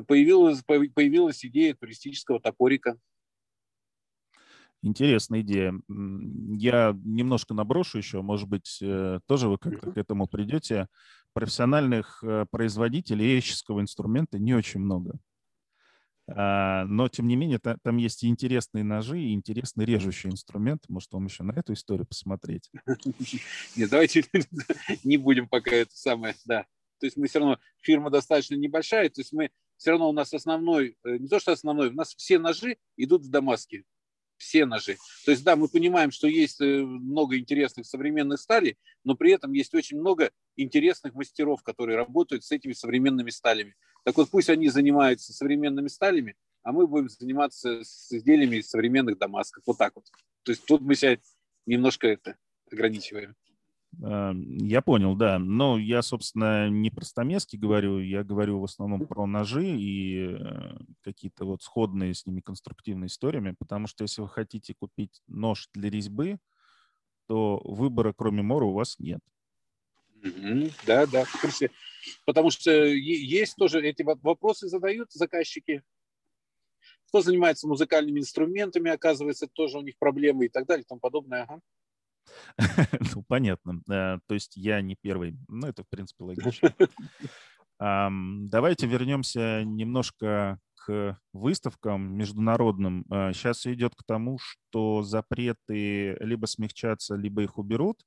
появилась, 0.06 0.62
появилась 0.62 1.44
идея 1.44 1.74
туристического 1.74 2.40
топорика. 2.40 2.98
Интересная 4.86 5.40
идея. 5.40 5.74
Я 5.88 6.96
немножко 7.04 7.54
наброшу 7.54 7.98
еще, 7.98 8.22
может 8.22 8.48
быть, 8.48 8.78
э, 8.80 9.18
тоже 9.26 9.48
вы 9.48 9.58
как-то 9.58 9.90
к 9.90 9.96
этому 9.96 10.28
придете. 10.28 10.86
Профессиональных 11.32 12.22
э, 12.22 12.46
производителей 12.52 13.34
эйческого 13.34 13.80
инструмента 13.80 14.38
не 14.38 14.54
очень 14.54 14.78
много. 14.78 15.18
А, 16.28 16.84
но, 16.84 17.08
тем 17.08 17.26
не 17.26 17.34
менее, 17.34 17.58
там 17.58 17.96
есть 17.96 18.22
и 18.22 18.28
интересные 18.28 18.84
ножи, 18.84 19.20
и 19.20 19.34
интересный 19.34 19.84
режущий 19.84 20.30
инструмент. 20.30 20.84
Может, 20.88 21.12
вам 21.12 21.26
еще 21.26 21.42
на 21.42 21.50
эту 21.58 21.72
историю 21.72 22.06
посмотреть? 22.06 22.70
Нет, 23.76 23.90
давайте 23.90 24.24
не 25.02 25.16
будем 25.16 25.48
пока 25.48 25.74
это 25.74 25.96
самое, 25.96 26.36
да. 26.44 26.64
То 27.00 27.06
есть 27.06 27.16
мы 27.16 27.26
все 27.26 27.40
равно, 27.40 27.58
фирма 27.82 28.10
достаточно 28.10 28.54
небольшая, 28.54 29.08
то 29.08 29.20
есть 29.20 29.32
мы 29.32 29.50
все 29.78 29.90
равно 29.90 30.08
у 30.08 30.12
нас 30.12 30.32
основной, 30.32 30.96
э, 31.04 31.16
не 31.18 31.26
то 31.26 31.40
что 31.40 31.50
основной, 31.50 31.88
у 31.88 31.94
нас 31.94 32.14
все 32.14 32.38
ножи 32.38 32.76
идут 32.96 33.24
в 33.24 33.30
Дамаске 33.30 33.82
все 34.38 34.66
ножи. 34.66 34.96
То 35.24 35.30
есть, 35.30 35.44
да, 35.44 35.56
мы 35.56 35.68
понимаем, 35.68 36.10
что 36.10 36.28
есть 36.28 36.60
э, 36.60 36.82
много 36.82 37.38
интересных 37.38 37.86
современных 37.86 38.40
сталей, 38.40 38.76
но 39.04 39.14
при 39.14 39.32
этом 39.32 39.52
есть 39.52 39.74
очень 39.74 39.98
много 39.98 40.30
интересных 40.56 41.14
мастеров, 41.14 41.62
которые 41.62 41.96
работают 41.96 42.44
с 42.44 42.52
этими 42.52 42.72
современными 42.72 43.30
сталями. 43.30 43.74
Так 44.04 44.16
вот, 44.16 44.30
пусть 44.30 44.50
они 44.50 44.68
занимаются 44.68 45.32
современными 45.32 45.88
сталями, 45.88 46.36
а 46.62 46.72
мы 46.72 46.86
будем 46.86 47.08
заниматься 47.08 47.82
с 47.84 48.12
изделиями 48.12 48.56
из 48.56 48.68
современных 48.68 49.18
дамасков. 49.18 49.62
Вот 49.66 49.78
так 49.78 49.92
вот. 49.94 50.04
То 50.42 50.52
есть 50.52 50.64
тут 50.66 50.80
мы 50.80 50.94
себя 50.94 51.18
немножко 51.66 52.06
это 52.08 52.36
ограничиваем. 52.70 53.34
А, 54.02 54.32
я 54.34 54.82
понял, 54.82 55.14
да. 55.14 55.38
Но 55.38 55.78
я, 55.78 56.02
собственно, 56.02 56.68
не 56.68 56.90
про 56.90 57.04
стамески 57.04 57.56
говорю, 57.56 57.98
я 58.00 58.24
говорю 58.24 58.60
в 58.60 58.64
основном 58.64 59.06
про 59.06 59.26
ножи 59.26 59.66
и 59.66 60.36
э, 60.38 60.76
какие-то 61.02 61.44
вот 61.44 61.62
сходные 61.62 62.14
с 62.14 62.26
ними 62.26 62.40
конструктивные 62.40 63.08
историями, 63.08 63.54
потому 63.58 63.86
что 63.86 64.04
если 64.04 64.22
вы 64.22 64.28
хотите 64.28 64.74
купить 64.74 65.22
нож 65.26 65.68
для 65.74 65.90
резьбы, 65.90 66.38
то 67.26 67.60
выбора, 67.64 68.12
кроме 68.16 68.42
Мора, 68.42 68.66
у 68.66 68.72
вас 68.72 68.98
нет. 68.98 69.20
Да, 70.86 71.06
да, 71.06 71.24
Потому 72.24 72.50
что 72.50 72.70
есть 72.70 73.56
тоже 73.56 73.80
эти 73.82 74.02
вопросы 74.02 74.68
задают 74.68 75.12
заказчики. 75.12 75.82
Кто 77.08 77.20
занимается 77.20 77.68
музыкальными 77.68 78.18
инструментами, 78.18 78.90
оказывается, 78.90 79.46
тоже 79.46 79.78
у 79.78 79.82
них 79.82 79.96
проблемы 79.98 80.46
и 80.46 80.48
так 80.48 80.66
далее 80.66 80.82
и 80.82 80.86
тому 80.86 81.00
подобное. 81.00 81.44
Ага. 81.44 81.60
ну, 83.14 83.24
понятно. 83.26 83.82
Э, 83.90 84.18
то 84.26 84.34
есть 84.34 84.56
я 84.56 84.80
не 84.80 84.96
первый. 84.96 85.36
Ну, 85.48 85.66
это, 85.66 85.82
в 85.82 85.88
принципе, 85.88 86.24
логично. 86.24 86.74
Давайте 87.78 88.86
вернемся 88.86 89.62
немножко 89.64 90.58
к 90.86 91.18
выставкам 91.32 92.16
международным. 92.16 93.04
Сейчас 93.32 93.66
э, 93.66 93.74
идет 93.74 93.94
к 93.96 94.04
тому, 94.04 94.38
что 94.38 95.02
запреты 95.02 96.16
либо 96.20 96.46
смягчатся, 96.46 97.16
либо 97.16 97.42
их 97.42 97.58
уберут. 97.58 98.00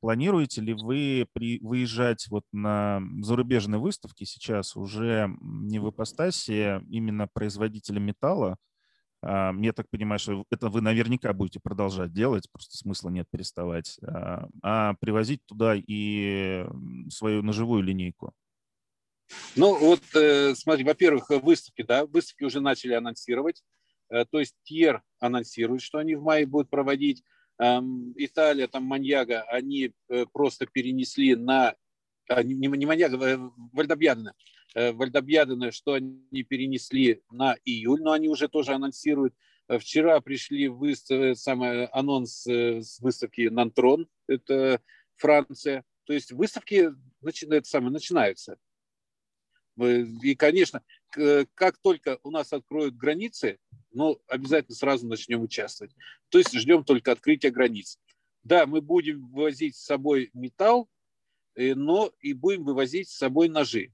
Планируете 0.00 0.62
ли 0.62 0.72
вы 0.72 1.26
при, 1.34 1.58
выезжать 1.60 2.26
вот 2.30 2.44
на 2.52 3.02
зарубежные 3.20 3.78
выставки 3.78 4.24
сейчас 4.24 4.74
уже 4.74 5.28
не 5.42 5.78
в 5.78 5.90
ипостаси 5.90 6.80
именно 6.88 7.28
производителя 7.28 8.00
металла, 8.00 8.52
а, 8.52 8.69
я 9.22 9.72
так 9.74 9.88
понимаю, 9.90 10.18
что 10.18 10.44
это 10.50 10.68
вы 10.68 10.80
наверняка 10.80 11.32
будете 11.32 11.60
продолжать 11.60 12.12
делать, 12.12 12.50
просто 12.50 12.76
смысла 12.76 13.10
нет 13.10 13.26
переставать, 13.30 13.98
а, 14.02 14.48
а 14.62 14.94
привозить 15.00 15.44
туда 15.46 15.74
и 15.76 16.66
свою 17.10 17.42
ножевую 17.42 17.82
линейку. 17.82 18.32
Ну 19.56 19.78
вот, 19.78 20.00
э, 20.14 20.54
смотри, 20.54 20.84
во-первых, 20.84 21.28
выставки, 21.28 21.82
да, 21.82 22.06
выставки 22.06 22.44
уже 22.44 22.60
начали 22.60 22.94
анонсировать, 22.94 23.62
э, 24.08 24.24
то 24.24 24.40
есть 24.40 24.56
Тьер 24.64 25.02
анонсирует, 25.20 25.82
что 25.82 25.98
они 25.98 26.14
в 26.14 26.22
мае 26.22 26.46
будут 26.46 26.70
проводить, 26.70 27.22
Италия, 28.16 28.68
там 28.68 28.84
Маньяга, 28.84 29.42
они 29.42 29.92
э, 30.08 30.24
просто 30.32 30.64
перенесли 30.64 31.34
на, 31.34 31.74
а, 32.26 32.42
не, 32.42 32.54
не 32.54 32.86
Маньяга, 32.86 33.18
Вальдобьяна, 33.72 34.32
Э, 34.32 34.59
Вальдобьядена, 34.74 35.72
что 35.72 35.94
они 35.94 36.42
перенесли 36.44 37.22
на 37.30 37.56
июль, 37.64 38.00
но 38.02 38.12
они 38.12 38.28
уже 38.28 38.48
тоже 38.48 38.72
анонсируют. 38.72 39.34
Э, 39.68 39.78
вчера 39.78 40.20
пришли 40.20 40.68
выстав... 40.68 41.18
Э, 41.18 41.34
самый 41.34 41.86
анонс 41.86 42.46
с 42.46 43.00
выставки 43.00 43.48
Нантрон, 43.48 44.08
это 44.26 44.80
Франция. 45.16 45.84
То 46.04 46.12
есть 46.12 46.32
выставки 46.32 46.90
это 47.22 47.68
самое, 47.68 47.92
начинаются. 47.92 48.58
И, 49.78 50.34
конечно, 50.34 50.82
как 51.54 51.78
только 51.78 52.18
у 52.22 52.30
нас 52.30 52.52
откроют 52.52 52.96
границы, 52.96 53.58
ну, 53.92 54.20
обязательно 54.26 54.74
сразу 54.74 55.06
начнем 55.06 55.42
участвовать. 55.42 55.94
То 56.28 56.38
есть 56.38 56.52
ждем 56.52 56.84
только 56.84 57.12
открытия 57.12 57.50
границ. 57.50 57.98
Да, 58.42 58.66
мы 58.66 58.80
будем 58.80 59.28
вывозить 59.28 59.76
с 59.76 59.84
собой 59.84 60.30
металл, 60.34 60.90
но 61.54 62.12
и 62.20 62.32
будем 62.32 62.64
вывозить 62.64 63.08
с 63.08 63.16
собой 63.16 63.48
ножи. 63.48 63.92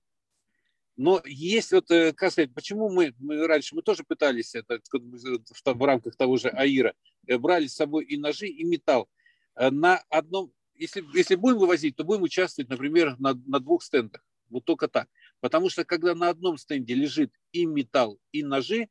Но 0.97 1.20
есть 1.26 1.72
вот, 1.72 1.90
э, 1.90 2.12
как 2.14 2.32
сказать, 2.32 2.55
почему 2.55 2.88
мы, 2.88 3.14
мы 3.18 3.47
раньше, 3.47 3.74
мы 3.74 3.82
тоже 3.82 4.03
пытались 4.03 4.55
это 4.55 4.80
в, 4.90 5.74
в 5.74 5.84
рамках 5.84 6.16
того 6.16 6.38
же 6.38 6.49
АИРа, 6.49 6.94
э, 7.26 7.36
брали 7.36 7.66
с 7.66 7.74
собой 7.74 8.07
и 8.07 8.16
ножи, 8.16 8.47
и 8.49 8.64
металл. 8.64 9.09
Э, 9.57 9.70
на 9.70 10.03
одном, 10.09 10.53
если, 10.74 11.05
если 11.14 11.34
будем 11.34 11.59
вывозить, 11.59 11.97
то 11.97 12.05
будем 12.05 12.22
участвовать, 12.22 12.70
например, 12.70 13.16
на, 13.18 13.34
на 13.34 13.61
двух 13.61 13.82
стендах. 13.82 14.22
Вот 14.49 14.64
только 14.64 14.88
так. 14.88 15.09
Потому 15.40 15.68
что 15.68 15.84
когда 15.84 16.14
на 16.14 16.30
одном 16.30 16.57
стенде 16.57 16.94
лежит 16.94 17.30
и 17.53 17.66
металл, 17.66 18.18
и 18.32 18.42
ножи, 18.42 18.88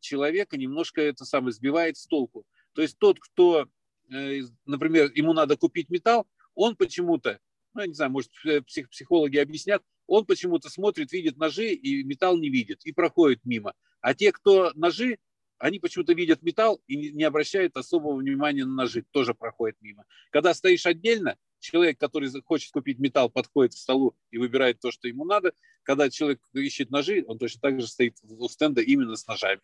человека 0.00 0.56
немножко 0.56 1.02
это 1.02 1.26
самое 1.26 1.52
сбивает 1.52 1.98
с 1.98 2.06
толку. 2.06 2.46
То 2.72 2.80
есть 2.80 2.96
тот, 2.96 3.20
кто, 3.20 3.68
например, 4.08 5.12
ему 5.14 5.34
надо 5.34 5.58
купить 5.58 5.90
металл, 5.90 6.26
он 6.54 6.76
почему-то, 6.76 7.38
ну, 7.74 7.82
я 7.82 7.86
не 7.86 7.92
знаю, 7.92 8.10
может, 8.10 8.30
псих, 8.66 8.88
психологи 8.88 9.36
объяснят, 9.36 9.82
он 10.10 10.26
почему-то 10.26 10.68
смотрит, 10.68 11.12
видит 11.12 11.36
ножи 11.36 11.72
и 11.72 12.02
металл 12.02 12.36
не 12.36 12.50
видит 12.50 12.84
и 12.84 12.90
проходит 12.90 13.44
мимо. 13.44 13.74
А 14.00 14.12
те, 14.12 14.32
кто 14.32 14.72
ножи, 14.74 15.18
они 15.58 15.78
почему-то 15.78 16.14
видят 16.14 16.42
металл 16.42 16.82
и 16.88 17.12
не 17.12 17.22
обращают 17.22 17.76
особого 17.76 18.16
внимания 18.16 18.64
на 18.64 18.74
ножи, 18.74 19.04
тоже 19.12 19.34
проходят 19.34 19.76
мимо. 19.80 20.04
Когда 20.32 20.52
стоишь 20.52 20.84
отдельно, 20.84 21.36
человек, 21.60 22.00
который 22.00 22.28
хочет 22.42 22.72
купить 22.72 22.98
металл, 22.98 23.30
подходит 23.30 23.74
к 23.74 23.78
столу 23.78 24.16
и 24.32 24.38
выбирает 24.38 24.80
то, 24.80 24.90
что 24.90 25.06
ему 25.06 25.24
надо. 25.24 25.52
Когда 25.84 26.10
человек 26.10 26.40
ищет 26.54 26.90
ножи, 26.90 27.24
он 27.28 27.38
точно 27.38 27.60
так 27.60 27.80
же 27.80 27.86
стоит 27.86 28.16
у 28.22 28.48
стенда 28.48 28.80
именно 28.80 29.14
с 29.14 29.24
ножами. 29.28 29.60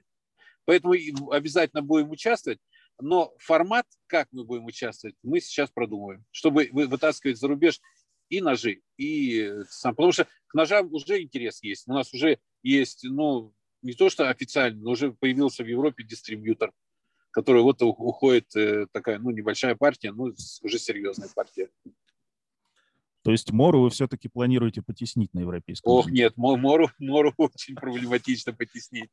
Поэтому 0.65 0.95
обязательно 1.33 1.83
будем 1.83 2.11
участвовать. 2.11 2.61
Но 3.01 3.35
формат, 3.39 3.87
как 4.07 4.29
мы 4.31 4.45
будем 4.45 4.67
участвовать, 4.67 5.17
мы 5.25 5.41
сейчас 5.41 5.71
продумываем, 5.71 6.25
чтобы 6.31 6.69
вытаскивать 6.71 7.37
за 7.37 7.49
рубеж 7.49 7.81
и 8.29 8.41
ножи, 8.41 8.81
и 8.97 9.53
сам, 9.69 9.95
потому 9.95 10.13
что 10.13 10.27
к 10.47 10.55
ножам 10.55 10.93
уже 10.93 11.23
интерес 11.23 11.63
есть. 11.63 11.89
У 11.89 11.93
нас 11.93 12.13
уже 12.13 12.39
есть, 12.63 13.05
ну, 13.05 13.55
не 13.83 13.93
то 13.93 14.11
что 14.11 14.29
официально, 14.29 14.83
но 14.83 14.91
уже 14.91 15.13
появился 15.13 15.63
в 15.63 15.69
Европе 15.69 16.05
дистрибьютор, 16.05 16.73
который 17.31 17.63
вот 17.63 17.83
уходит 17.83 18.55
э, 18.57 18.87
такая, 18.93 19.19
ну, 19.19 19.31
небольшая 19.31 19.77
партия, 19.77 20.13
ну, 20.13 20.33
уже 20.63 20.79
серьезная 20.79 21.29
партия. 21.35 21.69
То 23.23 23.33
есть 23.33 23.51
Мору 23.51 23.83
вы 23.83 23.91
все-таки 23.91 24.29
планируете 24.29 24.83
потеснить 24.83 25.35
на 25.35 25.41
европейском 25.41 25.93
Ох, 25.93 26.07
рынке? 26.07 26.23
нет, 26.23 26.37
Мору, 26.37 26.91
Мору 27.01 27.35
очень 27.39 27.75
проблематично 27.75 28.53
потеснить. 28.53 29.11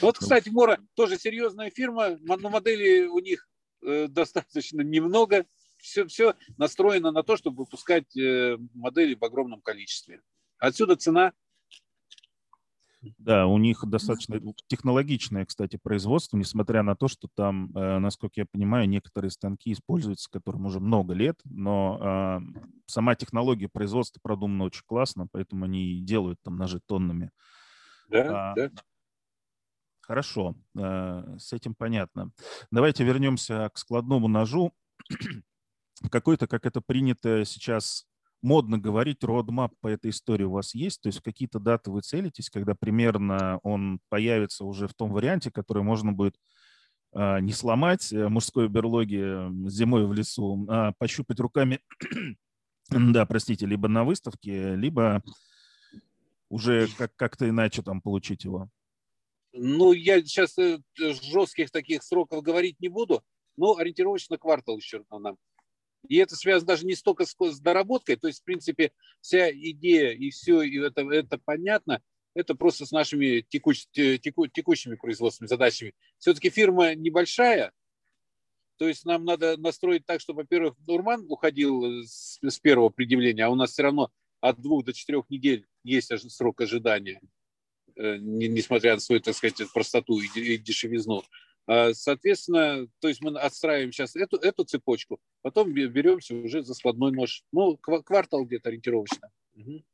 Вот, 0.00 0.16
ну. 0.20 0.20
кстати, 0.20 0.50
Мора 0.50 0.78
тоже 0.94 1.18
серьезная 1.18 1.70
фирма, 1.70 2.18
но 2.20 2.50
модели 2.50 3.06
у 3.06 3.18
них 3.18 3.48
э, 3.82 4.08
достаточно 4.08 4.82
немного, 4.82 5.46
все, 5.80 6.06
все 6.06 6.34
настроено 6.56 7.10
на 7.10 7.22
то, 7.22 7.36
чтобы 7.36 7.58
выпускать 7.64 8.16
э, 8.16 8.56
модели 8.74 9.14
в 9.14 9.24
огромном 9.24 9.60
количестве. 9.60 10.22
Отсюда 10.58 10.96
цена. 10.96 11.32
Да, 13.16 13.46
у 13.46 13.56
них 13.56 13.82
достаточно 13.86 14.38
технологичное, 14.66 15.46
кстати, 15.46 15.78
производство, 15.82 16.36
несмотря 16.36 16.82
на 16.82 16.94
то, 16.94 17.08
что 17.08 17.28
там, 17.34 17.74
э, 17.74 17.98
насколько 17.98 18.40
я 18.40 18.46
понимаю, 18.46 18.88
некоторые 18.88 19.30
станки 19.30 19.72
используются, 19.72 20.30
которым 20.30 20.66
уже 20.66 20.80
много 20.80 21.14
лет, 21.14 21.40
но 21.44 21.98
э, 21.98 22.60
сама 22.86 23.14
технология 23.14 23.68
производства 23.68 24.20
продумана 24.22 24.64
очень 24.64 24.84
классно, 24.84 25.26
поэтому 25.32 25.64
они 25.64 26.00
делают 26.02 26.38
там 26.42 26.58
ножи 26.58 26.80
тоннами. 26.84 27.30
Да, 28.08 28.50
а, 28.50 28.54
да. 28.54 28.70
Хорошо, 30.02 30.56
с 30.74 31.52
этим 31.52 31.76
понятно. 31.76 32.32
Давайте 32.72 33.04
вернемся 33.04 33.70
к 33.72 33.78
складному 33.78 34.26
ножу 34.26 34.72
какой-то, 36.10 36.46
как 36.46 36.66
это 36.66 36.80
принято 36.80 37.44
сейчас 37.44 38.06
модно 38.42 38.78
говорить, 38.78 39.22
родмап 39.22 39.72
по 39.80 39.88
этой 39.88 40.10
истории 40.10 40.44
у 40.44 40.52
вас 40.52 40.74
есть? 40.74 41.02
То 41.02 41.08
есть 41.08 41.20
какие-то 41.20 41.58
даты 41.58 41.90
вы 41.90 42.00
целитесь, 42.00 42.48
когда 42.48 42.74
примерно 42.74 43.58
он 43.62 44.00
появится 44.08 44.64
уже 44.64 44.88
в 44.88 44.94
том 44.94 45.12
варианте, 45.12 45.50
который 45.50 45.82
можно 45.82 46.12
будет 46.12 46.36
а, 47.12 47.40
не 47.40 47.52
сломать 47.52 48.12
э, 48.12 48.28
мужской 48.28 48.68
берлоги 48.68 49.68
зимой 49.68 50.06
в 50.06 50.12
лесу, 50.12 50.64
а 50.68 50.92
пощупать 50.98 51.40
руками, 51.40 51.80
да, 52.88 53.26
простите, 53.26 53.66
либо 53.66 53.88
на 53.88 54.04
выставке, 54.04 54.74
либо 54.76 55.22
Уже 56.50 56.88
как- 56.98 57.14
как-то 57.14 57.48
иначе 57.48 57.82
там 57.82 58.00
получить 58.02 58.44
его? 58.44 58.68
Ну, 59.52 59.92
я 59.92 60.20
сейчас 60.20 60.58
э, 60.58 60.78
жестких 60.96 61.70
таких 61.70 62.02
сроков 62.02 62.42
говорить 62.42 62.80
не 62.80 62.88
буду, 62.88 63.22
но 63.56 63.76
ориентировочно 63.76 64.36
квартал 64.36 64.76
еще 64.76 65.04
нам. 65.10 65.36
И 66.08 66.16
это 66.16 66.34
связано 66.36 66.68
даже 66.68 66.86
не 66.86 66.94
столько 66.94 67.24
с, 67.26 67.60
доработкой, 67.60 68.16
то 68.16 68.26
есть, 68.26 68.40
в 68.40 68.44
принципе, 68.44 68.92
вся 69.20 69.50
идея 69.50 70.12
и 70.12 70.30
все 70.30 70.62
и 70.62 70.78
это, 70.78 71.02
это 71.02 71.38
понятно, 71.38 72.02
это 72.34 72.54
просто 72.54 72.86
с 72.86 72.90
нашими 72.90 73.44
текуч, 73.48 73.86
теку, 73.92 74.46
текущими 74.46 74.94
производственными 74.94 75.48
задачами. 75.48 75.94
Все-таки 76.18 76.50
фирма 76.50 76.94
небольшая, 76.94 77.72
то 78.78 78.88
есть 78.88 79.04
нам 79.04 79.24
надо 79.24 79.58
настроить 79.58 80.06
так, 80.06 80.20
чтобы, 80.20 80.42
во-первых, 80.42 80.74
Урман 80.86 81.26
уходил 81.28 82.02
с, 82.02 82.38
с 82.40 82.58
первого 82.58 82.88
предъявления, 82.88 83.44
а 83.44 83.50
у 83.50 83.54
нас 83.54 83.72
все 83.72 83.82
равно 83.82 84.10
от 84.40 84.60
двух 84.60 84.84
до 84.84 84.94
четырех 84.94 85.28
недель 85.28 85.66
есть 85.84 86.10
срок 86.30 86.62
ожидания. 86.62 87.20
Э, 87.96 88.16
несмотря 88.18 88.94
на 88.94 89.00
свою, 89.00 89.20
так 89.20 89.34
сказать, 89.34 89.60
простоту 89.74 90.18
и 90.20 90.56
дешевизну. 90.56 91.22
А, 91.66 91.94
соответственно, 91.94 92.86
то 93.00 93.08
есть 93.08 93.20
мы 93.20 93.38
отстраиваем 93.38 93.92
сейчас 93.92 94.16
эту, 94.16 94.36
эту 94.36 94.64
цепочку, 94.64 95.20
потом 95.42 95.72
беремся 95.72 96.34
уже 96.34 96.62
за 96.62 96.74
складной 96.74 97.12
нож. 97.12 97.44
Ну, 97.52 97.76
квартал 97.76 98.44
где-то 98.44 98.70
ориентировочно. 98.70 99.30
Угу. 99.54 99.84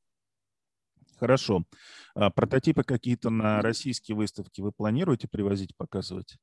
Хорошо. 1.18 1.64
А 2.14 2.30
прототипы 2.30 2.84
какие-то 2.84 3.30
на 3.30 3.62
российские 3.62 4.16
выставки 4.16 4.60
вы 4.60 4.72
планируете 4.72 5.28
привозить, 5.28 5.76
показывать? 5.76 6.36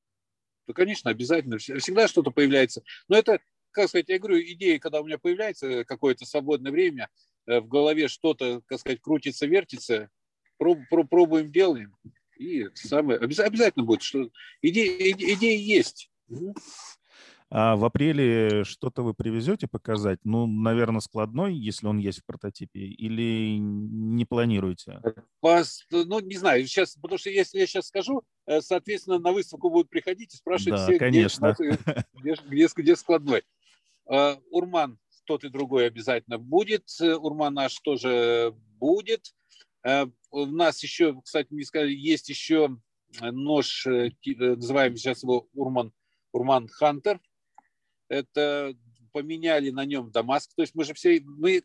Ну, 0.67 0.73
конечно, 0.73 1.11
обязательно. 1.11 1.57
Всегда 1.57 2.07
что-то 2.07 2.31
появляется. 2.31 2.83
Но 3.07 3.17
это, 3.17 3.39
как 3.71 3.89
сказать, 3.89 4.09
я 4.09 4.19
говорю, 4.19 4.41
идея, 4.41 4.79
когда 4.79 5.01
у 5.01 5.05
меня 5.05 5.17
появляется 5.17 5.83
какое-то 5.85 6.25
свободное 6.25 6.71
время, 6.71 7.09
э, 7.45 7.59
в 7.59 7.67
голове 7.67 8.07
что-то, 8.07 8.61
как 8.65 8.79
сказать, 8.79 9.01
крутится, 9.01 9.45
вертится, 9.45 10.09
проб, 10.57 10.79
проб, 10.89 11.09
пробуем, 11.09 11.51
делаем. 11.51 11.95
И 12.43 12.69
самое, 12.75 13.19
обязательно 13.19 13.85
будет, 13.85 14.01
что 14.01 14.29
идеи, 14.61 15.11
идеи 15.11 15.57
есть. 15.57 16.11
А 17.49 17.75
в 17.75 17.85
апреле 17.85 18.63
что-то 18.63 19.03
вы 19.03 19.13
привезете 19.13 19.67
показать? 19.67 20.19
Ну, 20.23 20.47
наверное, 20.47 21.01
складной, 21.01 21.53
если 21.53 21.85
он 21.85 21.99
есть 21.99 22.21
в 22.21 22.25
прототипе, 22.25 22.79
или 22.79 23.57
не 23.59 24.25
планируете? 24.25 24.99
Ну, 25.91 26.19
не 26.19 26.35
знаю, 26.35 26.65
сейчас, 26.65 26.95
потому 26.95 27.19
что 27.19 27.29
если 27.29 27.59
я 27.59 27.67
сейчас 27.67 27.87
скажу, 27.87 28.23
э, 28.47 28.59
соответственно, 28.59 29.19
на 29.19 29.31
выставку 29.31 29.69
будут 29.69 29.89
приходить 29.89 30.33
и 30.33 30.37
спрашивать 30.37 30.79
да, 30.79 30.87
все, 30.87 30.97
конечно. 30.97 31.55
Где, 31.59 31.77
где, 32.13 32.35
где, 32.47 32.67
где 32.75 32.95
складной. 32.95 33.43
А, 34.07 34.39
Урман 34.49 34.97
тот 35.25 35.43
и 35.43 35.49
другой 35.49 35.85
обязательно 35.85 36.39
будет. 36.39 36.89
Урман 36.99 37.53
наш 37.53 37.79
тоже 37.79 38.55
будет. 38.79 39.33
Э, 40.33 40.37
у 40.37 40.45
нас 40.47 40.81
еще, 40.83 41.19
кстати, 41.21 41.47
мне 41.51 41.63
сказали, 41.63 41.93
есть 41.93 42.29
еще 42.29 42.77
нож, 43.21 43.85
э, 43.85 44.09
э, 44.25 44.33
называем 44.35 44.95
сейчас 44.97 45.23
его 45.23 45.47
Урман, 45.53 45.93
Урман 46.31 46.67
Хантер. 46.67 47.19
Это 48.09 48.75
поменяли 49.11 49.69
на 49.69 49.85
нем 49.85 50.11
Дамаск. 50.11 50.53
То 50.55 50.63
есть 50.63 50.75
мы 50.75 50.83
же 50.83 50.93
все, 50.93 51.21
мы, 51.21 51.63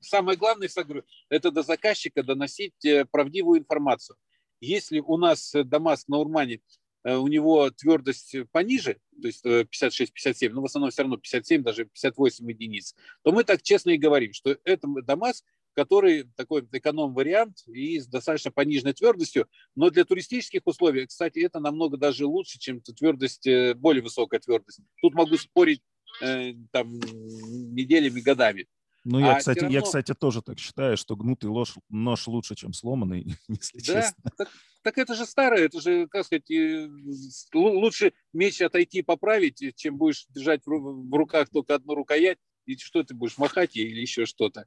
самое 0.00 0.38
главное, 0.38 0.68
говорю, 0.74 1.04
это 1.28 1.50
до 1.50 1.62
заказчика 1.62 2.22
доносить 2.22 2.74
правдивую 3.10 3.60
информацию. 3.60 4.16
Если 4.60 5.00
у 5.00 5.18
нас 5.18 5.52
Дамаск 5.54 6.08
на 6.08 6.18
Урмане, 6.18 6.60
у 7.04 7.28
него 7.28 7.70
твердость 7.70 8.34
пониже, 8.50 8.98
то 9.20 9.28
есть 9.28 9.44
56-57, 9.44 10.50
но 10.50 10.62
в 10.62 10.64
основном 10.64 10.90
все 10.90 11.02
равно 11.02 11.18
57, 11.18 11.62
даже 11.62 11.84
58 11.84 12.50
единиц, 12.50 12.96
то 13.22 13.30
мы 13.30 13.44
так 13.44 13.62
честно 13.62 13.90
и 13.90 13.98
говорим, 13.98 14.32
что 14.32 14.58
это 14.64 14.88
Дамаск 15.02 15.44
который 15.76 16.24
такой 16.36 16.66
эконом-вариант 16.72 17.64
и 17.68 18.00
с 18.00 18.06
достаточно 18.06 18.50
пониженной 18.50 18.94
твердостью. 18.94 19.46
Но 19.74 19.90
для 19.90 20.06
туристических 20.06 20.62
условий, 20.64 21.06
кстати, 21.06 21.40
это 21.40 21.60
намного 21.60 21.98
даже 21.98 22.24
лучше, 22.24 22.58
чем 22.58 22.80
твердость, 22.80 23.46
э, 23.46 23.74
более 23.74 24.02
высокая 24.02 24.40
твердость. 24.40 24.80
Тут 25.02 25.14
могу 25.14 25.36
спорить 25.36 25.82
э, 26.22 26.54
там 26.72 26.98
неделями, 26.98 28.20
годами. 28.20 28.66
Ну, 29.04 29.20
я, 29.20 29.34
а 29.34 29.38
кстати, 29.38 29.60
равно... 29.60 29.74
я, 29.74 29.82
кстати, 29.82 30.14
тоже 30.14 30.40
так 30.40 30.58
считаю, 30.58 30.96
что 30.96 31.14
гнутый 31.14 31.50
нож, 31.50 31.74
нож 31.90 32.26
лучше, 32.26 32.54
чем 32.54 32.72
сломанный, 32.72 33.36
если 33.48 33.78
да? 33.78 34.00
честно. 34.00 34.30
Так, 34.36 34.48
так 34.82 34.98
это 34.98 35.14
же 35.14 35.26
старое, 35.26 35.66
это 35.66 35.80
же, 35.82 36.08
как 36.08 36.24
сказать, 36.24 36.50
лучше 37.52 38.14
меч 38.32 38.62
отойти 38.62 39.00
и 39.00 39.02
поправить, 39.02 39.62
чем 39.76 39.98
будешь 39.98 40.26
держать 40.30 40.62
в 40.64 41.14
руках 41.14 41.50
только 41.50 41.74
одну 41.74 41.94
рукоять, 41.94 42.38
и 42.64 42.76
что 42.78 43.04
ты 43.04 43.14
будешь 43.14 43.38
махать 43.38 43.76
ей 43.76 43.88
или 43.90 44.00
еще 44.00 44.24
что-то. 44.26 44.66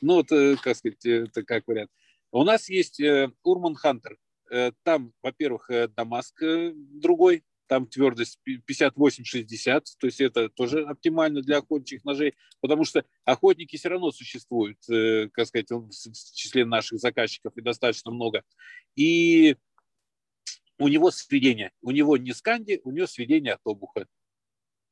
Ну, 0.00 0.14
вот, 0.14 0.30
э, 0.32 0.56
как 0.62 0.76
сказать, 0.76 1.04
это 1.04 1.42
как 1.42 1.66
вариант. 1.66 1.90
У 2.30 2.44
нас 2.44 2.68
есть 2.68 3.00
э, 3.00 3.30
Урман 3.42 3.74
Хантер. 3.74 4.16
Э, 4.50 4.72
там, 4.82 5.12
во-первых, 5.22 5.70
Дамаск 5.94 6.42
другой, 6.74 7.44
там 7.66 7.86
твердость 7.86 8.38
58-60, 8.46 9.82
то 9.98 10.06
есть 10.06 10.20
это 10.20 10.48
тоже 10.48 10.84
оптимально 10.84 11.42
для 11.42 11.58
охотничьих 11.58 12.04
ножей, 12.04 12.34
потому 12.60 12.84
что 12.84 13.04
охотники 13.24 13.76
все 13.76 13.90
равно 13.90 14.10
существуют, 14.10 14.78
как 14.86 15.46
сказать, 15.46 15.70
в 15.70 15.90
числе 16.34 16.64
наших 16.64 16.98
заказчиков 16.98 17.54
и 17.56 17.60
достаточно 17.60 18.10
много. 18.10 18.42
И 18.96 19.56
у 20.78 20.88
него 20.88 21.10
сведение, 21.10 21.72
у 21.82 21.90
него 21.90 22.16
не 22.16 22.32
сканди, 22.32 22.80
у 22.84 22.90
него 22.90 23.06
сведение 23.06 23.54
от 23.54 23.60
обуха. 23.64 24.06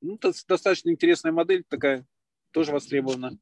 Ну, 0.02 0.16
это 0.16 0.32
достаточно 0.46 0.90
интересная 0.90 1.32
модель 1.32 1.64
такая, 1.66 2.06
тоже 2.50 2.72
востребована. 2.72 3.38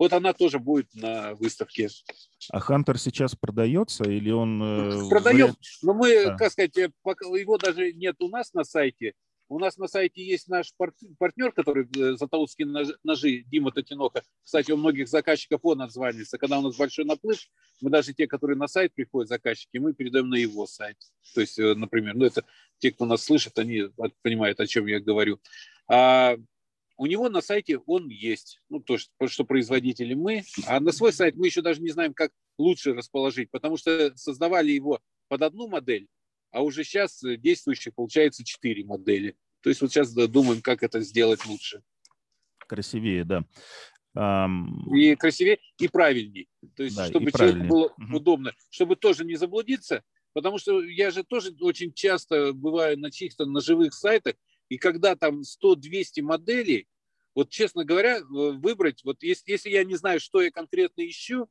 Вот 0.00 0.14
она 0.14 0.32
тоже 0.32 0.58
будет 0.58 0.88
на 0.94 1.34
выставке. 1.34 1.90
А 2.50 2.58
Хантер 2.58 2.98
сейчас 2.98 3.36
продается 3.36 4.04
или 4.04 4.30
он... 4.30 4.62
Э, 4.62 5.08
Продаем, 5.10 5.54
но 5.82 5.92
мы, 5.92 6.24
да. 6.24 6.36
как 6.38 6.50
сказать, 6.52 6.74
э, 6.78 6.90
его 7.38 7.58
даже 7.58 7.92
нет 7.92 8.16
у 8.20 8.28
нас 8.28 8.54
на 8.54 8.64
сайте. 8.64 9.12
У 9.50 9.58
нас 9.58 9.76
на 9.76 9.88
сайте 9.88 10.24
есть 10.24 10.48
наш 10.48 10.72
партнер, 11.18 11.52
который 11.52 11.86
э, 11.94 12.16
Затаутские 12.16 12.96
ножи, 13.04 13.42
Дима 13.42 13.72
Татиноха. 13.72 14.22
Кстати, 14.42 14.72
у 14.72 14.78
многих 14.78 15.06
заказчиков 15.06 15.60
он 15.64 15.82
отзванивается. 15.82 16.38
Когда 16.38 16.60
у 16.60 16.62
нас 16.62 16.78
большой 16.78 17.04
наплыв, 17.04 17.38
мы 17.82 17.90
даже 17.90 18.14
те, 18.14 18.26
которые 18.26 18.56
на 18.56 18.68
сайт 18.68 18.94
приходят, 18.94 19.28
заказчики, 19.28 19.76
мы 19.76 19.92
передаем 19.92 20.30
на 20.30 20.36
его 20.36 20.66
сайт. 20.66 20.96
То 21.34 21.42
есть, 21.42 21.58
например, 21.58 22.14
ну 22.14 22.24
это 22.24 22.42
те, 22.78 22.90
кто 22.90 23.04
нас 23.04 23.22
слышит, 23.22 23.58
они 23.58 23.90
понимают, 24.22 24.60
о 24.60 24.66
чем 24.66 24.86
я 24.86 24.98
говорю. 24.98 25.40
А 25.88 26.36
у 27.00 27.06
него 27.06 27.30
на 27.30 27.40
сайте 27.40 27.78
он 27.86 28.08
есть, 28.08 28.60
ну, 28.68 28.78
то, 28.78 28.98
что, 28.98 29.26
что 29.26 29.44
производители 29.44 30.12
мы, 30.12 30.44
а 30.66 30.80
на 30.80 30.92
свой 30.92 31.14
сайт 31.14 31.34
мы 31.34 31.46
еще 31.46 31.62
даже 31.62 31.80
не 31.80 31.88
знаем, 31.88 32.12
как 32.12 32.30
лучше 32.58 32.92
расположить, 32.92 33.50
потому 33.50 33.78
что 33.78 34.14
создавали 34.16 34.70
его 34.70 35.00
под 35.28 35.40
одну 35.40 35.66
модель, 35.66 36.08
а 36.50 36.62
уже 36.62 36.84
сейчас 36.84 37.22
действующих 37.22 37.94
получается 37.94 38.44
четыре 38.44 38.84
модели. 38.84 39.34
То 39.62 39.70
есть 39.70 39.80
вот 39.80 39.90
сейчас 39.90 40.12
думаем, 40.12 40.60
как 40.60 40.82
это 40.82 41.00
сделать 41.00 41.46
лучше. 41.46 41.82
Красивее, 42.58 43.24
да. 43.24 43.44
Um... 44.14 44.94
И 44.94 45.16
красивее, 45.16 45.58
и 45.78 45.88
правильнее. 45.88 46.48
То 46.76 46.82
есть, 46.82 46.96
да, 46.96 47.06
чтобы 47.06 47.32
человеку 47.32 47.64
было 47.66 47.86
угу. 47.86 48.16
удобно, 48.18 48.52
чтобы 48.68 48.96
тоже 48.96 49.24
не 49.24 49.36
заблудиться, 49.36 50.04
потому 50.34 50.58
что 50.58 50.82
я 50.84 51.10
же 51.10 51.24
тоже 51.24 51.56
очень 51.60 51.94
часто 51.94 52.52
бываю 52.52 52.98
на 52.98 53.10
чьих-то 53.10 53.46
ножевых 53.46 53.94
сайтах, 53.94 54.34
и 54.70 54.78
когда 54.78 55.16
там 55.16 55.42
100-200 55.42 56.22
моделей, 56.22 56.88
вот 57.34 57.50
честно 57.50 57.84
говоря, 57.84 58.18
э, 58.18 58.22
выбрать, 58.22 59.04
вот 59.04 59.22
если, 59.22 59.50
если 59.50 59.68
я 59.68 59.84
не 59.84 59.96
знаю, 59.96 60.20
что 60.20 60.40
я 60.40 60.50
конкретно 60.50 61.06
ищу, 61.06 61.50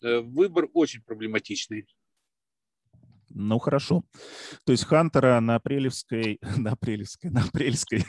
э, 0.00 0.20
выбор 0.20 0.68
очень 0.72 1.02
проблематичный. 1.02 1.86
Ну, 3.30 3.58
хорошо. 3.58 4.04
То 4.64 4.72
есть 4.72 4.84
Хантера 4.84 5.40
на 5.40 5.56
апрелевской, 5.56 6.38
на 6.56 6.72
апрелевской, 6.72 7.30
на 7.30 7.42
апрельской 7.42 8.04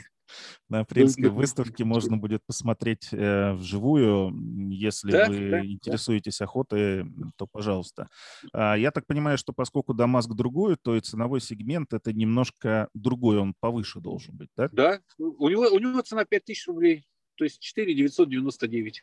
на 0.68 0.80
апрельской 0.80 1.28
выставке 1.28 1.84
можно 1.84 2.16
будет 2.16 2.44
посмотреть 2.46 3.08
э, 3.12 3.52
вживую. 3.52 4.32
Если 4.70 5.10
да, 5.10 5.28
вы 5.28 5.50
да, 5.50 5.64
интересуетесь 5.64 6.40
охотой, 6.40 7.04
то 7.36 7.46
пожалуйста. 7.46 8.08
А, 8.52 8.76
я 8.76 8.90
так 8.90 9.06
понимаю, 9.06 9.38
что 9.38 9.52
поскольку 9.52 9.94
Дамаск 9.94 10.30
другой, 10.30 10.76
то 10.76 10.96
и 10.96 11.00
ценовой 11.00 11.40
сегмент 11.40 11.92
это 11.92 12.12
немножко 12.12 12.88
другой, 12.94 13.38
он 13.38 13.54
повыше 13.58 14.00
должен 14.00 14.36
быть, 14.36 14.50
да? 14.56 14.68
Да, 14.72 15.00
у 15.18 15.48
него, 15.48 15.62
у 15.68 15.78
него 15.78 16.00
цена 16.02 16.24
5000 16.24 16.66
рублей, 16.68 17.06
то 17.36 17.44
есть 17.44 17.60
4 17.60 17.94
999. 17.94 19.02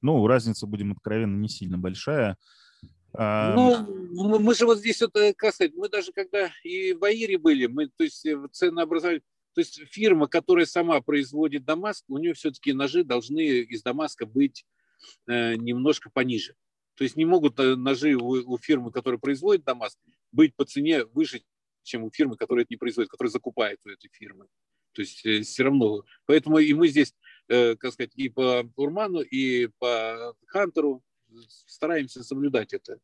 Ну, 0.00 0.26
разница, 0.26 0.66
будем 0.66 0.92
откровенно, 0.92 1.36
не 1.36 1.48
сильно 1.48 1.78
большая. 1.78 2.36
Ну, 3.14 4.38
мы 4.38 4.54
же 4.54 4.66
вот 4.66 4.78
здесь, 4.78 5.00
вот, 5.00 5.16
э, 5.16 5.32
сказать, 5.32 5.72
мы 5.74 5.88
даже 5.88 6.12
когда 6.12 6.50
и 6.62 6.92
в 6.92 7.02
Аире 7.04 7.38
были, 7.38 7.66
мы, 7.66 7.88
то 7.88 8.04
есть 8.04 8.24
э, 8.26 8.36
ценообразование, 8.52 9.22
то 9.54 9.60
есть 9.60 9.80
фирма, 9.90 10.28
которая 10.28 10.66
сама 10.66 11.00
производит 11.00 11.64
Дамаск, 11.64 12.04
у 12.08 12.18
нее 12.18 12.34
все-таки 12.34 12.72
ножи 12.72 13.04
должны 13.04 13.40
из 13.40 13.82
Дамаска 13.82 14.26
быть 14.26 14.64
э, 15.26 15.54
немножко 15.56 16.10
пониже. 16.10 16.54
То 16.94 17.04
есть 17.04 17.16
не 17.16 17.24
могут 17.24 17.58
э, 17.58 17.76
ножи 17.76 18.14
у, 18.14 18.58
фирмы, 18.58 18.92
которая 18.92 19.18
производит 19.18 19.64
Дамаск, 19.64 19.98
быть 20.32 20.54
по 20.54 20.64
цене 20.64 21.04
выше, 21.06 21.42
чем 21.82 22.04
у 22.04 22.10
фирмы, 22.10 22.36
которая 22.36 22.64
это 22.64 22.72
не 22.72 22.76
производит, 22.76 23.10
которая 23.10 23.30
закупает 23.30 23.80
у 23.84 23.88
этой 23.88 24.08
фирмы. 24.12 24.46
То 24.92 25.02
есть 25.02 25.24
э, 25.26 25.42
все 25.42 25.64
равно. 25.64 26.04
Поэтому 26.26 26.58
и 26.58 26.72
мы 26.74 26.88
здесь, 26.88 27.14
как 27.46 27.92
сказать, 27.92 28.12
и 28.14 28.28
по 28.28 28.70
Урману, 28.76 29.22
и 29.22 29.68
по 29.78 30.36
Хантеру, 30.46 31.02
стараемся 31.66 32.22
соблюдать 32.22 32.72
это. 32.72 32.98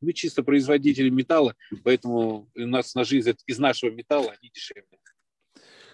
Мы 0.00 0.12
чисто 0.12 0.42
производители 0.42 1.10
металла, 1.10 1.54
поэтому 1.84 2.50
у 2.54 2.66
нас 2.66 2.94
ножи 2.94 3.18
из, 3.18 3.28
из 3.46 3.58
нашего 3.58 3.90
металла, 3.90 4.34
они 4.40 4.50
дешевле. 4.50 4.98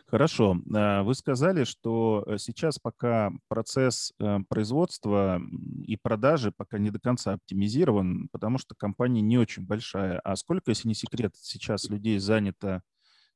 Хорошо. 0.09 0.57
А, 0.75 1.03
вы 1.03 1.15
сказали, 1.15 1.65
что 1.65 2.25
э, 2.27 2.39
сейчас 2.39 2.79
пока 2.79 3.31
процесс 3.49 4.15
э, 4.19 4.39
производства 4.49 5.39
и 5.87 5.97
продажи 5.97 6.51
пока 6.51 6.79
не 6.79 6.91
до 6.91 6.99
конца 6.99 7.35
оптимизирован, 7.35 8.29
потому 8.33 8.57
что 8.57 8.75
компания 8.75 9.21
не 9.21 9.37
очень 9.37 9.67
большая. 9.67 10.19
А 10.21 10.35
сколько, 10.37 10.71
если 10.71 10.89
не 10.89 10.95
секрет, 10.95 11.35
сейчас 11.37 11.89
людей 11.89 12.19
занято 12.19 12.83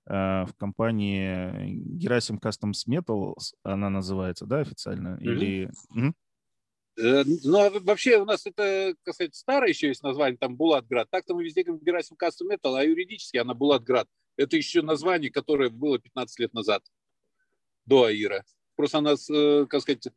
в 0.05 0.49
компании 0.57 1.79
Gerasim 1.97 2.41
Customs 2.41 2.89
Metals, 2.89 3.55
она 3.63 3.89
называется, 3.89 4.47
да, 4.47 4.59
официально? 4.59 5.17
Или... 5.21 5.71
Mm-hmm. 5.97 6.15
Ну, 7.45 7.59
а 7.61 7.71
вообще 7.71 8.19
у 8.19 8.25
нас 8.25 8.45
это, 8.45 8.97
сказать, 9.09 9.37
старое 9.37 9.69
еще 9.69 9.87
есть 9.87 10.03
название, 10.03 10.39
там 10.39 10.57
Булатград. 10.57 11.07
Так-то 11.09 11.37
мы 11.37 11.45
везде 11.45 11.63
говорим 11.63 11.85
Герасим 11.85 12.17
Custom 12.21 12.53
Metal, 12.53 12.77
а 12.77 12.83
юридически 12.83 13.37
она 13.37 13.55
Булатград. 13.55 14.09
Это 14.37 14.57
еще 14.57 14.83
название, 14.83 15.31
которое 15.31 15.71
было 15.71 15.99
15 15.99 16.39
лет 16.39 16.55
назад, 16.55 16.83
до 17.87 18.05
Аира. 18.05 18.45
Просто 18.75 18.99
она, 18.99 19.15
э, 19.15 19.67
как 19.69 19.83
сказать, 19.83 20.09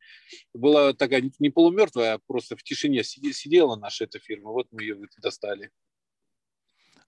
была 0.54 0.94
такая 0.94 1.30
не 1.40 1.50
полумертвая, 1.50 2.16
а 2.16 2.20
просто 2.26 2.56
в 2.56 2.64
тишине 2.64 3.04
сидела 3.04 3.76
наша 3.76 4.06
эта 4.06 4.20
фирма. 4.20 4.52
Вот 4.52 4.68
мы 4.72 4.82
ее 4.84 4.98
достали. 5.22 5.72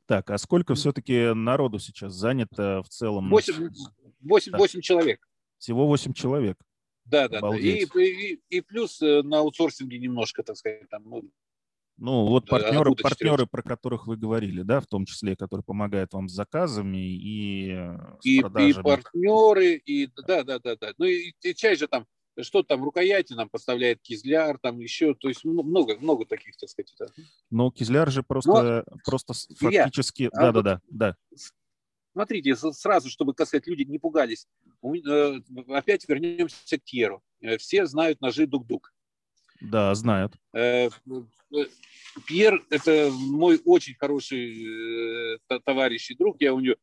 Так, 0.06 0.30
а 0.30 0.38
сколько 0.38 0.76
все-таки 0.76 1.34
народу 1.34 1.80
сейчас 1.80 2.14
занято 2.14 2.82
в 2.84 2.90
целом? 2.90 3.30
8, 3.30 3.70
8, 4.22 4.52
8 4.58 4.82
человек. 4.82 5.28
Всего 5.58 5.88
8 5.88 6.14
человек. 6.14 6.58
Да, 7.06 7.28
да, 7.28 7.42
да. 7.42 7.58
И, 7.58 7.86
и, 7.86 8.42
и 8.50 8.62
плюс 8.62 9.02
э, 9.02 9.22
на 9.24 9.40
аутсорсинге 9.40 9.98
немножко, 9.98 10.44
так 10.44 10.58
сказать, 10.58 10.90
там, 10.90 11.04
ну, 11.06 11.30
ну, 11.98 12.28
вот 12.28 12.48
партнеры, 12.48 12.94
партнеры, 12.96 13.48
про 13.48 13.64
которых 13.64 14.06
вы 14.06 14.18
говорили, 14.18 14.62
да, 14.62 14.80
в 14.80 14.88
том 14.88 15.06
числе, 15.06 15.36
которые 15.36 15.64
помогают 15.64 16.14
вам 16.14 16.30
с 16.30 16.34
заказами 16.34 16.98
и 16.98 17.72
э, 17.72 17.98
с 18.22 18.26
и, 18.26 18.40
продажами. 18.42 18.70
И 18.70 18.84
партнеры, 18.84 19.74
и 19.74 20.10
да, 20.28 20.44
да, 20.44 20.60
да, 20.60 20.76
да. 20.76 20.94
Ну 20.98 21.06
и, 21.06 21.34
и 21.42 21.56
часть 21.56 21.80
же 21.80 21.88
там, 21.88 22.06
что 22.42 22.62
там, 22.62 22.84
рукояти 22.84 23.34
нам 23.34 23.50
поставляет 23.50 24.00
Кизляр, 24.02 24.60
там 24.60 24.80
еще, 24.80 25.16
то 25.16 25.28
есть 25.28 25.44
много, 25.44 25.98
много 25.98 26.26
таких, 26.26 26.56
так 26.58 26.70
сказать. 26.70 26.94
Да. 27.00 27.08
Но 27.50 27.72
Кизляр 27.72 28.12
же 28.12 28.22
просто, 28.22 28.86
Но, 28.88 28.98
просто 29.04 29.34
фактически, 29.56 30.30
да, 30.34 30.52
да, 30.52 30.62
да, 30.62 30.82
да. 30.90 31.16
Смотрите, 32.14 32.56
сразу, 32.56 33.10
чтобы, 33.10 33.34
так 33.34 33.48
сказать, 33.48 33.68
люди 33.68 33.84
не 33.84 34.00
пугались, 34.00 34.48
э, 34.84 35.40
опять 35.70 36.08
вернемся 36.08 36.78
к 36.78 36.84
Тьеру. 36.84 37.24
Э, 37.42 37.58
все 37.58 37.86
знают 37.86 38.22
ножи 38.22 38.46
Дук-Дук. 38.46 38.94
Да, 39.62 39.94
знают. 39.96 40.34
Пьер– 42.26 42.66
это 42.70 43.12
мой 43.12 43.62
очень 43.64 43.96
хороший 43.96 45.36
э, 45.36 45.60
товарищ 45.66 46.10
и 46.12 46.16
друг. 46.16 46.38
Я 46.42 46.54
у 46.54 46.60
него 46.60 46.76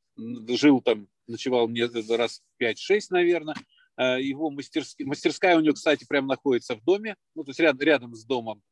жил 0.56 0.80
там, 0.80 1.08
ночевал 1.26 1.66
мне 1.68 1.86
раз 1.86 2.42
5-6, 2.60 3.00
наверное. 3.10 3.56
Э, 3.96 4.20
его 4.20 4.50
мастерская, 4.50 5.06
мастерская 5.06 5.56
у 5.56 5.60
него, 5.60 5.74
кстати, 5.74 6.04
прямо 6.04 6.28
находится 6.28 6.76
в 6.76 6.84
доме, 6.84 7.16
ну, 7.34 7.44
то 7.44 7.50
есть 7.50 7.60
ряд, 7.60 7.80
рядом 7.80 8.14
с 8.14 8.24
домом. 8.24 8.62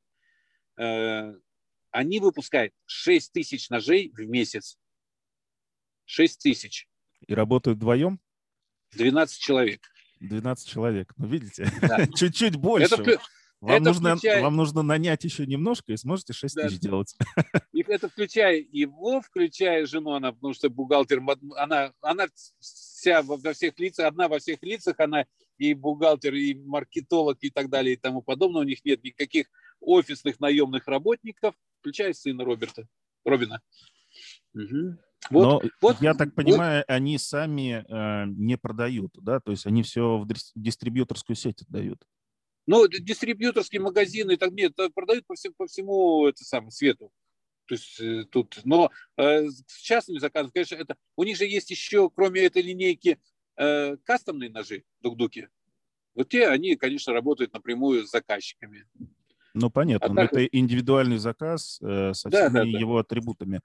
Э, 0.78 1.34
они 1.90 2.20
выпускают 2.20 2.72
6 2.86 3.32
тысяч 3.32 3.68
ножей 3.70 4.10
в 4.14 4.20
месяц. 4.20 4.78
6 6.06 6.40
тысяч. 6.40 6.88
И 7.26 7.34
работают 7.34 7.78
вдвоем? 7.78 8.20
12 8.92 9.38
человек. 9.38 9.80
12 10.20 10.68
человек. 10.68 11.12
Ну, 11.16 11.26
видите, 11.26 11.70
да. 11.80 12.06
чуть-чуть 12.16 12.56
больше. 12.56 12.94
Это, 12.94 13.20
вам, 13.62 13.76
это 13.76 13.84
нужно, 13.84 14.16
включая... 14.16 14.42
вам 14.42 14.56
нужно 14.56 14.82
нанять 14.82 15.22
еще 15.22 15.46
немножко, 15.46 15.92
и 15.92 15.96
сможете 15.96 16.32
6 16.32 16.54
да. 16.54 16.62
тысяч 16.62 16.80
делать. 16.80 17.14
И 17.72 17.82
это 17.86 18.08
включая 18.08 18.64
его, 18.72 19.20
включая 19.20 19.86
жену, 19.86 20.12
она, 20.12 20.32
потому 20.32 20.52
что 20.52 20.68
бухгалтер, 20.68 21.22
она, 21.56 21.92
она 22.00 22.26
вся 22.58 23.22
во 23.22 23.38
всех 23.52 23.78
лицах, 23.78 24.06
одна 24.06 24.28
во 24.28 24.40
всех 24.40 24.62
лицах, 24.62 24.98
она 24.98 25.26
и 25.58 25.74
бухгалтер, 25.74 26.34
и 26.34 26.54
маркетолог, 26.54 27.38
и 27.40 27.50
так 27.50 27.70
далее, 27.70 27.94
и 27.94 27.96
тому 27.96 28.20
подобное. 28.20 28.62
У 28.62 28.66
них 28.66 28.84
нет 28.84 29.04
никаких 29.04 29.46
офисных 29.80 30.40
наемных 30.40 30.88
работников, 30.88 31.54
включая 31.80 32.14
сына 32.14 32.44
Роберта, 32.44 32.88
Робина. 33.24 33.60
Угу. 34.54 34.98
Вот, 35.30 35.44
Но 35.44 35.70
вот, 35.80 36.02
я 36.02 36.14
так 36.14 36.34
понимаю, 36.34 36.84
вот. 36.86 36.94
они 36.94 37.16
сами 37.16 37.84
э, 37.88 38.26
не 38.26 38.58
продают, 38.58 39.12
да, 39.20 39.38
то 39.38 39.52
есть 39.52 39.66
они 39.66 39.84
все 39.84 40.18
в 40.18 40.26
дистрибьюторскую 40.56 41.36
сеть 41.36 41.62
отдают. 41.62 42.02
Ну, 42.66 42.86
дистрибьюторские 42.86 43.80
магазины 43.80 44.36
так 44.36 44.52
нет, 44.52 44.74
продают 44.94 45.26
по 45.26 45.34
всему, 45.34 45.54
по 45.56 45.66
всему 45.66 46.26
это 46.26 46.44
самое, 46.44 46.70
свету. 46.70 47.10
То 47.66 47.74
есть 47.74 48.00
э, 48.00 48.24
тут, 48.30 48.60
но 48.64 48.90
э, 49.16 49.48
с 49.48 49.80
частными 49.80 50.18
заказами, 50.18 50.50
конечно, 50.52 50.74
это 50.76 50.96
у 51.16 51.24
них 51.24 51.36
же 51.36 51.46
есть 51.46 51.70
еще, 51.70 52.10
кроме 52.10 52.42
этой 52.42 52.62
линейки, 52.62 53.18
э, 53.56 53.96
кастомные 54.04 54.50
ножи, 54.50 54.84
дук-дуки. 55.00 55.48
Вот 56.14 56.28
те, 56.28 56.48
они, 56.48 56.76
конечно, 56.76 57.12
работают 57.12 57.52
напрямую 57.52 58.06
с 58.06 58.10
заказчиками. 58.10 58.86
Ну, 59.54 59.70
понятно. 59.70 60.12
А 60.12 60.14
так... 60.14 60.32
Это 60.32 60.44
индивидуальный 60.46 61.18
заказ 61.18 61.78
э, 61.82 62.12
со 62.14 62.30
всеми 62.30 62.52
да, 62.52 62.62
да, 62.62 62.62
его 62.62 62.98
атрибутами. 62.98 63.60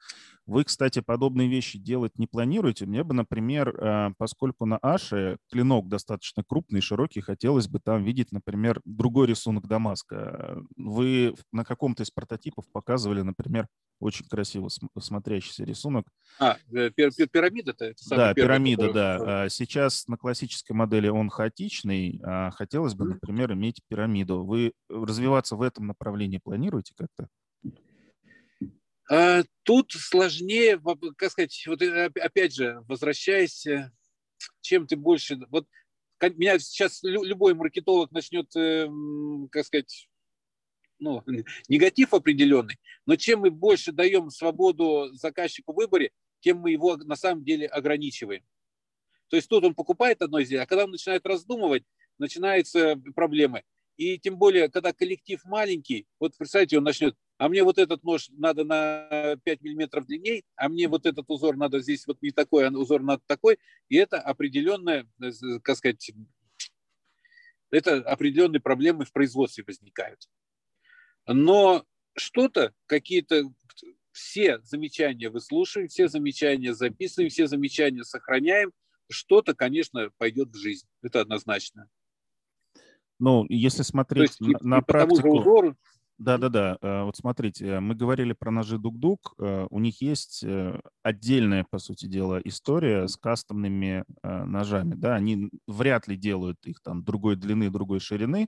Вы, 0.47 0.63
кстати, 0.63 1.01
подобные 1.01 1.49
вещи 1.49 1.77
делать 1.77 2.17
не 2.17 2.25
планируете? 2.25 2.85
Мне 2.85 3.03
бы, 3.03 3.13
например, 3.13 3.75
э, 3.75 4.13
поскольку 4.17 4.65
на 4.65 4.77
Аше 4.77 5.37
клинок 5.51 5.89
достаточно 5.89 6.41
крупный, 6.41 6.79
широкий, 6.79 7.19
хотелось 7.19 7.67
бы 7.67 7.79
там 7.79 8.05
видеть, 8.05 8.31
например, 8.31 8.79
другой 8.85 9.27
рисунок 9.27 9.67
Дамаска. 9.67 10.61
Вы 10.77 11.35
на 11.51 11.65
каком-то 11.65 12.03
из 12.03 12.11
прототипов 12.11 12.63
показывали, 12.71 13.21
например, 13.21 13.67
очень 13.99 14.25
красиво 14.29 14.69
смотрящийся 14.97 15.65
рисунок. 15.65 16.05
А, 16.39 16.55
э, 16.71 16.91
пирамида-то? 16.91 17.83
Это 17.83 18.09
да, 18.09 18.33
пирамида, 18.33 18.93
да. 18.93 19.49
Сейчас 19.49 20.07
на 20.07 20.15
классической 20.15 20.71
модели 20.71 21.09
он 21.09 21.29
хаотичный, 21.29 22.21
а 22.23 22.51
хотелось 22.51 22.95
бы, 22.95 23.03
например, 23.05 23.51
иметь 23.51 23.81
пирамиду. 23.89 24.45
Вы 24.45 24.71
развиваться 24.89 25.57
в 25.57 25.61
этом 25.61 25.87
направлении 25.87 26.39
планируете 26.41 26.93
как-то? 26.95 27.27
А, 29.09 29.43
тут 29.63 29.91
сложнее, 29.91 30.81
как 31.15 31.31
сказать, 31.31 31.63
вот 31.67 31.81
э, 31.81 32.11
опять 32.21 32.53
же, 32.53 32.83
возвращаясь, 32.87 33.65
э, 33.65 33.91
чем 34.61 34.87
ты 34.87 34.95
больше... 34.95 35.39
Вот 35.49 35.67
меня 36.21 36.59
сейчас 36.59 37.03
любой 37.03 37.53
маркетолог 37.53 38.11
начнет, 38.11 38.51
как 39.51 39.65
сказать, 39.65 40.09
ну, 40.99 41.23
негатив 41.69 42.13
определенный, 42.13 42.77
но 43.05 43.15
чем 43.15 43.41
мы 43.41 43.51
больше 43.51 43.91
даем 43.91 44.29
свободу 44.29 45.09
заказчику 45.13 45.73
в 45.73 45.77
выборе, 45.77 46.11
тем 46.39 46.57
мы 46.57 46.71
его 46.71 46.97
на 46.97 47.15
самом 47.15 47.43
деле 47.43 47.67
ограничиваем. 47.67 48.43
То 49.29 49.35
есть 49.35 49.49
тут 49.49 49.63
он 49.63 49.75
покупает 49.75 50.21
одно 50.21 50.41
изделие, 50.41 50.63
а 50.63 50.67
когда 50.67 50.85
он 50.85 50.91
начинает 50.91 51.25
раздумывать, 51.25 51.83
начинаются 52.17 52.95
проблемы. 53.15 53.63
И 53.97 54.17
тем 54.19 54.37
более, 54.37 54.69
когда 54.69 54.93
коллектив 54.93 55.43
маленький, 55.45 56.07
вот 56.19 56.37
представьте, 56.37 56.77
он 56.77 56.83
начнет, 56.83 57.15
а 57.37 57.49
мне 57.49 57.63
вот 57.63 57.77
этот 57.77 58.03
нож 58.03 58.29
надо 58.31 58.63
на 58.63 59.37
5 59.43 59.61
миллиметров 59.61 60.05
длинней, 60.05 60.43
а 60.55 60.69
мне 60.69 60.87
вот 60.87 61.05
этот 61.05 61.25
узор 61.29 61.55
надо 61.55 61.79
здесь 61.79 62.05
вот 62.07 62.21
не 62.21 62.31
такой, 62.31 62.67
а 62.67 62.71
узор 62.71 63.03
надо 63.03 63.21
такой. 63.27 63.59
И 63.89 63.95
это 63.95 64.19
определенная, 64.19 65.07
как 65.61 65.77
сказать, 65.77 66.11
это 67.69 67.97
определенные 67.97 68.59
проблемы 68.59 69.05
в 69.05 69.11
производстве 69.11 69.63
возникают. 69.67 70.27
Но 71.27 71.85
что-то, 72.15 72.73
какие-то, 72.87 73.43
все 74.11 74.59
замечания 74.63 75.29
выслушиваем, 75.29 75.89
все 75.89 76.07
замечания 76.07 76.73
записываем, 76.73 77.29
все 77.29 77.47
замечания 77.47 78.03
сохраняем, 78.03 78.71
что-то, 79.09 79.53
конечно, 79.53 80.09
пойдет 80.17 80.49
в 80.49 80.57
жизнь. 80.57 80.87
Это 81.03 81.21
однозначно. 81.21 81.87
Ну, 83.19 83.45
если 83.49 83.83
смотреть 83.83 84.37
есть, 84.39 84.61
на, 84.61 84.77
на 84.77 84.81
практику... 84.81 85.75
Да-да-да. 86.17 86.77
Э, 86.81 87.03
вот 87.03 87.15
смотрите, 87.15 87.79
мы 87.79 87.93
говорили 87.93 88.33
про 88.33 88.49
ножи 88.49 88.79
Дук-Дук. 88.79 89.35
Э, 89.37 89.67
у 89.69 89.79
них 89.79 90.01
есть 90.01 90.43
э, 90.43 90.79
отдельная, 91.03 91.63
по 91.69 91.77
сути 91.77 92.07
дела, 92.07 92.41
история 92.43 93.07
с 93.07 93.17
кастомными 93.17 94.03
ножами. 94.23 94.95
Да, 94.95 95.15
они 95.15 95.49
вряд 95.67 96.07
ли 96.07 96.17
делают 96.17 96.57
их 96.65 96.81
там 96.81 97.03
другой 97.03 97.35
длины, 97.35 97.69
другой 97.69 97.99
ширины. 97.99 98.47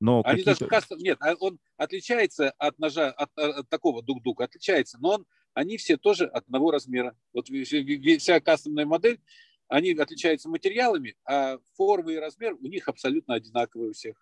Но 0.00 0.22
Они 0.24 0.42
даже 0.42 0.66
кастом, 0.66 0.98
нет, 0.98 1.16
а 1.20 1.34
он 1.38 1.60
отличается 1.76 2.50
от 2.58 2.76
ножа, 2.78 3.10
от, 3.10 3.30
от 3.38 3.68
такого 3.68 4.02
дук-дука, 4.02 4.44
отличается, 4.44 4.98
но 4.98 5.10
он, 5.10 5.26
они 5.54 5.76
все 5.76 5.96
тоже 5.96 6.26
одного 6.26 6.72
размера. 6.72 7.16
Вот 7.32 7.46
вся 7.46 8.40
кастомная 8.40 8.84
модель, 8.84 9.20
они 9.68 9.92
отличаются 9.92 10.48
материалами, 10.48 11.14
а 11.24 11.58
форма 11.76 12.12
и 12.12 12.16
размер 12.16 12.54
у 12.54 12.66
них 12.66 12.88
абсолютно 12.88 13.34
одинаковые 13.34 13.90
у 13.90 13.92
всех. 13.92 14.16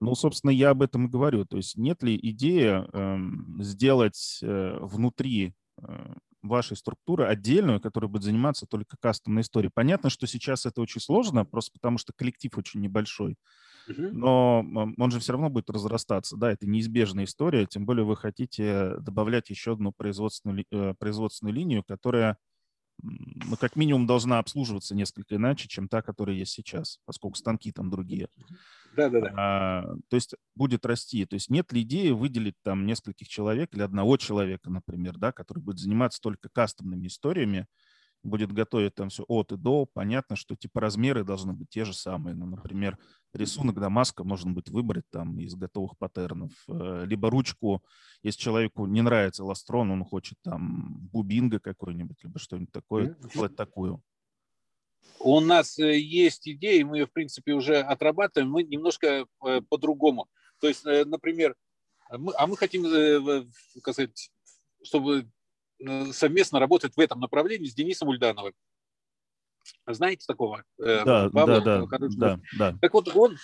Ну, 0.00 0.14
собственно, 0.14 0.50
я 0.50 0.70
об 0.70 0.82
этом 0.82 1.06
и 1.06 1.10
говорю. 1.10 1.44
То 1.44 1.56
есть 1.56 1.76
нет 1.76 2.02
ли 2.02 2.18
идеи 2.20 2.84
э, 2.92 3.62
сделать 3.62 4.40
э, 4.42 4.78
внутри 4.80 5.54
э, 5.80 6.14
вашей 6.42 6.76
структуры 6.76 7.24
отдельную, 7.24 7.80
которая 7.80 8.10
будет 8.10 8.22
заниматься 8.22 8.66
только 8.66 8.96
кастомной 9.00 9.42
историей? 9.42 9.70
Понятно, 9.74 10.10
что 10.10 10.26
сейчас 10.26 10.66
это 10.66 10.80
очень 10.80 11.00
сложно, 11.00 11.44
просто 11.44 11.72
потому 11.72 11.98
что 11.98 12.12
коллектив 12.14 12.56
очень 12.58 12.80
небольшой. 12.80 13.36
но 14.64 14.92
он 14.98 15.10
же 15.10 15.20
все 15.20 15.32
равно 15.32 15.48
будет 15.48 15.70
разрастаться. 15.70 16.36
Да, 16.36 16.50
это 16.50 16.66
неизбежная 16.66 17.24
история, 17.24 17.66
тем 17.66 17.86
более 17.86 18.04
вы 18.04 18.16
хотите 18.16 18.96
добавлять 18.98 19.48
еще 19.50 19.72
одну 19.72 19.92
производственную, 19.92 20.64
э, 20.70 20.94
производственную 20.98 21.54
линию, 21.54 21.84
которая 21.84 22.36
ну, 23.02 23.56
как 23.60 23.76
минимум 23.76 24.06
должна 24.06 24.38
обслуживаться 24.38 24.94
несколько 24.94 25.36
иначе, 25.36 25.68
чем 25.68 25.88
та, 25.88 26.02
которая 26.02 26.36
есть 26.36 26.52
сейчас, 26.52 26.98
поскольку 27.04 27.36
станки 27.36 27.70
там 27.70 27.90
другие. 27.90 28.28
Да, 28.96 29.10
да, 29.10 29.20
да. 29.20 29.34
А, 29.36 29.82
то 30.08 30.16
есть 30.16 30.34
будет 30.54 30.86
расти. 30.86 31.24
То 31.26 31.34
есть 31.34 31.50
нет 31.50 31.72
ли 31.72 31.82
идеи 31.82 32.10
выделить 32.10 32.56
там 32.62 32.86
нескольких 32.86 33.28
человек 33.28 33.74
или 33.74 33.82
одного 33.82 34.16
человека, 34.16 34.70
например, 34.70 35.18
да, 35.18 35.32
который 35.32 35.60
будет 35.60 35.78
заниматься 35.78 36.20
только 36.20 36.48
кастомными 36.48 37.06
историями, 37.06 37.66
будет 38.26 38.52
готовить 38.52 38.94
там 38.94 39.08
все 39.08 39.24
от 39.28 39.52
и 39.52 39.56
до, 39.56 39.86
понятно, 39.86 40.36
что 40.36 40.56
типа 40.56 40.80
размеры 40.80 41.24
должны 41.24 41.52
быть 41.52 41.68
те 41.70 41.84
же 41.84 41.94
самые. 41.94 42.34
Ну, 42.34 42.46
например, 42.46 42.98
рисунок 43.32 43.78
Дамаска 43.78 44.24
можно 44.24 44.52
быть 44.52 44.68
выбрать 44.68 45.04
там 45.10 45.38
из 45.38 45.54
готовых 45.54 45.96
паттернов. 45.98 46.52
Э, 46.68 47.04
либо 47.06 47.30
ручку, 47.30 47.82
если 48.22 48.40
человеку 48.40 48.86
не 48.86 49.02
нравится 49.02 49.44
ластрон, 49.44 49.90
он 49.90 50.04
хочет 50.04 50.38
там 50.42 51.08
бубинга 51.12 51.60
какой-нибудь, 51.60 52.18
либо 52.22 52.38
что-нибудь 52.38 52.72
такое, 52.72 53.16
делать 53.32 53.56
такую. 53.56 54.02
У 55.18 55.40
нас 55.40 55.78
э, 55.78 55.98
есть 55.98 56.48
идеи, 56.48 56.82
мы 56.82 56.98
ее, 56.98 57.06
в 57.06 57.12
принципе, 57.12 57.52
уже 57.52 57.80
отрабатываем, 57.80 58.50
мы 58.50 58.62
немножко 58.62 59.26
э, 59.44 59.60
по-другому. 59.68 60.28
То 60.60 60.68
есть, 60.68 60.84
например, 60.84 61.54
мы, 62.10 62.32
а 62.36 62.46
мы 62.46 62.56
хотим, 62.56 62.84
как 63.82 63.94
сказать, 63.94 64.30
чтобы 64.82 65.26
Э, 65.78 66.12
совместно 66.12 66.58
работает 66.58 66.96
в 66.96 67.00
этом 67.00 67.20
направлении 67.20 67.66
с 67.66 67.74
Денисом 67.74 68.08
Ульдановым. 68.08 68.54
Знаете 69.86 70.24
такого? 70.26 70.64
Э, 70.78 71.04
да, 71.04 71.30
Павла, 71.30 71.60
да, 71.60 71.86
да, 71.86 71.98
да, 72.16 72.40
да. 72.56 72.78
Так 72.80 72.94
вот, 72.94 73.14
он, 73.14 73.36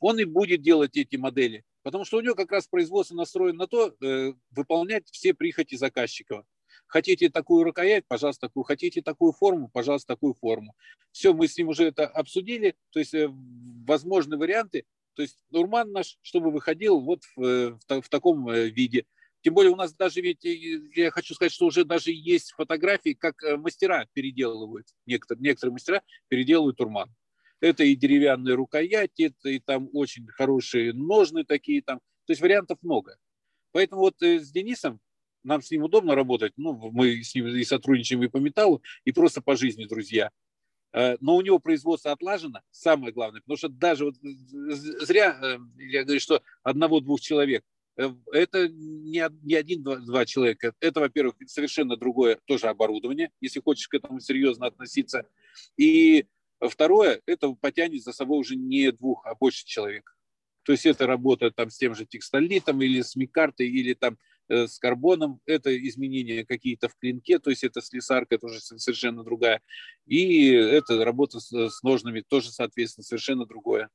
он 0.00 0.18
и 0.18 0.24
будет 0.24 0.62
делать 0.62 0.96
эти 0.96 1.16
модели, 1.16 1.64
потому 1.82 2.04
что 2.04 2.18
у 2.18 2.20
него 2.20 2.34
как 2.34 2.50
раз 2.50 2.66
производство 2.66 3.14
настроено 3.14 3.58
на 3.60 3.66
то, 3.66 3.94
э, 4.02 4.32
выполнять 4.50 5.08
все 5.10 5.34
прихоти 5.34 5.76
заказчиков. 5.76 6.44
Хотите 6.86 7.28
такую 7.30 7.64
рукоять, 7.64 8.04
пожалуйста, 8.06 8.48
такую. 8.48 8.64
Хотите 8.64 9.02
такую 9.02 9.32
форму, 9.32 9.68
пожалуйста, 9.72 10.14
такую 10.14 10.34
форму. 10.34 10.74
Все, 11.12 11.32
мы 11.32 11.48
с 11.48 11.56
ним 11.56 11.68
уже 11.68 11.84
это 11.84 12.06
обсудили. 12.06 12.76
То 12.90 12.98
есть 12.98 13.14
э, 13.14 13.28
возможные 13.86 14.38
варианты. 14.38 14.84
То 15.14 15.22
есть 15.22 15.44
Нурман 15.50 15.92
наш, 15.92 16.18
чтобы 16.22 16.50
выходил 16.50 17.00
вот 17.00 17.22
в, 17.36 17.78
в, 17.88 18.02
в 18.02 18.08
таком 18.08 18.50
виде. 18.50 19.06
Тем 19.46 19.54
более 19.54 19.72
у 19.72 19.76
нас 19.76 19.94
даже 19.94 20.20
ведь, 20.22 20.44
я 20.44 21.12
хочу 21.12 21.34
сказать, 21.34 21.52
что 21.52 21.66
уже 21.66 21.84
даже 21.84 22.10
есть 22.10 22.50
фотографии, 22.50 23.14
как 23.14 23.40
э, 23.44 23.56
мастера 23.56 24.08
переделывают, 24.12 24.88
некоторые, 25.06 25.42
некоторые 25.44 25.72
мастера 25.72 26.02
переделывают 26.26 26.80
урман. 26.80 27.14
Это 27.60 27.84
и 27.84 27.94
деревянные 27.94 28.56
рукояти, 28.56 29.32
это 29.38 29.48
и 29.48 29.60
там 29.60 29.88
очень 29.92 30.26
хорошие 30.26 30.92
ножны 30.92 31.44
такие 31.44 31.80
там. 31.80 31.98
То 32.26 32.32
есть 32.32 32.42
вариантов 32.42 32.78
много. 32.82 33.18
Поэтому 33.70 34.00
вот 34.00 34.20
э, 34.20 34.40
с 34.40 34.50
Денисом 34.50 35.00
нам 35.46 35.62
с 35.62 35.70
ним 35.70 35.84
удобно 35.84 36.14
работать. 36.14 36.52
Ну, 36.56 36.74
мы 36.92 37.22
с 37.22 37.34
ним 37.34 37.46
и 37.48 37.64
сотрудничаем 37.64 38.22
и 38.22 38.28
по 38.28 38.38
металлу, 38.38 38.82
и 39.04 39.12
просто 39.12 39.40
по 39.40 39.56
жизни, 39.56 39.86
друзья. 39.86 40.30
Э, 40.92 41.16
но 41.20 41.36
у 41.36 41.40
него 41.40 41.58
производство 41.58 42.12
отлажено, 42.12 42.60
самое 42.70 43.12
главное, 43.12 43.40
потому 43.40 43.56
что 43.56 43.68
даже 43.68 44.04
вот 44.04 44.14
зря 44.20 45.58
я 45.78 46.04
говорю, 46.04 46.20
что 46.20 46.42
одного-двух 46.62 47.20
человек 47.20 47.64
Э, 47.96 48.10
это 48.32 48.68
не, 48.68 49.24
не 49.42 49.54
один-два 49.54 50.26
человека. 50.26 50.74
Это, 50.80 51.00
во-первых, 51.00 51.36
совершенно 51.46 51.96
другое 51.96 52.38
тоже 52.44 52.68
оборудование, 52.68 53.30
если 53.40 53.60
хочешь 53.60 53.88
к 53.88 53.94
этому 53.94 54.20
серьезно 54.20 54.66
относиться. 54.66 55.26
И 55.76 56.26
второе, 56.60 57.20
это 57.26 57.52
потянет 57.52 58.02
за 58.02 58.12
собой 58.12 58.38
уже 58.38 58.56
не 58.56 58.92
двух, 58.92 59.24
а 59.26 59.34
больше 59.34 59.64
человек. 59.64 60.16
То 60.64 60.72
есть 60.72 60.84
это 60.84 61.06
работа 61.06 61.50
там 61.50 61.70
с 61.70 61.78
тем 61.78 61.94
же 61.94 62.06
текстолитом 62.06 62.82
или 62.82 63.00
с 63.00 63.16
микартой, 63.16 63.68
или 63.68 63.94
там 63.94 64.14
э, 64.14 64.16
с 64.48 64.78
карбоном, 64.78 65.40
это 65.46 65.76
изменения 65.88 66.44
какие-то 66.44 66.88
в 66.88 66.96
клинке, 66.96 67.38
то 67.38 67.50
есть 67.50 67.64
это 67.64 67.80
слесарка, 67.80 68.36
это 68.36 68.46
уже 68.46 68.60
совершенно 68.60 69.24
другая. 69.24 69.62
И 70.06 70.50
это 70.50 71.04
работа 71.04 71.40
с, 71.40 71.52
с 71.52 71.82
ножными 71.82 72.22
тоже, 72.26 72.50
соответственно, 72.50 73.04
совершенно 73.04 73.46
другое. 73.46 73.90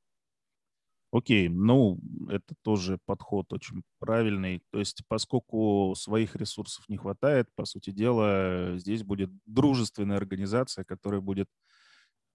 Окей, 1.12 1.50
ну, 1.50 2.00
это 2.30 2.54
тоже 2.62 2.98
подход 3.04 3.52
очень 3.52 3.82
правильный. 3.98 4.62
То 4.70 4.78
есть, 4.78 5.02
поскольку 5.08 5.94
своих 5.94 6.34
ресурсов 6.36 6.88
не 6.88 6.96
хватает, 6.96 7.48
по 7.54 7.66
сути 7.66 7.90
дела, 7.90 8.78
здесь 8.78 9.02
будет 9.02 9.30
дружественная 9.44 10.16
организация, 10.16 10.84
которая 10.84 11.20
будет 11.20 11.48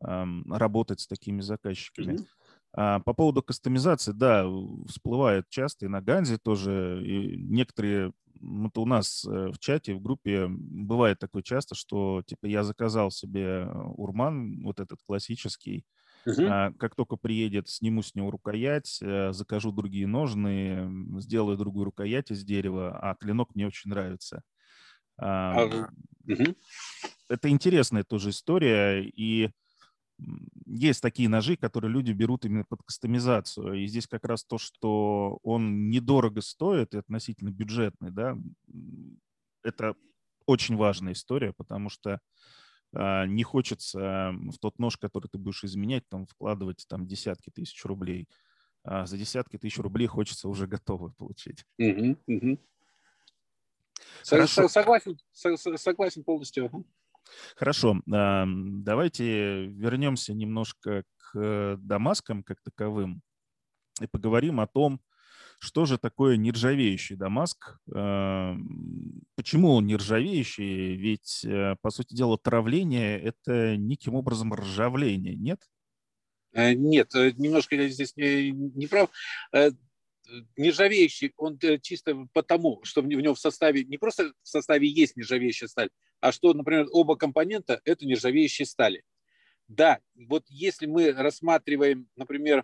эм, 0.05 0.45
работать 0.53 0.99
с 0.99 1.07
такими 1.07 1.41
заказчиками. 1.41 2.13
Mm-hmm. 2.13 2.27
А, 2.73 2.99
по 2.99 3.13
поводу 3.13 3.41
кастомизации, 3.41 4.11
да, 4.11 4.45
всплывает 4.87 5.49
часто, 5.49 5.85
и 5.85 5.89
на 5.89 6.01
Ганзе 6.01 6.37
тоже, 6.37 7.01
и 7.05 7.37
некоторые, 7.37 8.13
вот 8.39 8.77
у 8.77 8.85
нас 8.85 9.25
э, 9.25 9.51
в 9.51 9.59
чате, 9.59 9.95
в 9.95 10.01
группе 10.01 10.47
бывает 10.47 11.19
такое 11.19 11.41
часто, 11.43 11.75
что, 11.75 12.21
типа, 12.25 12.45
я 12.45 12.63
заказал 12.63 13.09
себе 13.11 13.67
урман, 13.95 14.63
вот 14.63 14.79
этот 14.79 14.99
классический, 15.05 15.85
Угу. 16.27 16.43
Как 16.77 16.95
только 16.95 17.15
приедет, 17.15 17.69
сниму 17.69 18.03
с 18.03 18.13
него 18.13 18.31
рукоять, 18.31 18.99
э, 19.01 19.31
закажу 19.31 19.71
другие 19.71 20.07
ножны, 20.07 20.89
сделаю 21.21 21.57
другую 21.57 21.85
рукоять 21.85 22.31
из 22.31 22.43
дерева, 22.43 22.99
а 23.01 23.15
клинок 23.15 23.55
мне 23.55 23.65
очень 23.65 23.89
нравится. 23.89 24.43
А, 25.17 25.65
угу. 25.65 26.55
Это 27.29 27.49
интересная 27.49 28.03
тоже 28.03 28.31
история, 28.31 29.03
и 29.03 29.51
есть 30.65 31.01
такие 31.01 31.29
ножи, 31.29 31.55
которые 31.55 31.91
люди 31.91 32.11
берут 32.11 32.45
именно 32.45 32.63
под 32.63 32.83
кастомизацию. 32.83 33.73
И 33.73 33.87
здесь 33.87 34.07
как 34.07 34.25
раз 34.25 34.43
то, 34.43 34.57
что 34.57 35.39
он 35.43 35.89
недорого 35.89 36.41
стоит 36.41 36.93
и 36.93 36.97
относительно 36.97 37.49
бюджетный, 37.49 38.11
да, 38.11 38.37
это 39.63 39.95
очень 40.45 40.75
важная 40.75 41.13
история, 41.13 41.53
потому 41.53 41.89
что 41.89 42.19
а, 42.93 43.25
не 43.25 43.43
хочется 43.43 44.33
в 44.51 44.57
тот 44.59 44.79
нож, 44.79 44.97
который 44.97 45.27
ты 45.27 45.37
будешь 45.37 45.63
изменять, 45.63 46.07
там 46.09 46.25
вкладывать 46.25 46.85
там 46.87 47.05
десятки 47.05 47.49
тысяч 47.49 47.83
рублей. 47.85 48.27
А 48.83 49.05
за 49.05 49.17
десятки 49.17 49.57
тысяч 49.57 49.77
рублей 49.77 50.07
хочется 50.07 50.47
уже 50.47 50.65
готовы 50.67 51.11
получить. 51.11 51.65
Угу, 51.77 52.17
угу. 52.27 52.59
Хорошо. 54.25 54.67
Согласен, 54.69 55.17
согласен 55.33 56.23
полностью. 56.23 56.85
Хорошо, 57.55 58.01
давайте 58.05 59.65
вернемся 59.67 60.33
немножко 60.33 61.03
к 61.17 61.77
Дамаскам 61.79 62.43
как 62.43 62.61
таковым 62.61 63.21
и 64.01 64.07
поговорим 64.07 64.59
о 64.59 64.67
том, 64.67 65.01
что 65.59 65.85
же 65.85 65.97
такое 65.97 66.37
нержавеющий 66.37 67.15
Дамаск? 67.15 67.79
Почему 67.87 69.71
он 69.71 69.87
нержавеющий? 69.87 70.95
Ведь, 70.95 71.43
э, 71.45 71.75
по 71.81 71.89
сути 71.89 72.13
дела, 72.13 72.37
травление– 72.37 73.19
это 73.21 73.75
неким 73.75 74.13
образом 74.13 74.53
ржавление, 74.53 75.35
нет? 75.35 75.59
Э, 76.53 76.73
нет, 76.73 77.13
э, 77.15 77.31
немножко 77.37 77.75
я 77.75 77.89
здесь 77.89 78.15
не, 78.15 78.51
не 78.51 78.87
прав. 78.87 79.09
Нержавеющий, 80.57 81.33
он 81.37 81.57
чисто 81.81 82.27
потому, 82.33 82.81
что 82.83 83.01
в 83.01 83.07
нем 83.07 83.33
в 83.33 83.39
составе, 83.39 83.85
не 83.85 83.97
просто 83.97 84.33
в 84.43 84.47
составе 84.47 84.87
есть 84.87 85.15
нержавеющая 85.15 85.67
сталь, 85.67 85.89
а 86.19 86.31
что, 86.31 86.53
например, 86.53 86.87
оба 86.91 87.15
компонента– 87.15 87.81
это 87.85 88.05
нержавеющие 88.05 88.65
стали. 88.65 89.03
Да, 89.67 89.99
вот 90.15 90.45
если 90.47 90.85
мы 90.85 91.11
рассматриваем, 91.11 92.07
например, 92.15 92.63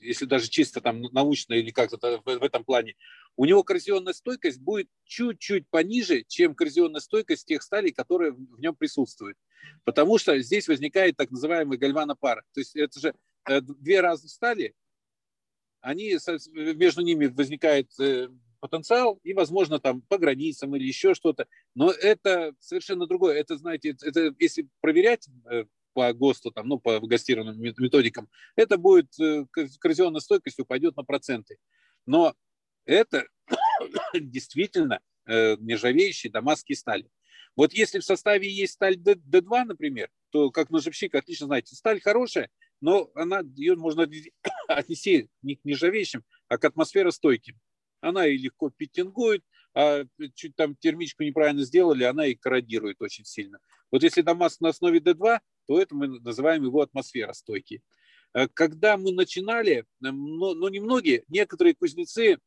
если 0.00 0.26
даже 0.26 0.48
чисто 0.48 0.80
там 0.80 1.02
научно 1.12 1.54
или 1.54 1.70
как-то 1.70 2.20
в, 2.24 2.42
этом 2.42 2.64
плане, 2.64 2.94
у 3.36 3.44
него 3.44 3.62
коррозионная 3.62 4.12
стойкость 4.12 4.60
будет 4.60 4.88
чуть-чуть 5.04 5.68
пониже, 5.68 6.24
чем 6.26 6.54
коррозионная 6.54 7.00
стойкость 7.00 7.46
тех 7.46 7.62
сталей, 7.62 7.92
которые 7.92 8.32
в 8.32 8.60
нем 8.60 8.74
присутствуют. 8.74 9.36
Потому 9.84 10.18
что 10.18 10.38
здесь 10.40 10.68
возникает 10.68 11.16
так 11.16 11.30
называемый 11.30 11.78
гальванопара. 11.78 12.42
То 12.52 12.60
есть 12.60 12.74
это 12.74 12.98
же 12.98 13.14
э, 13.48 13.60
две 13.60 14.00
разных 14.00 14.30
стали, 14.30 14.74
они, 15.80 16.18
между 16.74 17.02
ними 17.02 17.26
возникает 17.26 17.88
э, 18.00 18.28
потенциал, 18.60 19.20
и, 19.22 19.32
возможно, 19.32 19.78
там 19.78 20.02
по 20.02 20.18
границам 20.18 20.74
или 20.76 20.84
еще 20.84 21.14
что-то. 21.14 21.46
Но 21.74 21.90
это 21.90 22.54
совершенно 22.58 23.06
другое. 23.06 23.36
Это, 23.36 23.56
знаете, 23.56 23.96
это, 24.02 24.34
если 24.38 24.68
проверять 24.80 25.28
э, 25.50 25.64
по 25.92 26.12
ГОСТу, 26.12 26.50
там, 26.50 26.68
ну, 26.68 26.78
по 26.78 27.00
гастированным 27.00 27.60
методикам, 27.60 28.28
это 28.56 28.78
будет, 28.78 29.18
э, 29.20 29.46
коррозионная 29.80 30.20
стойкость 30.20 30.60
упадет 30.60 30.96
на 30.96 31.04
проценты. 31.04 31.58
Но 32.06 32.34
это 32.84 33.26
действительно 34.14 35.00
э, 35.26 35.56
нержавеющие 35.58 36.32
дамасские 36.32 36.76
стали. 36.76 37.08
Вот 37.56 37.72
если 37.72 37.98
в 37.98 38.04
составе 38.04 38.48
есть 38.48 38.74
сталь 38.74 38.96
D2, 38.96 39.64
например, 39.64 40.10
то, 40.30 40.50
как 40.50 40.70
ножевщик, 40.70 41.14
отлично 41.14 41.46
знаете, 41.46 41.74
сталь 41.74 42.00
хорошая, 42.00 42.50
но 42.80 43.10
она, 43.14 43.42
ее 43.56 43.74
можно 43.74 44.08
отнести 44.68 45.28
не 45.42 45.56
к 45.56 45.64
нержавеющим, 45.64 46.24
а 46.48 46.58
к 46.58 46.64
атмосферостойким. 46.64 47.58
Она 48.00 48.26
и 48.26 48.36
легко 48.36 48.70
питтингует, 48.70 49.42
а 49.74 50.04
чуть 50.34 50.56
там 50.56 50.74
термичку 50.76 51.22
неправильно 51.22 51.62
сделали, 51.62 52.04
она 52.04 52.26
и 52.26 52.34
корродирует 52.34 53.00
очень 53.00 53.24
сильно. 53.24 53.58
Вот 53.90 54.02
если 54.02 54.22
Дамаск 54.22 54.60
на 54.60 54.68
основе 54.68 54.98
D2, 54.98 55.40
то 55.66 55.80
это 55.80 55.94
мы 55.94 56.20
называем 56.20 56.64
его 56.64 56.80
атмосферостойкий. 56.80 57.82
Когда 58.54 58.96
мы 58.96 59.12
начинали, 59.12 59.84
но, 60.00 60.54
но 60.54 60.68
не 60.68 60.80
многие, 60.80 61.24
некоторые 61.28 61.74
кузнецы 61.74 62.38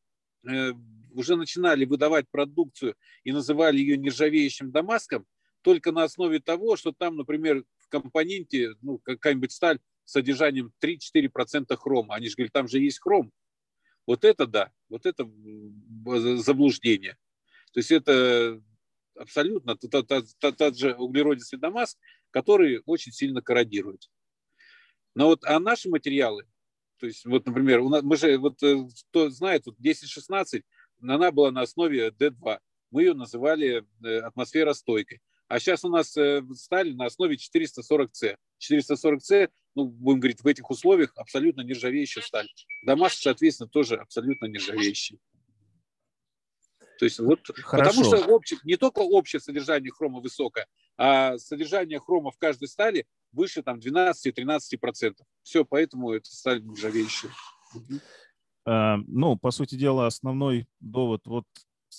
уже 1.12 1.36
начинали 1.36 1.84
выдавать 1.84 2.28
продукцию 2.30 2.96
и 3.24 3.32
называли 3.32 3.78
ее 3.78 3.96
нержавеющим 3.96 4.70
Дамаском, 4.70 5.26
только 5.62 5.92
на 5.92 6.04
основе 6.04 6.40
того, 6.40 6.76
что 6.76 6.92
там, 6.92 7.16
например, 7.16 7.64
в 7.78 7.88
компоненте, 7.88 8.74
ну, 8.80 8.98
какая-нибудь 8.98 9.52
сталь 9.52 9.78
с 10.04 10.12
содержанием 10.12 10.72
3-4% 10.82 11.76
хрома. 11.76 12.14
Они 12.14 12.28
же 12.28 12.34
говорят, 12.36 12.52
там 12.52 12.68
же 12.68 12.80
есть 12.80 13.00
хром. 13.00 13.32
Вот 14.06 14.24
это 14.24 14.46
да, 14.46 14.72
вот 14.88 15.06
это 15.06 15.28
заблуждение. 16.38 17.16
То 17.72 17.80
есть 17.80 17.90
это 17.90 18.60
абсолютно 19.16 19.76
тот, 19.76 20.08
тот, 20.08 20.26
тот, 20.38 20.56
тот 20.56 20.76
же 20.76 20.94
углеродистый 20.94 21.58
Дамаск, 21.58 21.98
который 22.30 22.82
очень 22.86 23.12
сильно 23.12 23.42
корродирует. 23.42 24.10
Но 25.14 25.26
вот 25.26 25.44
а 25.44 25.58
наши 25.60 25.88
материалы, 25.88 26.46
то 26.98 27.06
есть 27.06 27.24
вот, 27.24 27.46
например, 27.46 27.80
у 27.80 27.88
нас, 27.88 28.02
мы 28.02 28.16
же, 28.16 28.38
вот 28.38 28.62
э, 28.62 28.76
кто 29.10 29.30
знает, 29.30 29.66
вот 29.66 29.76
10-16, 29.78 30.62
она 31.02 31.30
была 31.30 31.50
на 31.50 31.62
основе 31.62 32.08
D2. 32.08 32.58
Мы 32.90 33.02
ее 33.02 33.14
называли 33.14 33.84
э, 34.04 34.18
атмосферостойкой. 34.20 35.20
А 35.48 35.58
сейчас 35.58 35.84
у 35.84 35.88
нас 35.88 36.16
э, 36.16 36.42
стали 36.54 36.92
на 36.92 37.06
основе 37.06 37.36
440C. 37.36 38.36
440C, 38.60 39.50
ну, 39.74 39.86
будем 39.86 40.20
говорить, 40.20 40.42
в 40.42 40.46
этих 40.46 40.70
условиях 40.70 41.12
абсолютно 41.16 41.62
нержавеющая 41.62 42.22
сталь. 42.22 42.48
Дамаск, 42.82 43.16
соответственно, 43.16 43.68
тоже 43.68 43.96
абсолютно 43.96 44.46
нержавеющий. 44.46 45.18
То 46.98 47.06
есть 47.06 47.18
вот, 47.18 47.40
Хорошо. 47.64 48.00
потому 48.00 48.04
что 48.04 48.32
общий, 48.32 48.58
не 48.64 48.76
только 48.76 49.00
общее 49.00 49.40
содержание 49.40 49.90
хрома 49.90 50.20
высокое, 50.20 50.68
а 50.96 51.36
содержание 51.38 51.98
хрома 51.98 52.30
в 52.30 52.38
каждой 52.38 52.68
стали 52.68 53.06
выше 53.32 53.62
там 53.62 53.78
12-13%. 53.78 55.14
Все, 55.42 55.64
поэтому 55.64 56.12
это 56.12 56.30
сталь 56.30 56.62
нержавеющая. 56.62 57.30
Э, 58.66 58.96
ну, 59.08 59.36
по 59.36 59.50
сути 59.50 59.74
дела, 59.74 60.06
основной 60.06 60.66
довод, 60.78 61.22
вот 61.26 61.46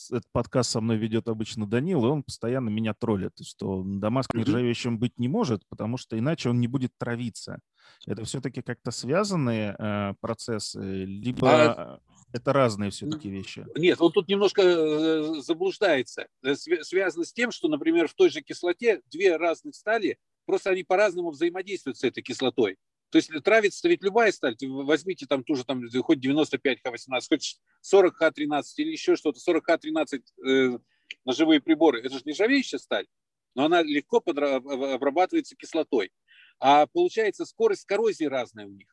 этот 0.10 0.26
подкаст 0.32 0.72
со 0.72 0.82
мной 0.82 0.98
ведет 0.98 1.28
обычно 1.28 1.68
Данил, 1.68 2.06
и 2.06 2.10
он 2.10 2.24
постоянно 2.24 2.70
меня 2.70 2.94
троллит, 2.94 3.34
что 3.41 3.84
Дамаск 3.86 4.34
нержавеющим 4.34 5.00
быть 5.00 5.18
не 5.18 5.28
может, 5.28 5.64
потому 5.70 5.98
что 5.98 6.18
иначе 6.18 6.50
он 6.50 6.60
не 6.60 6.68
будет 6.68 6.91
травиться. 6.98 7.60
Это 8.06 8.24
все-таки 8.26 8.62
как-то 8.62 8.91
связанные 8.91 9.76
э, 9.78 10.14
процессы, 10.20 10.80
либо 11.06 11.50
а... 11.50 12.00
это 12.32 12.54
разные 12.54 12.91
все-таки 12.91 13.30
вещи? 13.30 13.66
Нет, 13.76 14.02
он 14.02 14.12
тут 14.12 14.28
немножко 14.28 14.62
э, 14.62 15.41
заблуждается. 15.41 16.28
Э, 16.44 16.56
связано 16.56 17.26
с 17.26 17.34
тем, 17.34 17.52
что, 17.52 17.68
например, 17.68 18.08
в 18.08 18.14
той 18.14 18.30
же 18.30 18.41
кислоте 18.41 19.02
две 19.12 19.38
разных 19.38 19.76
стали, 19.76 20.18
просто 20.46 20.72
они 20.72 20.84
по-разному 20.84 21.32
взаимодействуют 21.32 21.98
с 21.98 22.04
этой 22.04 22.24
кислотой. 22.24 22.78
То 23.14 23.18
есть 23.18 23.30
травится 23.43 23.88
ведь 23.88 24.01
любая 24.01 24.32
сталь, 24.32 24.55
возьмите 24.59 25.28
там 25.28 25.43
ту 25.43 25.53
же, 25.53 25.64
там, 25.64 25.84
хоть 26.01 26.20
95 26.20 26.80
Х18, 26.84 27.22
хоть 27.30 27.61
40 27.82 28.20
Х13 28.20 28.64
или 28.78 28.91
еще 28.91 29.16
что-то, 29.16 29.39
40 29.39 29.70
Х13 29.70 30.24
э, 30.47 30.80
ножевые 31.24 31.61
приборы, 31.61 31.99
это 31.99 32.16
же 32.16 32.24
нержавеющая 32.26 32.80
сталь, 32.80 33.05
но 33.53 33.66
она 33.66 33.84
легко 33.84 34.18
обрабатывается 34.18 35.55
кислотой. 35.55 36.11
А 36.59 36.88
получается 36.88 37.45
скорость 37.45 37.86
коррозии 37.86 38.26
разная 38.26 38.66
у 38.66 38.72
них. 38.72 38.88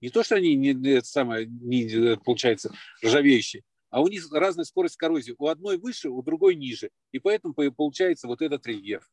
Не 0.00 0.08
то, 0.08 0.22
что 0.22 0.36
они 0.36 0.54
не, 0.54 0.70
это 0.94 1.06
самое, 1.06 1.44
не, 1.46 2.16
получается 2.24 2.74
ржавеющие, 3.04 3.64
а 3.90 4.00
у 4.00 4.08
них 4.08 4.32
разная 4.32 4.64
скорость 4.64 4.96
коррозии. 4.96 5.34
У 5.36 5.46
одной 5.46 5.76
выше, 5.76 6.08
у 6.08 6.22
другой 6.22 6.56
ниже. 6.56 6.88
И 7.12 7.18
поэтому 7.18 7.52
получается 7.52 8.28
вот 8.28 8.40
этот 8.40 8.66
рельеф. 8.66 9.10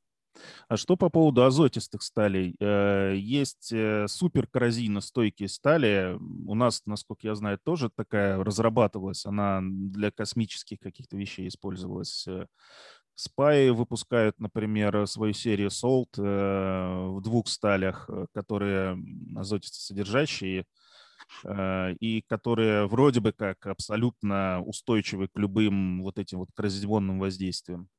А 0.68 0.78
что 0.78 0.96
по 0.98 1.10
поводу 1.10 1.44
азотистых 1.44 2.02
сталей? 2.02 2.56
Э, 2.60 3.14
есть 3.16 3.72
э, 3.72 4.08
суперкоррозийно-стойкие 4.08 5.48
стали. 5.48 6.18
У 6.20 6.56
нас, 6.56 6.82
насколько 6.86 7.28
я 7.28 7.36
знаю, 7.36 7.60
тоже 7.64 7.90
такая 7.90 8.44
разрабатывалась. 8.44 9.26
Она 9.26 9.62
для 9.64 10.12
космических 10.12 10.80
каких-то 10.80 11.18
вещей 11.18 11.48
использовалась. 11.48 12.28
Спаи 13.18 13.70
выпускают, 13.70 14.40
например, 14.40 15.08
свою 15.08 15.34
серию 15.34 15.70
Salt 15.70 16.18
э, 16.18 16.22
в 16.22 17.22
двух 17.22 17.48
сталях, 17.48 18.10
которые 18.34 18.98
азотисто 19.36 19.78
содержащие 19.80 20.66
и 21.48 22.24
которые 22.28 22.88
вроде 22.88 23.20
бы 23.20 23.32
как 23.32 23.66
абсолютно 23.66 24.62
устойчивы 24.62 25.28
к 25.28 25.38
любым 25.40 26.04
вот 26.04 26.20
этим 26.20 26.40
вот 26.40 26.50
коррозионным 26.54 27.20
воздействиям. 27.20 27.90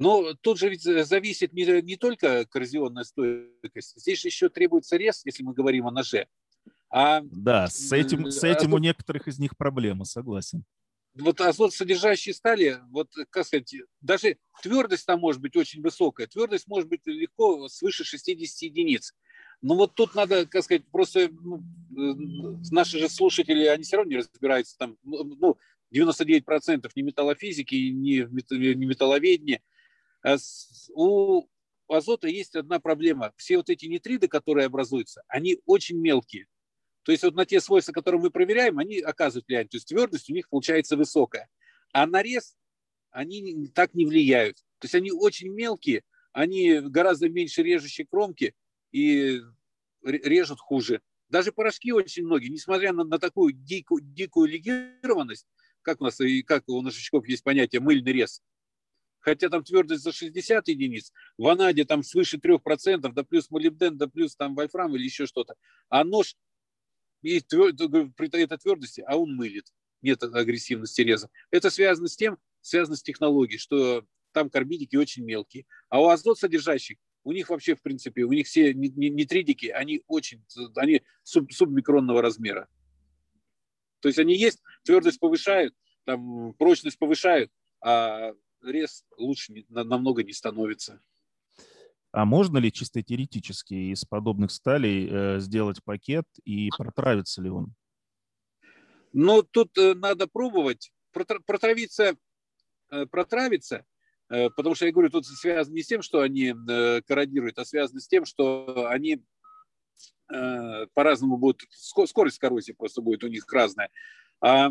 Но 0.00 0.32
тут 0.40 0.58
же 0.58 0.70
ведь 0.70 0.82
зависит 0.82 1.52
не, 1.52 1.82
не 1.82 1.96
только 1.96 2.46
коррозионная 2.46 3.04
стойкость, 3.04 4.00
здесь 4.00 4.24
еще 4.24 4.48
требуется 4.48 4.96
рез, 4.96 5.20
если 5.26 5.42
мы 5.42 5.52
говорим 5.52 5.86
о 5.86 5.90
ноже. 5.90 6.26
А, 6.88 7.20
да, 7.22 7.68
с 7.68 7.92
этим, 7.92 8.30
с 8.30 8.42
этим 8.42 8.72
а, 8.72 8.76
у 8.76 8.78
некоторых 8.78 9.28
из 9.28 9.38
них 9.38 9.58
проблемы, 9.58 10.06
согласен. 10.06 10.64
Вот 11.14 11.42
азот, 11.42 11.74
содержащий 11.74 12.32
стали, 12.32 12.78
вот, 12.88 13.10
как 13.28 13.44
сказать, 13.44 13.74
даже 14.00 14.38
твердость 14.62 15.04
там 15.04 15.20
может 15.20 15.42
быть 15.42 15.54
очень 15.54 15.82
высокая, 15.82 16.26
твердость 16.26 16.66
может 16.66 16.88
быть 16.88 17.02
легко 17.04 17.68
свыше 17.68 18.02
60 18.02 18.62
единиц. 18.62 19.12
Но 19.60 19.74
вот 19.74 19.94
тут 19.94 20.14
надо, 20.14 20.46
как 20.46 20.64
сказать, 20.64 20.86
просто 20.90 21.28
ну, 21.28 21.58
э, 21.58 22.14
наши 22.70 22.98
же 22.98 23.10
слушатели, 23.10 23.66
они 23.66 23.82
все 23.82 23.98
равно 23.98 24.12
не 24.12 24.16
разбираются 24.16 24.78
там, 24.78 24.96
ну, 25.02 25.58
99% 25.94 26.90
ни 26.94 27.02
металлофизики, 27.02 27.74
ни, 27.74 28.20
ни 28.22 28.84
металловедения. 28.86 29.60
А 30.22 30.36
у 30.94 31.46
азота 31.88 32.28
есть 32.28 32.54
одна 32.56 32.78
проблема. 32.80 33.32
Все 33.36 33.56
вот 33.56 33.70
эти 33.70 33.86
нитриды, 33.86 34.28
которые 34.28 34.66
образуются, 34.66 35.22
они 35.28 35.60
очень 35.66 35.98
мелкие. 35.98 36.46
То 37.02 37.12
есть 37.12 37.24
вот 37.24 37.34
на 37.34 37.46
те 37.46 37.60
свойства, 37.60 37.92
которые 37.92 38.20
мы 38.20 38.30
проверяем, 38.30 38.78
они 38.78 39.00
оказывают 39.00 39.46
влияние. 39.46 39.68
То 39.68 39.76
есть 39.76 39.88
твердость 39.88 40.30
у 40.30 40.34
них 40.34 40.48
получается 40.48 40.96
высокая. 40.96 41.48
А 41.92 42.06
нарез 42.06 42.56
они 43.10 43.68
так 43.68 43.94
не 43.94 44.06
влияют. 44.06 44.56
То 44.78 44.84
есть 44.84 44.94
они 44.94 45.10
очень 45.10 45.50
мелкие, 45.52 46.02
они 46.32 46.80
гораздо 46.80 47.28
меньше 47.28 47.62
режущей 47.62 48.04
кромки 48.04 48.54
и 48.92 49.40
режут 50.02 50.60
хуже. 50.60 51.00
Даже 51.28 51.52
порошки 51.52 51.92
очень 51.92 52.24
многие, 52.24 52.48
несмотря 52.48 52.92
на, 52.92 53.04
на 53.04 53.18
такую 53.18 53.52
дикую, 53.52 54.02
дикую 54.02 54.48
легированность, 54.48 55.46
как 55.82 56.00
у 56.00 56.04
нас 56.04 56.20
и 56.20 56.42
как 56.42 56.68
у 56.68 56.80
нашичков 56.82 57.26
есть 57.28 57.44
понятие 57.44 57.80
мыльный 57.80 58.12
рез, 58.12 58.42
хотя 59.20 59.48
там 59.48 59.64
твердость 59.64 60.02
за 60.02 60.12
60 60.12 60.68
единиц, 60.68 61.12
в 61.38 61.46
анаде 61.46 61.84
там 61.84 62.02
свыше 62.02 62.38
3%, 62.38 63.12
да 63.12 63.24
плюс 63.24 63.50
молибден, 63.50 63.96
да 63.96 64.08
плюс 64.08 64.36
там 64.36 64.54
вольфрам 64.54 64.94
или 64.96 65.04
еще 65.04 65.26
что-то. 65.26 65.54
А 65.88 66.04
нож 66.04 66.36
есть 67.22 67.48
тверд, 67.48 67.76
при 68.16 68.42
этой 68.42 68.58
твердости, 68.58 69.04
а 69.06 69.16
он 69.16 69.34
мылит. 69.34 69.72
Нет 70.02 70.22
агрессивности 70.22 71.02
реза. 71.02 71.28
Это 71.50 71.70
связано 71.70 72.08
с 72.08 72.16
тем, 72.16 72.38
связано 72.62 72.96
с 72.96 73.02
технологией, 73.02 73.58
что 73.58 74.04
там 74.32 74.48
карбидики 74.48 74.96
очень 74.96 75.24
мелкие. 75.24 75.66
А 75.88 76.00
у 76.00 76.08
азот 76.08 76.38
содержащих, 76.38 76.96
у 77.24 77.32
них 77.32 77.50
вообще, 77.50 77.74
в 77.74 77.82
принципе, 77.82 78.22
у 78.22 78.32
них 78.32 78.46
все 78.46 78.72
нитридики, 78.72 79.66
они 79.66 80.02
очень, 80.06 80.42
они 80.76 81.02
суб, 81.22 81.52
субмикронного 81.52 82.22
размера. 82.22 82.68
То 84.00 84.08
есть 84.08 84.18
они 84.18 84.34
есть, 84.34 84.62
твердость 84.84 85.20
повышают, 85.20 85.74
там, 86.04 86.54
прочность 86.54 86.98
повышают, 86.98 87.52
а 87.82 88.32
рез 88.62 89.04
лучше 89.16 89.64
намного 89.68 90.22
не 90.22 90.32
становится. 90.32 91.00
А 92.12 92.24
можно 92.24 92.58
ли 92.58 92.72
чисто 92.72 93.02
теоретически 93.02 93.92
из 93.92 94.04
подобных 94.04 94.50
сталей 94.50 95.08
э, 95.08 95.40
сделать 95.40 95.82
пакет 95.84 96.26
и 96.44 96.68
протравится 96.76 97.40
ли 97.40 97.50
он? 97.50 97.74
Ну, 99.12 99.42
тут 99.42 99.76
э, 99.78 99.94
надо 99.94 100.26
пробовать. 100.26 100.92
Протравиться, 101.12 102.16
э, 102.90 103.06
протравиться, 103.06 103.84
потому 104.28 104.76
что 104.76 104.86
я 104.86 104.92
говорю, 104.92 105.10
тут 105.10 105.26
связано 105.26 105.74
не 105.74 105.82
с 105.82 105.88
тем, 105.88 106.02
что 106.02 106.20
они 106.20 106.52
корродируют, 107.08 107.58
а 107.58 107.64
связано 107.64 107.98
с 107.98 108.06
тем, 108.06 108.24
что 108.24 108.86
они 108.88 109.24
по-разному 110.28 111.36
будут, 111.36 111.62
скорость 111.72 112.38
коррозии 112.38 112.70
просто 112.70 113.02
будет 113.02 113.24
у 113.24 113.26
них 113.26 113.52
разная. 113.52 113.90
А 114.40 114.70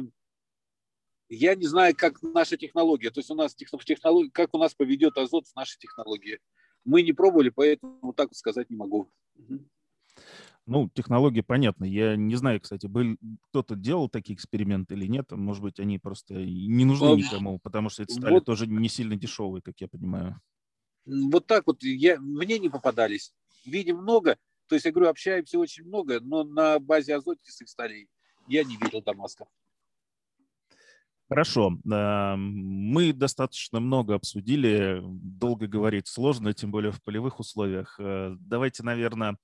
я 1.29 1.55
не 1.55 1.67
знаю, 1.67 1.95
как 1.95 2.21
наша 2.21 2.57
технология, 2.57 3.11
то 3.11 3.19
есть 3.19 3.29
у 3.29 3.35
нас 3.35 3.55
технология, 3.55 4.31
как 4.31 4.53
у 4.53 4.57
нас 4.57 4.73
поведет 4.73 5.17
азот 5.17 5.47
в 5.47 5.55
нашей 5.55 5.77
технологии. 5.77 6.39
Мы 6.85 7.03
не 7.03 7.13
пробовали, 7.13 7.49
поэтому 7.49 8.13
так 8.13 8.33
сказать 8.33 8.69
не 8.69 8.75
могу. 8.75 9.11
Ну, 10.65 10.89
технология 10.93 11.41
понятна. 11.41 11.85
Я 11.85 12.15
не 12.15 12.35
знаю, 12.35 12.61
кстати, 12.61 12.85
был 12.85 13.17
кто-то 13.49 13.75
делал 13.75 14.07
такие 14.07 14.35
эксперименты 14.35 14.93
или 14.93 15.07
нет. 15.07 15.31
Может 15.31 15.63
быть, 15.63 15.79
они 15.79 15.97
просто 15.97 16.35
не 16.35 16.85
нужны 16.85 17.15
никому, 17.15 17.59
потому 17.59 17.89
что 17.89 18.03
эти 18.03 18.11
стали 18.11 18.35
вот, 18.35 18.45
тоже 18.45 18.67
не 18.67 18.87
сильно 18.87 19.15
дешевые, 19.15 19.61
как 19.61 19.81
я 19.81 19.87
понимаю. 19.87 20.39
Вот 21.05 21.47
так 21.47 21.65
вот 21.65 21.81
я, 21.83 22.19
мне 22.19 22.59
не 22.59 22.69
попадались. 22.69 23.33
Видим 23.65 23.97
много, 23.97 24.37
то 24.67 24.75
есть 24.75 24.85
я 24.85 24.91
говорю, 24.91 25.09
общаемся 25.09 25.57
очень 25.57 25.85
много, 25.85 26.19
но 26.19 26.43
на 26.43 26.79
базе 26.79 27.15
азотистых 27.15 27.67
сталей 27.67 28.07
я 28.47 28.63
не 28.63 28.77
видел 28.77 29.01
Дамаска. 29.01 29.47
Хорошо. 31.29 31.77
Мы 31.85 33.13
достаточно 33.13 33.79
много 33.79 34.15
обсудили. 34.15 34.99
Долго 35.03 35.67
говорить 35.67 36.07
сложно, 36.07 36.53
тем 36.53 36.71
более 36.71 36.91
в 36.91 37.03
полевых 37.03 37.39
условиях. 37.39 37.95
Э, 37.99 38.35
давайте, 38.39 38.81
наверное, 38.81 39.37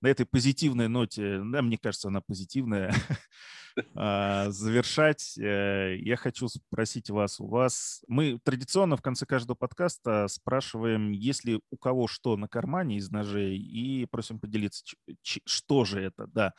на 0.00 0.08
этой 0.08 0.26
позитивной 0.26 0.88
ноте, 0.88 1.40
да, 1.42 1.62
мне 1.62 1.78
кажется, 1.78 2.08
она 2.08 2.20
позитивная, 2.20 2.94
а, 3.96 4.50
завершать, 4.50 5.36
э, 5.38 5.96
я 5.98 6.16
хочу 6.16 6.48
спросить 6.48 7.08
вас, 7.10 7.40
у 7.40 7.46
вас, 7.46 8.04
мы 8.06 8.38
традиционно 8.44 8.96
в 8.96 9.02
конце 9.02 9.24
каждого 9.24 9.56
подкаста 9.56 10.28
спрашиваем, 10.28 11.12
есть 11.12 11.44
ли 11.44 11.60
у 11.70 11.76
кого 11.78 12.06
что 12.06 12.36
на 12.36 12.48
кармане 12.48 12.98
из 12.98 13.10
ножей, 13.10 13.56
и 13.56 14.04
просим 14.06 14.38
поделиться, 14.38 14.84
что 15.22 15.84
же 15.86 16.02
это, 16.02 16.26
да. 16.26 16.52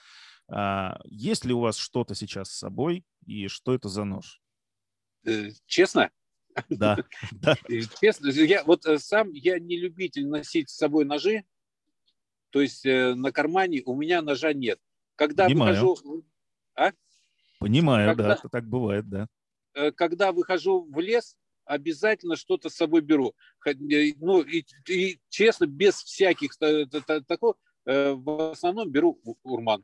А, 0.48 1.00
есть 1.06 1.46
ли 1.46 1.54
у 1.54 1.60
вас 1.60 1.78
что-то 1.78 2.16
сейчас 2.16 2.50
с 2.50 2.58
собой, 2.58 3.06
и 3.26 3.48
что 3.48 3.74
это 3.76 3.90
за 3.90 4.06
нож? 4.06 4.42
Э, 5.26 5.50
честно? 5.66 6.12
Да, 6.70 6.98
да. 7.32 7.56
Честно, 8.00 8.30
я 8.30 8.64
вот 8.64 8.86
э, 8.86 8.98
сам 9.00 9.32
я 9.32 9.60
не 9.60 9.78
любитель 9.78 10.28
носить 10.28 10.70
с 10.70 10.78
собой 10.78 11.06
ножи, 11.06 11.44
то 12.52 12.62
есть 12.62 12.86
на 12.86 13.32
кармане 13.32 13.82
у 13.86 13.96
меня 13.96 14.22
ножа 14.22 14.54
нет. 14.54 14.80
Когда 15.16 15.46
Понимаю. 15.46 15.76
выхожу, 15.76 16.26
а? 16.76 16.92
Понимаю, 17.60 18.10
когда, 18.10 18.36
да, 18.42 18.50
так 18.50 18.66
бывает, 18.68 19.10
да. 19.10 19.28
Э, 19.76 19.92
когда 19.92 20.32
выхожу 20.32 20.88
в 20.90 21.00
лес, 21.00 21.38
обязательно 21.66 22.36
что-то 22.36 22.70
с 22.70 22.76
собой 22.76 23.02
беру. 23.02 23.34
Э, 23.66 23.74
ну, 24.18 24.42
и, 24.42 24.66
и 24.88 25.20
честно, 25.30 25.66
без 25.66 25.96
всяких 25.96 26.56
такого, 27.28 27.56
э, 27.86 28.14
в 28.14 28.52
основном 28.52 28.90
беру 28.90 29.20
урман. 29.44 29.84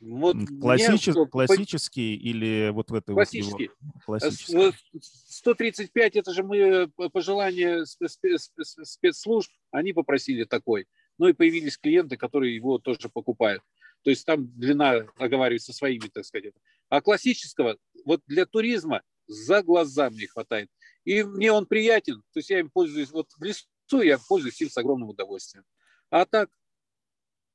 Вот 0.00 0.36
Классичес, 0.60 1.16
мне, 1.16 1.26
классический 1.26 2.14
или 2.16 2.70
вот 2.72 2.90
в 2.90 2.94
этой 2.94 3.14
классический. 3.14 3.70
Вот 3.80 4.04
классический. 4.04 4.72
135 5.00 6.16
это 6.16 6.32
же 6.34 6.42
мы 6.42 6.88
пожелания 7.12 7.84
спецслужб, 7.84 9.50
они 9.70 9.92
попросили 9.92 10.44
такой. 10.44 10.86
Ну 11.18 11.28
и 11.28 11.32
появились 11.32 11.78
клиенты, 11.78 12.16
которые 12.16 12.54
его 12.54 12.78
тоже 12.78 13.08
покупают. 13.08 13.62
То 14.02 14.10
есть 14.10 14.26
там 14.26 14.46
длина 14.58 15.06
оговаривается 15.16 15.72
своими, 15.72 16.08
так 16.08 16.24
сказать. 16.24 16.52
А 16.88 17.00
классического 17.00 17.78
вот 18.04 18.20
для 18.26 18.44
туризма 18.46 19.02
за 19.26 19.62
глаза 19.62 20.10
мне 20.10 20.28
хватает. 20.28 20.68
И 21.04 21.22
мне 21.22 21.50
он 21.50 21.66
приятен. 21.66 22.22
То 22.32 22.38
есть 22.40 22.50
я 22.50 22.60
им 22.60 22.70
пользуюсь. 22.70 23.10
Вот 23.10 23.30
в 23.38 23.42
лесу 23.42 24.02
я 24.02 24.18
пользуюсь 24.28 24.60
им 24.60 24.68
с 24.68 24.76
огромным 24.76 25.08
удовольствием. 25.08 25.64
А 26.10 26.26
так 26.26 26.50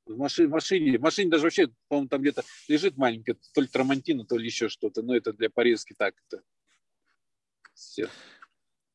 в 0.06 0.16
машине, 0.16 0.48
в 0.48 0.50
машине, 0.50 0.98
в 0.98 1.02
машине 1.02 1.30
даже 1.30 1.44
вообще, 1.44 1.68
по-моему, 1.88 2.08
там 2.08 2.20
где-то 2.20 2.42
лежит 2.68 2.96
маленькая, 2.96 3.36
то 3.54 3.60
ли 3.60 3.66
трамантина, 3.66 4.24
то 4.24 4.36
ли 4.36 4.46
еще 4.46 4.68
что-то, 4.68 5.02
но 5.02 5.14
это 5.14 5.32
для 5.32 5.50
порезки 5.50 5.94
так. 5.96 6.14
Это 6.28 6.42
все. 7.74 8.08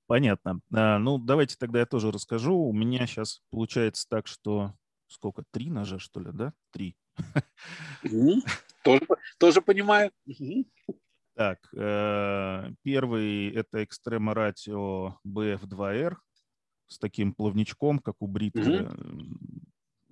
Понятно. 0.07 0.61
А, 0.73 0.99
ну, 0.99 1.17
давайте 1.17 1.57
тогда 1.57 1.79
я 1.79 1.85
тоже 1.85 2.11
расскажу. 2.11 2.55
У 2.55 2.73
меня 2.73 3.05
сейчас 3.07 3.41
получается 3.49 4.07
так, 4.09 4.27
что 4.27 4.73
сколько? 5.07 5.43
Три 5.51 5.69
ножа, 5.69 5.99
что 5.99 6.19
ли, 6.19 6.31
да? 6.31 6.53
Три. 6.71 6.95
Тоже, 8.83 9.01
тоже 9.37 9.61
понимаю. 9.61 10.11
Так, 11.35 11.59
э, 11.73 12.71
первый 12.83 13.51
это 13.51 13.83
Extrema 13.83 14.33
Ratio 14.33 15.13
BF2R 15.27 16.15
с 16.87 16.97
таким 16.97 17.33
плавничком, 17.33 17.99
как 17.99 18.15
у 18.21 18.27
Брита. 18.27 18.95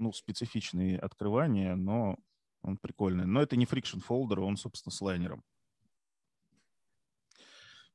Ну, 0.05 0.13
специфичные 0.13 0.99
открывания, 0.99 1.75
но 1.75 2.19
он 2.61 2.77
прикольный. 2.77 3.25
Но 3.25 3.41
это 3.41 3.55
не 3.55 3.65
Friction 3.65 4.03
Folder, 4.07 4.39
он, 4.39 4.55
собственно, 4.55 4.93
с 4.93 5.01
лайнером. 5.01 5.43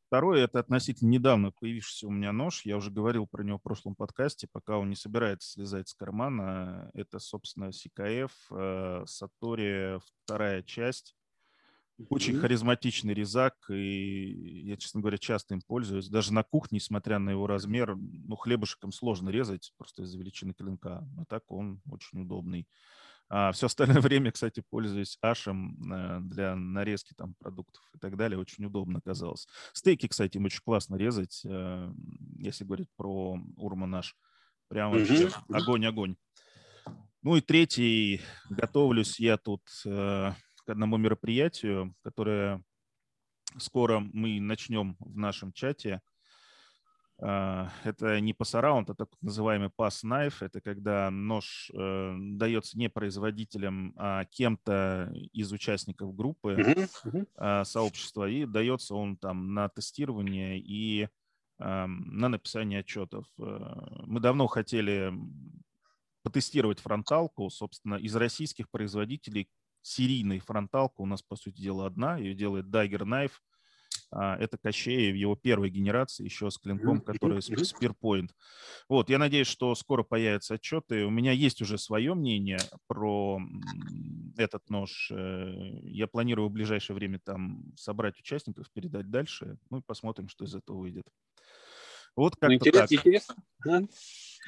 Второе– 0.09 0.43
это 0.47 0.59
относительно 0.59 1.09
недавно 1.09 1.53
появившийся 1.53 2.09
у 2.09 2.11
меня 2.11 2.33
нож. 2.33 2.63
Я 2.65 2.79
уже 2.79 2.91
говорил 2.91 3.29
про 3.29 3.45
него 3.45 3.59
в 3.59 3.63
прошлом 3.63 3.95
подкасте, 3.95 4.49
пока 4.51 4.77
он 4.77 4.91
не 4.91 4.97
собирается 4.97 5.53
слезать 5.53 5.89
с 5.89 5.95
кармана. 5.95 6.91
Это, 6.95 7.21
собственно, 7.21 7.71
CKF, 7.71 8.33
э, 8.51 9.05
Сатори, 9.07 10.01
вторая 10.25 10.65
часть. 10.65 11.15
Очень 12.09 12.39
харизматичный 12.39 13.15
резак, 13.15 13.55
и 13.69 14.63
я, 14.65 14.77
честно 14.77 15.01
говоря, 15.01 15.19
часто 15.19 15.55
им 15.55 15.61
пользуюсь. 15.61 16.09
Даже 16.09 16.33
на 16.33 16.43
кухне, 16.43 16.77
несмотря 16.77 17.19
на 17.19 17.31
его 17.31 17.47
размер, 17.47 17.97
ну, 17.97 18.37
хлебушком 18.37 18.93
сложно 18.93 19.29
резать, 19.31 19.73
просто 19.77 20.03
из-за 20.03 20.19
величины 20.19 20.55
клинка. 20.55 21.07
А 21.19 21.25
так 21.27 21.51
он 21.51 21.83
очень 21.91 22.23
удобный. 22.23 22.67
А 23.29 23.53
все 23.53 23.67
остальное 23.67 24.01
время, 24.01 24.33
кстати, 24.33 24.63
пользуюсь 24.69 25.17
ашем 25.23 25.93
э, 25.93 26.21
для 26.23 26.57
нарезки 26.57 27.15
там 27.17 27.35
продуктов 27.39 27.83
и 27.95 27.99
так 27.99 28.17
далее. 28.17 28.39
Очень 28.39 28.65
удобно 28.65 28.99
оказалось. 28.99 29.47
Стейки, 29.73 30.09
кстати, 30.09 30.37
им 30.37 30.47
очень 30.47 30.63
классно 30.65 30.97
резать, 30.97 31.43
э, 31.45 31.93
если 32.39 32.65
говорить 32.65 32.89
про 32.97 33.39
Урман 33.57 33.91
наш. 33.91 34.17
Прям 34.69 34.93
вообще 34.93 35.31
огонь-огонь. 35.49 36.17
Ну 37.23 37.37
и 37.37 37.41
третий, 37.41 38.21
готовлюсь 38.49 39.21
я 39.21 39.37
тут 39.37 39.63
э, 39.85 40.33
к 40.67 40.71
одному 40.71 40.97
мероприятию, 40.97 41.95
которое 42.03 42.63
скоро 43.59 44.01
мы 44.01 44.41
начнем 44.41 44.97
в 45.01 45.17
нашем 45.17 45.53
чате. 45.53 46.01
А, 47.23 47.71
это 47.85 48.19
не 48.21 48.33
пассараунд, 48.33 48.91
а 48.91 48.95
так 48.95 49.11
называемый 49.21 49.69
pass 49.69 50.03
knife. 50.05 50.37
Это 50.41 50.61
когда 50.61 51.11
нож 51.11 51.71
э, 51.75 52.15
дается 52.19 52.79
не 52.79 52.89
производителем, 52.89 53.93
а 53.97 54.25
кем-то 54.25 55.13
из 55.33 55.53
участников 55.53 56.15
группы 56.15 56.87
uh-huh, 57.05 57.65
сообщества, 57.65 58.29
и 58.29 58.47
дается 58.47 58.95
он 58.95 59.17
там 59.17 59.53
на 59.53 59.69
тестирование 59.69 60.59
и 60.59 61.03
э, 61.03 61.09
на 61.59 62.29
написание 62.29 62.81
отчетов. 62.81 63.27
Э, 63.39 64.03
мы 64.07 64.21
давно 64.21 64.47
хотели 64.47 65.13
потестировать 66.23 66.81
фронталку, 66.81 67.51
собственно, 67.51 67.97
из 67.97 68.15
российских 68.17 68.71
производителей 68.71 69.49
серийной 69.83 70.41
фронталка 70.41 71.01
у 71.01 71.07
нас, 71.07 71.23
по 71.23 71.37
сути 71.37 71.61
дела, 71.61 71.87
одна. 71.87 72.17
Ее 72.17 72.35
делает 72.35 72.67
Dagger 72.67 73.03
Knife. 73.03 73.33
А, 74.13 74.37
это 74.37 74.59
Кощеев, 74.59 75.15
его 75.15 75.37
первой 75.37 75.71
генерации, 75.71 76.25
еще 76.25 76.51
с 76.51 76.59
клинком, 76.59 77.01
который 77.01 77.39
Spearpoint. 77.39 78.31
Вот, 78.89 79.09
я 79.09 79.19
надеюсь, 79.19 79.47
что 79.47 79.75
скоро 79.75 80.03
появятся 80.03 80.55
отчеты. 80.55 81.05
У 81.05 81.11
меня 81.11 81.33
есть 81.33 81.63
уже 81.63 81.79
свое 81.79 82.15
мнение 82.15 82.59
про 82.89 83.41
этот 84.37 84.69
нож. 84.69 85.11
Э, 85.13 85.53
я 85.85 86.09
планирую 86.09 86.49
в 86.49 86.53
ближайшее 86.53 86.97
время 86.97 87.21
там 87.21 87.73
собрать 87.77 88.19
участников, 88.19 88.71
передать 88.73 89.11
дальше. 89.11 89.59
Ну 89.71 89.79
и 89.79 89.83
посмотрим, 89.83 90.29
что 90.29 90.45
из 90.45 90.55
этого 90.55 90.79
выйдет. 90.79 91.07
Вот 92.17 92.35
как-то 92.35 92.49
ну, 92.49 92.55
интересно, 92.55 92.87
так. 92.87 92.93
Интересно. 92.93 93.35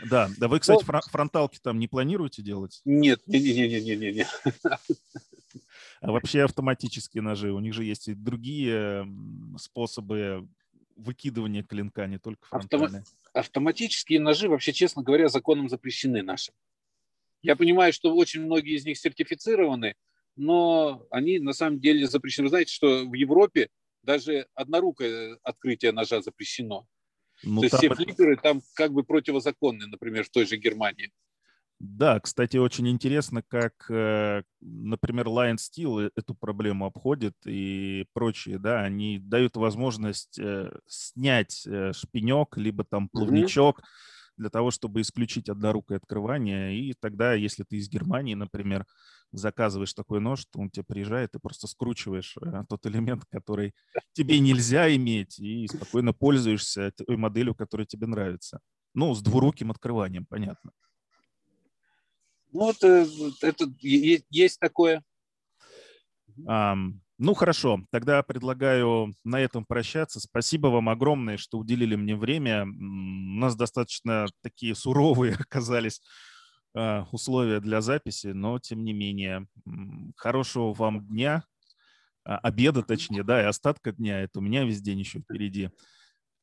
Да, 0.04 0.30
да. 0.38 0.48
Вы, 0.48 0.60
кстати, 0.60 0.84
ну, 0.86 1.00
фронталки 1.10 1.58
там 1.62 1.78
не 1.78 1.88
планируете 1.88 2.42
делать? 2.42 2.80
Нет, 2.84 3.20
не, 3.26 3.40
не, 3.40 3.68
не, 3.68 3.80
не, 3.80 3.96
не, 3.96 4.12
не. 4.12 4.26
А 6.00 6.10
вообще 6.10 6.42
автоматические 6.42 7.22
ножи, 7.22 7.52
у 7.52 7.60
них 7.60 7.74
же 7.74 7.84
есть 7.84 8.08
и 8.08 8.14
другие 8.14 9.06
способы 9.58 10.48
выкидывания 10.96 11.62
клинка, 11.62 12.06
не 12.06 12.18
только 12.18 12.46
фронтальные. 12.46 13.04
Автоматические 13.32 14.20
ножи, 14.20 14.48
вообще, 14.48 14.72
честно 14.72 15.02
говоря, 15.02 15.28
законом 15.28 15.68
запрещены 15.68 16.22
нашим. 16.22 16.54
Я 17.40 17.56
понимаю, 17.56 17.92
что 17.92 18.14
очень 18.14 18.42
многие 18.42 18.76
из 18.76 18.84
них 18.84 18.98
сертифицированы, 18.98 19.94
но 20.36 21.06
они 21.10 21.38
на 21.38 21.52
самом 21.52 21.80
деле 21.80 22.06
запрещены. 22.06 22.46
Вы 22.46 22.50
знаете, 22.50 22.72
что 22.72 23.04
в 23.06 23.14
Европе 23.14 23.68
даже 24.02 24.46
однорукое 24.54 25.38
открытие 25.42 25.92
ножа 25.92 26.20
запрещено. 26.20 26.86
Ну, 27.42 27.60
То 27.60 27.66
есть 27.66 27.76
все 27.76 27.88
флипперы 27.94 28.36
там 28.36 28.62
как 28.74 28.92
бы 28.92 29.02
противозаконны, 29.02 29.86
например, 29.86 30.24
в 30.24 30.30
той 30.30 30.46
же 30.46 30.56
Германии. 30.56 31.10
Да, 31.84 32.20
кстати, 32.20 32.58
очень 32.58 32.88
интересно, 32.88 33.42
как, 33.42 33.72
э, 33.90 34.44
например, 34.60 35.26
Lion 35.26 35.56
Steel 35.56 36.06
э, 36.06 36.10
эту 36.14 36.32
проблему 36.36 36.86
обходит 36.86 37.34
и 37.44 38.06
прочие, 38.12 38.60
да, 38.60 38.82
они 38.82 39.18
дают 39.18 39.56
возможность 39.56 40.38
э, 40.38 40.70
снять 40.86 41.66
шпинек, 41.92 42.56
либо 42.56 42.84
там 42.84 43.08
плавничок 43.08 43.80
mm-hmm. 43.80 43.84
для 44.36 44.50
того, 44.50 44.70
чтобы 44.70 45.00
исключить 45.00 45.48
однорукое 45.48 45.98
открывание, 45.98 46.78
и 46.78 46.94
тогда, 46.94 47.34
если 47.34 47.64
ты 47.64 47.78
из 47.78 47.88
Германии, 47.88 48.34
например, 48.34 48.86
заказываешь 49.32 49.94
такой 49.94 50.20
нож, 50.20 50.44
то 50.46 50.60
он 50.60 50.70
тебе 50.70 50.84
приезжает, 50.84 51.32
ты 51.32 51.38
просто 51.38 51.66
скручиваешь 51.66 52.36
тот 52.68 52.86
элемент, 52.86 53.24
который 53.30 53.74
тебе 54.12 54.38
нельзя 54.38 54.94
иметь, 54.94 55.38
и 55.38 55.66
спокойно 55.66 56.12
пользуешься 56.12 56.92
той 56.92 57.16
моделью, 57.16 57.54
которая 57.54 57.86
тебе 57.86 58.06
нравится. 58.06 58.60
Ну, 58.94 59.14
с 59.14 59.22
двуруким 59.22 59.70
открыванием, 59.70 60.26
понятно. 60.26 60.72
Ну, 62.52 62.60
вот 62.60 62.84
э, 62.84 63.06
это 63.40 63.66
есть 63.80 64.60
такое. 64.60 65.02
Um, 66.46 67.00
ну, 67.18 67.34
хорошо. 67.34 67.84
Тогда 67.90 68.22
предлагаю 68.22 69.14
на 69.22 69.40
этом 69.40 69.64
прощаться. 69.64 70.18
Спасибо 70.18 70.66
вам 70.66 70.88
огромное, 70.88 71.36
что 71.36 71.58
уделили 71.58 71.94
мне 71.94 72.16
время. 72.16 72.64
У 72.64 73.38
нас 73.38 73.54
достаточно 73.54 74.26
такие 74.42 74.74
суровые 74.74 75.34
оказались 75.40 76.00
условия 76.74 77.60
для 77.60 77.80
записи, 77.80 78.28
но 78.28 78.58
тем 78.58 78.84
не 78.84 78.92
менее. 78.92 79.46
Хорошего 80.16 80.72
вам 80.72 81.06
дня, 81.06 81.44
uh, 82.26 82.36
обеда 82.42 82.82
точнее, 82.82 83.22
да, 83.24 83.42
и 83.42 83.46
остатка 83.46 83.92
дня. 83.92 84.22
Это 84.22 84.38
у 84.38 84.42
меня 84.42 84.64
весь 84.64 84.80
день 84.80 85.00
еще 85.00 85.20
впереди. 85.20 85.70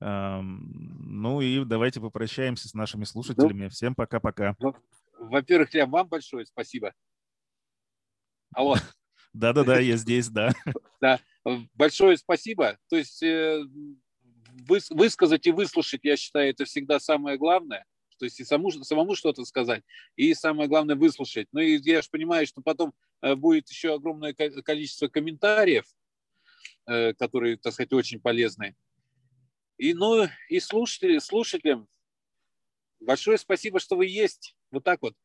Um, 0.02 0.60
ну 1.00 1.42
и 1.42 1.66
давайте 1.66 2.00
попрощаемся 2.00 2.70
с 2.70 2.74
нашими 2.74 3.04
слушателями. 3.04 3.68
Всем 3.68 3.96
пока-пока. 3.96 4.56
во-первых, 5.18 5.74
Лям, 5.74 5.92
вам 5.92 6.08
большое 6.08 6.46
спасибо. 6.46 6.94
Алло. 8.54 8.76
Да-да-да, 9.34 9.80
я 9.80 9.98
здесь, 9.98 10.30
да. 10.30 10.54
Да, 11.02 11.20
большое 11.76 12.18
спасибо. 12.18 12.78
То 12.90 12.98
есть 12.98 13.24
э, 13.24 13.64
высказать 14.68 15.48
и 15.48 15.52
выслушать, 15.52 16.02
я 16.04 16.18
считаю, 16.18 16.50
это 16.50 16.66
всегда 16.66 17.00
самое 17.00 17.38
главное. 17.38 17.86
То 18.20 18.26
есть 18.26 18.40
и 18.40 18.44
саму, 18.44 18.72
самому 18.72 19.16
что-то 19.16 19.46
сказать, 19.46 19.84
и 20.16 20.34
самое 20.34 20.68
главное 20.68 20.96
выслушать. 20.96 21.48
Ну 21.52 21.62
и 21.62 21.80
я 21.82 22.02
же 22.02 22.10
понимаю, 22.12 22.46
что 22.46 22.62
потом 22.62 22.94
э, 23.22 23.36
будет 23.36 23.70
еще 23.70 23.96
огромное 23.96 24.34
количество 24.34 25.08
комментариев, 25.08 25.86
э, 26.86 27.14
которые, 27.14 27.58
так 27.58 27.74
сказать, 27.74 27.94
очень 27.94 28.20
полезны. 28.20 28.76
И, 29.78 29.94
ну, 29.94 30.28
и 30.50 30.60
слушатели, 30.60 31.18
слушателям 31.20 31.88
большое 33.00 33.38
спасибо, 33.38 33.80
что 33.80 33.96
вы 33.96 34.08
есть. 34.08 34.56
Вот 34.72 34.84
так 34.84 35.02
вот. 35.02 35.16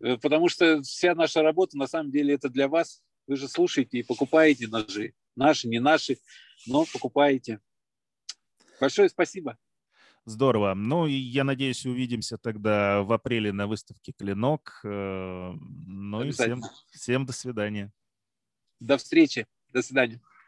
Э, 0.00 0.16
потому 0.18 0.48
что 0.48 0.82
вся 0.82 1.14
наша 1.14 1.42
работа, 1.42 1.76
на 1.78 1.86
самом 1.86 2.12
деле, 2.12 2.34
это 2.34 2.48
для 2.48 2.68
вас. 2.68 3.02
Вы 3.26 3.36
же 3.36 3.48
слушаете 3.48 3.98
и 3.98 4.02
покупаете 4.02 4.68
ножи. 4.68 5.14
Наши, 5.34 5.68
не 5.68 5.80
наши, 5.80 6.18
но 6.66 6.84
покупаете. 6.92 7.60
Большое 8.80 9.08
спасибо. 9.08 9.58
Здорово. 10.26 10.74
Ну, 10.74 11.06
и 11.06 11.12
я 11.12 11.44
надеюсь, 11.44 11.86
увидимся 11.86 12.36
тогда 12.36 13.02
в 13.02 13.12
апреле 13.12 13.52
на 13.52 13.68
выставке 13.68 14.12
«Клинок». 14.12 14.80
Э, 14.84 15.52
ну 15.54 16.24
и 16.24 16.32
всем, 16.32 16.62
всем 16.90 17.24
до 17.26 17.32
свидания. 17.32 17.92
До 18.80 18.98
встречи. 18.98 19.46
До 19.72 19.82
свидания. 19.82 20.20